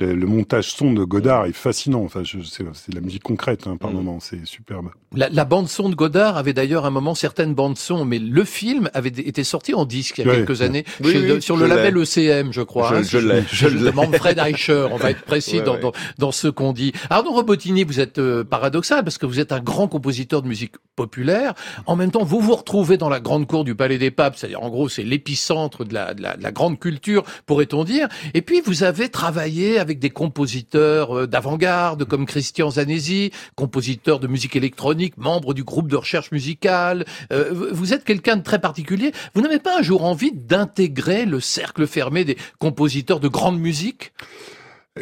Le, 0.00 0.14
le 0.14 0.26
montage 0.26 0.70
son 0.72 0.92
de 0.92 1.04
Godard 1.04 1.46
est 1.46 1.52
fascinant. 1.52 2.02
Enfin, 2.02 2.22
je- 2.24 2.38
c'est 2.42 2.64
de 2.90 2.94
la 2.94 3.00
musique 3.00 3.22
concrète 3.22 3.66
hein, 3.66 3.76
par 3.76 3.90
moment. 3.92 4.18
C'est 4.20 4.44
superbe. 4.46 4.90
La, 5.14 5.28
la 5.28 5.44
bande 5.44 5.68
son 5.68 5.88
de 5.88 5.94
Godard 5.94 6.36
avait 6.36 6.52
d'ailleurs 6.52 6.84
un 6.84 6.90
moment 6.90 7.14
certaines 7.14 7.54
bandes 7.54 7.78
son, 7.78 8.04
mais 8.04 8.18
le 8.18 8.44
film 8.44 8.90
avait 8.94 9.08
été 9.08 9.44
sorti 9.44 9.72
en 9.74 9.84
disque 9.84 10.18
il 10.18 10.26
y 10.26 10.28
a 10.28 10.30
Ouais. 10.32 10.36
quelques 10.38 10.62
années 10.62 10.84
Oui, 11.02 11.12
chez- 11.12 11.40
sur 11.40 11.56
je 11.56 11.62
le 11.62 11.68
label 11.68 11.94
l'ai. 11.94 12.02
ECM, 12.02 12.52
je 12.52 12.60
crois. 12.62 12.90
Je- 12.90 12.94
hein, 12.96 13.02
je 13.02 13.18
l'ai, 13.18 13.42
je 13.50 13.68
de 13.68 13.84
l'ai. 13.86 13.92
Manfred 13.92 14.38
Eicher, 14.38 14.86
on 14.90 14.96
va 14.96 15.10
être 15.10 15.22
précis 15.22 15.56
Ouais, 15.60 15.62
dans, 15.64 15.74
ouais. 15.74 15.80
Dans, 15.80 15.92
dans 16.18 16.32
ce 16.32 16.48
qu'on 16.48 16.72
dit. 16.72 16.92
Arnaud 17.08 17.32
Robotini, 17.32 17.84
vous 17.84 18.00
êtes 18.00 18.18
euh, 18.18 18.44
paradoxal 18.44 19.04
parce 19.04 19.18
que 19.18 19.26
vous 19.26 19.40
êtes 19.40 19.52
un 19.52 19.60
grand 19.60 19.88
compositeur 19.88 20.42
de 20.42 20.48
musique 20.48 20.72
populaire. 20.96 21.54
En 21.86 21.96
même 21.96 22.10
temps, 22.10 22.24
vous 22.24 22.40
vous 22.40 22.54
retrouvez 22.56 22.96
dans 22.96 23.08
la 23.08 23.20
grande 23.20 23.46
cour 23.46 23.64
du 23.64 23.74
Palais 23.74 23.98
des 23.98 24.10
Papes, 24.10 24.36
c'est-à-dire 24.36 24.62
en 24.62 24.68
gros 24.70 24.88
c'est 24.88 25.02
l'épicentre 25.04 25.84
de 25.84 25.94
la, 25.94 26.14
de, 26.14 26.22
la, 26.22 26.36
de 26.36 26.42
la 26.42 26.52
grande 26.52 26.78
culture, 26.78 27.22
pourrait-on 27.46 27.84
dire. 27.84 28.08
Et 28.34 28.42
puis 28.42 28.60
vous 28.64 28.82
avez 28.82 29.08
travaillé 29.08 29.78
avec 29.78 29.85
des 29.94 30.10
compositeurs 30.10 31.16
euh, 31.16 31.26
d'avant-garde 31.26 32.04
comme 32.04 32.26
Christian 32.26 32.70
Zanesi, 32.70 33.30
compositeur 33.54 34.18
de 34.20 34.26
musique 34.26 34.56
électronique, 34.56 35.16
membre 35.16 35.54
du 35.54 35.64
groupe 35.64 35.88
de 35.88 35.96
recherche 35.96 36.32
musicale. 36.32 37.04
Euh, 37.32 37.50
vous- 37.52 37.66
vous 37.72 37.92
êtes 37.94 38.04
quelqu'un 38.04 38.36
de 38.36 38.42
très 38.42 38.58
particulier. 38.60 39.12
Vous 39.34 39.40
n'avez 39.40 39.58
pas 39.58 39.78
un 39.78 39.82
jour 39.82 40.04
envie 40.04 40.32
d'intégrer 40.32 41.24
le 41.24 41.40
cercle 41.40 41.86
fermé 41.86 42.24
des 42.24 42.36
compositeurs 42.58 43.20
de 43.20 43.28
grande 43.28 43.58
musique? 43.58 44.12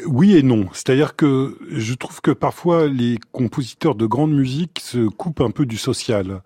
Oui 0.07 0.37
et 0.37 0.43
non. 0.43 0.67
C'est-à-dire 0.73 1.15
que 1.15 1.57
je 1.71 1.95
trouve 1.95 2.21
que 2.21 2.33
parfois 2.33 2.89
les 2.89 3.17
compositeurs 3.33 3.95
de 3.95 4.07
grande 4.07 4.33
musique 4.33 4.81
se 4.83 5.07
coupent 5.09 5.41
un 5.41 5.51
peu 5.51 5.67
du 5.67 5.77
social 5.77 6.43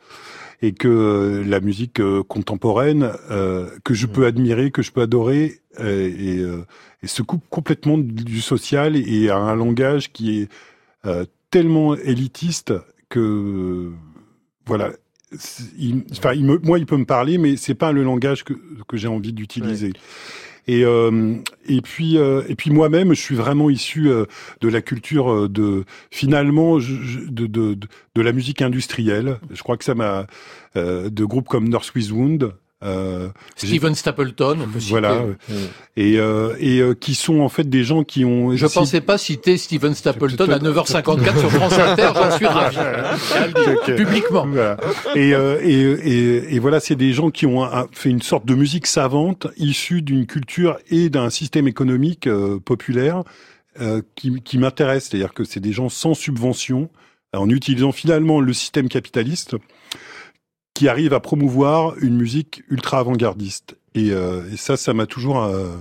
et 0.60 0.72
que 0.72 0.88
euh, 0.88 1.44
la 1.44 1.60
musique 1.60 2.00
euh, 2.00 2.22
contemporaine 2.22 3.12
euh, 3.30 3.68
que 3.84 3.94
je 3.94 4.06
peux 4.06 4.26
admirer, 4.26 4.70
que 4.70 4.82
je 4.82 4.90
peux 4.90 5.02
adorer, 5.02 5.60
euh, 5.80 6.08
et, 6.08 6.38
euh, 6.38 6.64
et 7.02 7.06
se 7.06 7.22
coupe 7.22 7.44
complètement 7.50 7.96
du 7.98 8.40
social 8.40 8.96
et 8.96 9.30
a 9.30 9.36
un 9.36 9.54
langage 9.54 10.12
qui 10.12 10.40
est 10.40 10.48
euh, 11.06 11.24
tellement 11.50 11.94
élitiste 11.94 12.72
que 13.08 13.20
euh, 13.20 13.90
voilà. 14.66 14.90
Il- 15.78 16.04
Enfin, 16.12 16.32
il 16.32 16.44
me- 16.44 16.58
moi, 16.62 16.78
il 16.78 16.86
peut 16.86 16.96
me 16.96 17.04
parler, 17.04 17.36
mais 17.38 17.56
c'est 17.56 17.74
pas 17.74 17.92
le 17.92 18.02
langage 18.02 18.44
que, 18.44 18.54
que 18.88 18.96
j'ai 18.96 19.08
envie 19.08 19.32
d'utiliser. 19.34 19.92
Et, 20.68 20.84
euh, 20.84 21.36
et 21.66 21.80
puis 21.80 22.18
euh, 22.18 22.42
et 22.46 22.54
puis 22.54 22.70
moi-même, 22.70 23.14
je 23.14 23.20
suis 23.20 23.34
vraiment 23.34 23.70
issu 23.70 24.10
euh, 24.10 24.26
de 24.60 24.68
la 24.68 24.82
culture 24.82 25.48
de 25.48 25.84
finalement 26.10 26.76
de, 26.76 27.46
de, 27.46 28.22
la 28.22 28.32
musique 28.32 28.60
industrielle. 28.60 29.38
Je 29.50 29.62
crois 29.62 29.78
que 29.78 29.84
ça 29.84 29.94
m'a 29.94 30.26
de 30.76 31.24
groupes 31.24 31.48
comme 31.48 31.68
North 31.68 31.92
Wound. 32.12 32.52
Euh, 32.84 33.28
Steven 33.56 33.96
Stapleton, 33.96 34.58
on 34.62 34.68
peut 34.68 34.78
citer. 34.78 34.90
voilà 34.92 35.24
et 35.96 36.16
euh, 36.20 36.54
et 36.60 36.78
euh, 36.78 36.94
qui 36.94 37.16
sont 37.16 37.40
en 37.40 37.48
fait 37.48 37.68
des 37.68 37.82
gens 37.82 38.04
qui 38.04 38.24
ont 38.24 38.54
Je 38.54 38.66
pensais 38.66 39.00
pas 39.00 39.18
citer 39.18 39.56
Steven 39.58 39.94
Stapleton 39.96 40.48
à 40.48 40.58
9h54 40.60 41.40
sur 41.40 41.50
France 41.50 41.72
Inter, 41.76 42.10
j'en 42.14 42.30
suis 42.36 42.46
ravi. 42.46 42.76
Ok. 43.74 43.96
Publiquement. 43.96 44.46
Voilà. 44.46 44.76
Et, 45.16 45.34
euh, 45.34 45.58
et, 45.62 45.72
et, 45.72 46.54
et 46.54 46.58
voilà, 46.60 46.78
c'est 46.78 46.94
des 46.94 47.12
gens 47.12 47.30
qui 47.30 47.46
ont 47.46 47.64
un- 47.64 47.88
fait 47.90 48.10
une 48.10 48.22
sorte 48.22 48.46
de 48.46 48.54
musique 48.54 48.86
savante 48.86 49.48
issue 49.56 50.00
d'une 50.02 50.26
culture 50.26 50.78
et 50.88 51.10
d'un 51.10 51.30
système 51.30 51.66
économique 51.66 52.28
euh, 52.28 52.60
populaire 52.60 53.24
euh, 53.80 54.02
qui, 54.14 54.40
qui 54.42 54.56
m'intéresse. 54.56 55.08
C'est-à-dire 55.08 55.34
que 55.34 55.42
c'est 55.42 55.58
des 55.60 55.72
gens 55.72 55.88
sans 55.88 56.14
subvention, 56.14 56.90
en 57.36 57.48
utilisant 57.50 57.90
finalement 57.90 58.40
le 58.40 58.52
système 58.52 58.88
capitaliste, 58.88 59.56
qui 60.78 60.88
arrivent 60.88 61.12
à 61.12 61.18
promouvoir 61.18 61.94
une 61.98 62.16
musique 62.16 62.62
ultra 62.70 63.00
avant-gardiste. 63.00 63.76
Et, 63.96 64.12
euh, 64.12 64.48
et 64.52 64.56
ça, 64.56 64.76
ça 64.76 64.94
m'a 64.94 65.06
toujours 65.06 65.42
euh, 65.42 65.74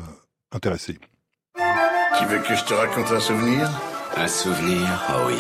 intéressé. 0.52 0.98
Tu 2.18 2.26
veux 2.26 2.40
que 2.40 2.56
je 2.56 2.64
te 2.64 2.74
raconte 2.74 3.12
un 3.12 3.20
souvenir? 3.20 3.70
Un 4.16 4.28
souvenir 4.28 4.88
Ah 5.08 5.20
oui. 5.28 5.36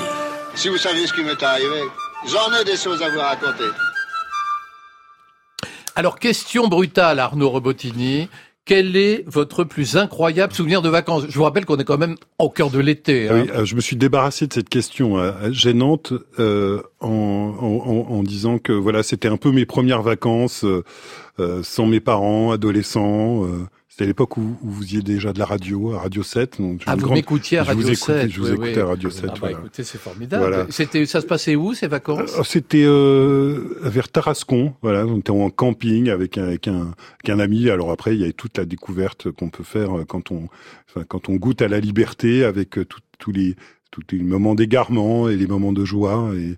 Si 0.53 0.69
vous 0.69 0.77
saviez 0.77 1.07
ce 1.07 1.13
qui 1.13 1.23
m'est 1.23 1.41
arrivé, 1.41 1.81
j'en 2.27 2.53
ai 2.53 2.65
des 2.65 2.77
choses 2.77 3.01
à 3.01 3.09
vous 3.09 3.17
raconter. 3.17 3.63
Alors, 5.95 6.19
question 6.19 6.67
brutale, 6.67 7.17
Arnaud 7.17 7.49
Robotini. 7.49 8.29
Quel 8.67 8.97
est 8.97 9.23
votre 9.27 9.63
plus 9.63 9.95
incroyable 9.95 10.51
souvenir 10.51 10.81
de 10.81 10.89
vacances? 10.89 11.23
Je 11.29 11.35
vous 11.37 11.43
rappelle 11.45 11.63
qu'on 11.65 11.77
est 11.77 11.85
quand 11.85 11.97
même 11.97 12.17
au 12.37 12.49
cœur 12.49 12.69
de 12.69 12.79
l'été. 12.79 13.29
hein. 13.29 13.43
Oui, 13.45 13.49
euh, 13.55 13.63
je 13.63 13.75
me 13.75 13.79
suis 13.81 13.95
débarrassé 13.95 14.45
de 14.45 14.51
cette 14.53 14.67
question 14.67 15.17
euh, 15.17 15.31
gênante 15.53 16.11
euh, 16.37 16.81
en, 16.99 17.07
en, 18.09 18.23
disant 18.23 18.57
que 18.59 18.73
voilà, 18.73 19.03
c'était 19.03 19.29
un 19.29 19.37
peu 19.37 19.51
mes 19.53 19.65
premières 19.65 20.01
vacances 20.01 20.65
euh, 20.65 21.63
sans 21.63 21.85
mes 21.85 22.01
parents, 22.01 22.51
adolescents. 22.51 23.47
C'était 23.97 24.05
l'époque 24.05 24.37
où, 24.37 24.55
où 24.61 24.69
vous 24.69 24.93
y 24.93 25.01
déjà 25.01 25.33
de 25.33 25.39
la 25.39 25.45
radio, 25.45 25.93
à 25.93 26.01
Radio 26.01 26.21
7. 26.21 26.61
Donc 26.61 26.83
Ah, 26.85 26.93
vous 26.95 27.01
grande- 27.01 27.15
m'écoutiez 27.15 27.57
à 27.57 27.63
je 27.63 27.69
Radio 27.69 27.81
vous 27.81 27.91
écoutais, 27.93 28.21
7. 28.21 28.29
Je 28.29 28.39
vous 28.41 28.45
oui, 28.47 28.53
écoutais 28.53 28.73
oui. 28.75 28.79
à 28.81 28.85
Radio 28.85 29.09
7. 29.09 29.23
Ah 29.23 29.27
bah, 29.29 29.37
voilà. 29.39 29.57
écoutez, 29.57 29.83
c'est 29.83 29.97
formidable. 29.97 30.43
Voilà. 30.45 30.67
C'était, 30.69 31.03
ça 31.07 31.19
se 31.19 31.25
passait 31.25 31.55
où 31.55 31.73
ces 31.73 31.87
vacances? 31.87 32.37
Euh, 32.37 32.43
C'était 32.43 32.83
euh, 32.85 33.79
vers 33.81 34.09
Tarascon, 34.09 34.75
voilà, 34.83 35.07
on 35.07 35.17
était 35.17 35.31
en 35.31 35.49
camping 35.49 36.09
avec 36.09 36.37
un, 36.37 36.43
avec 36.43 36.67
un, 36.67 36.93
avec 37.15 37.29
un 37.29 37.39
ami. 37.39 37.71
Alors 37.71 37.89
après, 37.89 38.13
il 38.15 38.21
y 38.21 38.29
a 38.29 38.31
toute 38.33 38.55
la 38.59 38.65
découverte 38.65 39.31
qu'on 39.31 39.49
peut 39.49 39.63
faire 39.63 39.97
euh, 39.97 40.05
quand 40.05 40.29
on, 40.29 40.47
enfin, 40.89 41.03
quand 41.07 41.27
on 41.29 41.35
goûte 41.37 41.63
à 41.63 41.67
la 41.67 41.79
liberté, 41.79 42.43
avec 42.43 42.77
euh, 42.77 42.85
tous 43.17 43.31
les, 43.31 43.55
tous 43.89 44.01
les 44.11 44.19
moments 44.19 44.53
d'égarement 44.53 45.27
et 45.27 45.35
les 45.37 45.47
moments 45.47 45.73
de 45.73 45.83
joie. 45.85 46.29
Et 46.37 46.55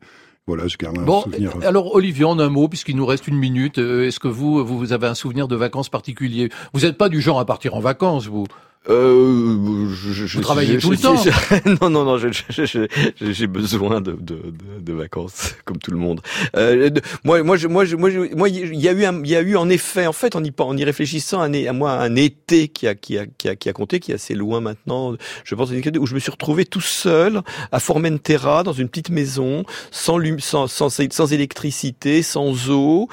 voilà, 0.49 0.67
je 0.67 0.77
garde 0.77 0.97
un 0.97 1.03
Bon, 1.03 1.21
souvenir. 1.21 1.53
euh, 1.63 1.67
alors 1.67 1.95
Olivier, 1.95 2.25
en 2.25 2.37
un 2.39 2.49
mot, 2.49 2.67
puisqu'il 2.67 2.95
nous 2.95 3.05
reste 3.05 3.27
une 3.27 3.37
minute, 3.37 3.77
euh, 3.79 4.05
est-ce 4.07 4.19
que 4.19 4.27
vous, 4.27 4.65
vous 4.65 4.77
vous 4.77 4.91
avez 4.93 5.07
un 5.07 5.13
souvenir 5.15 5.47
de 5.47 5.55
vacances 5.55 5.89
particulier? 5.89 6.49
Vous 6.73 6.81
n'êtes 6.81 6.97
pas 6.97 7.07
du 7.09 7.21
genre 7.21 7.39
à 7.39 7.45
partir 7.45 7.75
en 7.75 7.79
vacances, 7.79 8.27
vous? 8.27 8.45
Euh, 8.89 9.89
je, 9.93 10.25
je, 10.25 10.37
Vous 10.37 10.41
travaillez 10.43 10.75
je- 10.75 10.79
tout 10.79 10.91
le 10.91 10.95
je- 10.97 11.01
temps. 11.01 11.15
je- 11.17 11.69
non, 11.81 11.89
non, 11.89 12.05
non, 12.05 12.17
j'ai 12.17 13.47
besoin 13.47 13.99
de, 13.99 14.13
de, 14.13 14.35
de, 14.35 14.79
de 14.79 14.93
vacances, 14.93 15.53
comme 15.65 15.77
tout 15.77 15.91
le 15.91 15.97
monde. 15.97 16.21
Euh, 16.55 16.89
moi, 17.25 17.43
moi, 17.43 17.57
je, 17.57 17.67
moi, 17.67 17.83
je, 17.83 17.97
moi, 17.97 18.09
moi, 18.35 18.47
il 18.47 18.75
y 18.79 18.87
a 18.87 18.93
eu, 18.93 19.03
il 19.03 19.29
y 19.29 19.35
a 19.35 19.41
eu 19.41 19.57
en 19.57 19.69
effet, 19.69 20.07
en 20.07 20.13
fait, 20.13 20.35
en 20.37 20.43
y, 20.43 20.51
en 20.57 20.77
y 20.77 20.83
réfléchissant, 20.85 21.41
un, 21.41 21.53
à 21.53 21.73
moi, 21.73 21.91
un 21.91 22.15
été 22.15 22.69
qui 22.69 22.87
a, 22.87 22.95
qui 22.95 23.17
a, 23.17 23.25
qui 23.27 23.49
a, 23.49 23.55
qui 23.57 23.67
a 23.67 23.73
compté, 23.73 23.99
qui 23.99 24.11
est 24.11 24.15
assez 24.15 24.33
loin 24.33 24.61
maintenant. 24.61 25.15
Je 25.43 25.55
pense 25.55 25.71
où 25.71 26.05
je 26.05 26.13
me 26.15 26.19
suis 26.19 26.31
retrouvé 26.31 26.65
tout 26.65 26.81
seul 26.81 27.41
à 27.73 27.79
Formentera, 27.81 28.63
dans 28.63 28.73
une 28.73 28.87
petite 28.87 29.09
maison, 29.09 29.65
sans, 29.91 30.19
sans, 30.39 30.67
sans, 30.67 30.89
sans 30.89 31.33
électricité, 31.33 32.23
sans 32.23 32.69
eau. 32.69 33.09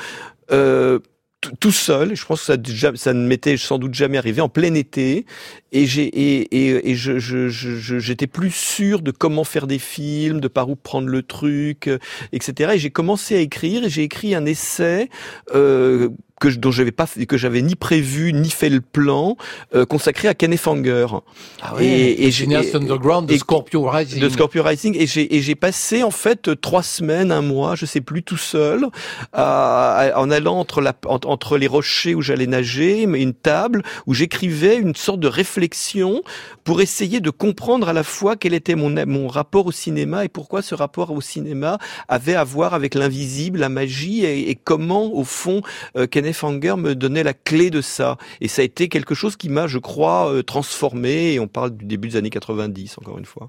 Euh, 0.53 1.01
tout- 1.61 1.73
seul. 1.73 2.15
Je 2.17 2.25
pense 2.25 2.41
que 2.47 2.47
ça, 2.97 3.13
ne 3.13 3.27
m'était 3.27 3.57
sans 3.57 3.79
doute 3.79 3.95
jamais 3.95 4.19
arrivé 4.19 4.41
en 4.41 4.49
plein 4.49 4.75
été. 4.75 5.27
Et 5.73 5.87
j'ai 5.87 6.05
et, 6.07 6.69
et, 6.69 6.91
et 6.91 6.95
je, 6.95 7.19
je- 7.19 7.49
je- 7.49 7.99
j'étais 7.99 8.27
plus 8.27 8.51
sûr 8.51 9.03
de 9.03 9.11
comment 9.11 9.45
faire 9.45 9.67
des 9.67 9.79
films, 9.79 10.41
de 10.41 10.49
par 10.49 10.69
où 10.71 10.77
prendre 10.77 11.09
le 11.09 11.23
truc, 11.23 11.89
euh, 11.89 11.99
etc. 12.33 12.73
Et 12.75 12.79
j'ai 12.79 12.91
commencé 12.91 13.37
à 13.37 13.41
écrire. 13.41 13.85
Et 13.85 13.91
j'ai 13.91 14.03
écrit 14.05 14.35
un 14.35 14.47
essai. 14.47 15.09
Euh, 15.55 16.09
que 16.41 16.51
je, 16.51 16.59
dont 16.59 16.71
j'avais 16.71 16.93
pas 16.93 17.07
que 17.07 17.37
j'avais 17.37 17.63
ni 17.63 17.75
prévu 17.77 18.33
ni 18.33 18.51
fait 18.51 18.69
le 18.69 18.81
plan 18.81 19.37
euh, 19.75 19.87
consacré 19.87 20.29
à 20.29 20.35
Kenneth 20.35 20.67
Anger. 20.67 21.07
Ah 21.63 21.75
oui, 21.77 21.85
underground 22.75 23.29
de 23.29 23.35
et- 23.35 23.39
Scorpio 23.39 23.89
Rising. 23.89 24.21
de 24.21 24.29
Scorpio 24.29 24.63
Rising. 24.63 24.97
Et 24.99 25.07
j'ai 25.07 25.35
et 25.35 25.41
j'ai 25.43 25.55
passé 25.55 26.03
en 26.03 26.11
fait 26.11 26.61
trois 26.61 26.83
semaines 26.83 27.33
un 27.33 27.43
mois 27.43 27.75
je 27.75 27.87
sais 27.87 28.01
plus 28.01 28.23
tout 28.23 28.37
seul 28.37 28.87
à- 29.33 29.97
à- 30.13 30.19
en 30.19 30.31
allant 30.31 30.59
entre 30.59 30.81
la 30.81 30.95
en- 31.07 31.19
entre 31.25 31.57
les 31.59 31.67
rochers 31.67 32.15
où 32.15 32.23
j'allais 32.23 32.47
nager 32.47 33.07
mais 33.07 33.23
une 33.23 33.35
table 33.35 33.83
où 34.07 34.15
j'écrivais 34.15 34.77
une 34.77 34.95
sorte 34.95 35.21
de 35.21 35.29
réflexion 35.29 36.23
pour 36.65 36.81
essayer 36.81 37.21
de 37.21 37.31
comprendre 37.31 37.89
à 37.89 37.93
la 37.93 38.03
fois 38.05 38.37
quel 38.37 38.55
était 38.55 38.75
mon 38.75 38.95
mon 39.07 39.29
rapport 39.29 39.67
au 39.67 39.73
cinéma 39.73 40.25
et 40.25 40.29
pourquoi 40.29 40.63
ce 40.63 40.75
rapport 40.75 41.11
au 41.13 41.21
cinéma 41.21 41.79
avait 42.09 42.35
à 42.35 42.45
voir 42.45 42.75
avec 42.75 42.95
l'invisible 42.95 43.59
la 43.61 43.69
magie 43.69 44.25
et, 44.25 44.51
et 44.51 44.55
comment 44.55 45.13
au 45.15 45.25
fond 45.25 45.63
euh, 45.97 46.07
Kenneth 46.27 46.43
Anger 46.43 46.75
me 46.77 46.95
donnait 46.97 47.23
la 47.23 47.35
clé 47.35 47.71
de 47.71 47.81
ça 47.81 48.19
et 48.41 48.49
ça 48.49 48.63
a 48.63 48.65
été 48.65 48.89
quelque 48.89 49.15
chose 49.15 49.37
qui 49.37 49.49
m'a 49.49 49.69
je 49.69 49.79
crois 49.79 50.29
euh, 50.33 50.43
transformé 50.43 51.35
et 51.35 51.39
on 51.41 51.47
parle 51.47 51.77
du 51.77 51.85
début 51.85 52.09
des 52.09 52.17
années 52.17 52.31
90 52.31 52.97
encore 52.99 53.17
une 53.19 53.25
fois 53.27 53.49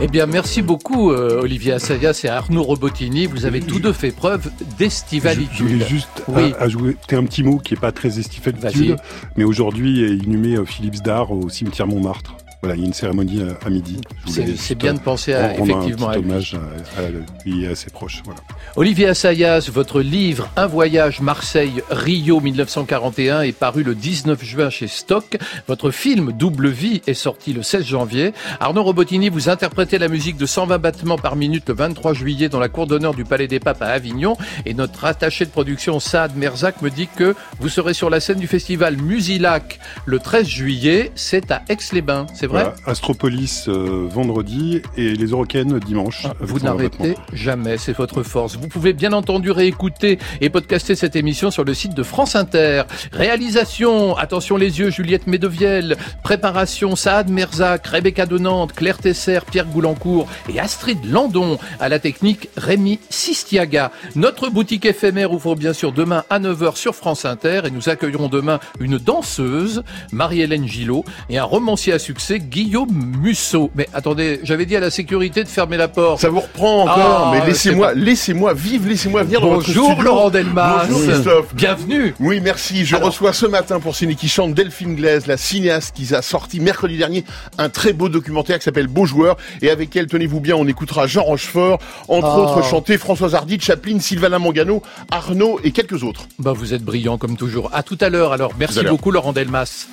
Eh 0.00 0.08
bien, 0.08 0.24
merci 0.26 0.62
beaucoup, 0.62 1.12
euh, 1.12 1.42
Olivier 1.42 1.72
Assayas 1.72 2.22
et 2.24 2.28
Arnaud 2.28 2.62
Robotini. 2.62 3.26
Vous 3.26 3.44
avez 3.44 3.60
tous 3.60 3.80
deux 3.80 3.92
fait 3.92 4.10
preuve 4.12 4.50
d'estivalitude. 4.78 5.48
Je 5.58 5.62
voulais 5.64 5.86
juste 5.86 6.22
Oui. 6.28 6.54
a- 6.58 6.62
ajouter 6.62 7.16
un 7.16 7.24
petit 7.24 7.42
mot 7.42 7.58
qui 7.58 7.74
est 7.74 7.80
pas 7.80 7.92
très 7.92 8.18
estivalitude, 8.18 8.96
mais 9.36 9.44
aujourd'hui 9.44 10.02
est 10.02 10.16
inhumé 10.16 10.56
euh, 10.56 10.64
Philippe 10.64 10.94
Zdar 10.96 11.30
au 11.32 11.48
cimetière 11.50 11.86
Montmartre. 11.86 12.34
Voilà, 12.62 12.76
il 12.76 12.80
y 12.80 12.84
a 12.84 12.86
une 12.86 12.92
cérémonie 12.92 13.40
euh, 13.40 13.54
à, 13.62 13.66
à 13.66 13.70
midi. 13.70 14.00
C'est- 14.26 14.76
bien 14.76 14.94
de 14.94 15.00
penser 15.00 15.34
à- 15.34 15.48
rendre 15.48 15.64
effectivement 15.64 16.08
un 16.08 16.12
à 16.12 16.14
petit 16.14 16.22
lui. 16.22 16.30
hommage 16.30 16.56
à, 16.96 17.00
à 17.00 17.08
lui 17.46 17.64
et 17.64 17.68
à 17.68 17.74
ses 17.74 17.90
proches. 17.90 18.22
Voilà. 18.24 18.38
Olivier 18.76 19.08
Assayas, 19.08 19.68
votre 19.72 20.00
livre 20.00 20.48
Un 20.56 20.68
voyage 20.68 21.20
Marseille-Rio 21.20 22.40
1941 22.40 23.42
est 23.42 23.52
paru 23.52 23.82
le 23.82 23.96
19 23.96 24.44
juin 24.44 24.70
chez 24.70 24.86
Stock. 24.86 25.38
Votre 25.66 25.90
film 25.90 26.30
Double 26.32 26.68
Vie 26.68 27.02
est 27.08 27.14
sorti 27.14 27.52
le 27.52 27.62
16 27.64 27.84
janvier. 27.84 28.32
Arnaud 28.60 28.84
Robotini, 28.84 29.28
vous 29.28 29.48
interprétez 29.48 29.98
la 29.98 30.06
musique 30.08 30.36
de 30.36 30.46
120 30.46 30.78
battements 30.78 31.18
par 31.18 31.34
minute 31.34 31.64
le 31.68 31.74
23 31.74 32.14
juillet 32.14 32.48
dans 32.48 32.60
la 32.60 32.68
cour 32.68 32.86
d'honneur 32.86 33.14
du 33.14 33.24
Palais 33.24 33.48
des 33.48 33.58
Papes 33.58 33.82
à 33.82 33.86
Avignon. 33.88 34.36
Et 34.66 34.74
notre 34.74 35.04
attaché 35.04 35.44
de 35.44 35.50
production 35.50 35.98
Saad 35.98 36.36
Merzak 36.36 36.80
me 36.80 36.90
dit 36.90 37.08
que 37.16 37.34
vous 37.58 37.68
serez 37.68 37.92
sur 37.94 38.08
la 38.08 38.20
scène 38.20 38.38
du 38.38 38.46
festival 38.46 38.96
Musilac 38.98 39.80
le 40.06 40.20
13 40.20 40.46
juillet. 40.46 41.10
C'est 41.16 41.50
à 41.50 41.62
Aix-les-Bains, 41.68 42.26
c'est 42.34 42.46
Voilà, 42.52 42.74
Astropolis 42.84 43.64
euh, 43.68 44.06
vendredi 44.10 44.82
et 44.98 45.14
les 45.14 45.26
Eurocaines 45.28 45.78
dimanche. 45.78 46.26
Ah, 46.26 46.34
Vous 46.40 46.58
n'arrêtez 46.58 47.16
jamais, 47.32 47.78
c'est 47.78 47.96
votre 47.96 48.22
force. 48.22 48.56
Vous 48.56 48.68
pouvez 48.68 48.92
bien 48.92 49.14
entendu 49.14 49.50
réécouter 49.50 50.18
et 50.42 50.50
podcaster 50.50 50.94
cette 50.94 51.16
émission 51.16 51.50
sur 51.50 51.64
le 51.64 51.72
site 51.72 51.94
de 51.94 52.02
France 52.02 52.36
Inter. 52.36 52.82
Réalisation, 53.10 54.18
attention 54.18 54.58
les 54.58 54.80
yeux, 54.80 54.90
Juliette 54.90 55.26
Médevielle. 55.26 55.96
Préparation, 56.22 56.94
Saad 56.94 57.30
Merzak, 57.30 57.86
Rebecca 57.86 58.26
de 58.26 58.36
Nantes, 58.36 58.74
Claire 58.74 58.98
Tesser, 58.98 59.38
Pierre 59.50 59.68
Goulancourt 59.68 60.28
et 60.52 60.60
Astrid 60.60 60.98
Landon. 61.10 61.58
À 61.80 61.88
la 61.88 62.00
technique, 62.00 62.50
Rémi 62.58 63.00
Sistiaga. 63.08 63.92
Notre 64.14 64.50
boutique 64.50 64.84
éphémère 64.84 65.32
ouvre 65.32 65.54
bien 65.54 65.72
sûr 65.72 65.90
demain 65.92 66.24
à 66.28 66.38
9h 66.38 66.76
sur 66.76 66.94
France 66.94 67.24
Inter 67.24 67.62
et 67.64 67.70
nous 67.70 67.88
accueillerons 67.88 68.28
demain 68.28 68.60
une 68.78 68.98
danseuse, 68.98 69.84
Marie-Hélène 70.12 70.68
Gillot, 70.68 71.06
et 71.30 71.38
un 71.38 71.44
romancier 71.44 71.94
à 71.94 71.98
succès, 71.98 72.41
Guillaume 72.42 72.92
Musso. 73.20 73.70
Mais 73.74 73.88
attendez, 73.94 74.40
j'avais 74.42 74.66
dit 74.66 74.76
à 74.76 74.80
la 74.80 74.90
sécurité 74.90 75.42
de 75.44 75.48
fermer 75.48 75.76
la 75.76 75.88
porte. 75.88 76.20
Ça 76.20 76.28
vous 76.28 76.40
reprend 76.40 76.82
encore, 76.82 76.96
Ah, 76.98 77.30
mais 77.32 77.46
laissez-moi, 77.46 77.94
laissez-moi 77.94 78.54
vivre, 78.54 78.88
laissez-moi 78.88 79.22
venir 79.22 79.40
dans 79.40 79.48
votre 79.48 79.66
Bonjour. 79.66 80.02
Laurent 80.02 80.30
Delmas. 80.30 80.86
Bonjour 80.88 81.08
Christophe. 81.08 81.54
Bienvenue. 81.54 82.14
Oui, 82.20 82.40
merci. 82.40 82.84
Je 82.84 82.96
reçois 82.96 83.32
ce 83.32 83.46
matin 83.46 83.80
pour 83.80 83.94
Ciné 83.96 84.14
qui 84.14 84.28
chante 84.28 84.54
Delphine 84.54 84.94
Glaise, 84.96 85.26
la 85.26 85.36
cinéaste 85.36 85.94
qui 85.96 86.14
a 86.14 86.22
sorti 86.22 86.60
mercredi 86.60 86.96
dernier 86.96 87.24
un 87.58 87.68
très 87.68 87.92
beau 87.92 88.08
documentaire 88.08 88.58
qui 88.58 88.64
s'appelle 88.64 88.88
Beau 88.88 89.06
joueur. 89.06 89.36
Et 89.62 89.70
avec 89.70 89.94
elle, 89.96 90.06
tenez-vous 90.06 90.40
bien, 90.40 90.56
on 90.56 90.66
écoutera 90.66 91.06
Jean 91.06 91.22
Rochefort, 91.22 91.78
entre 92.08 92.28
Oh. 92.36 92.40
autres 92.42 92.62
chanter 92.68 92.98
Françoise 92.98 93.34
Hardy, 93.34 93.58
Chaplin, 93.60 93.98
Sylvana 94.00 94.38
Mangano, 94.38 94.82
Arnaud 95.10 95.60
et 95.64 95.70
quelques 95.72 96.02
autres. 96.02 96.26
Bah, 96.38 96.52
vous 96.54 96.74
êtes 96.74 96.82
brillant 96.82 97.18
comme 97.18 97.36
toujours. 97.36 97.70
À 97.72 97.82
tout 97.82 97.98
à 98.00 98.08
l'heure 98.08 98.32
alors. 98.32 98.52
Merci 98.58 98.82
beaucoup 98.84 99.10
Laurent 99.10 99.32
Delmas. 99.32 99.86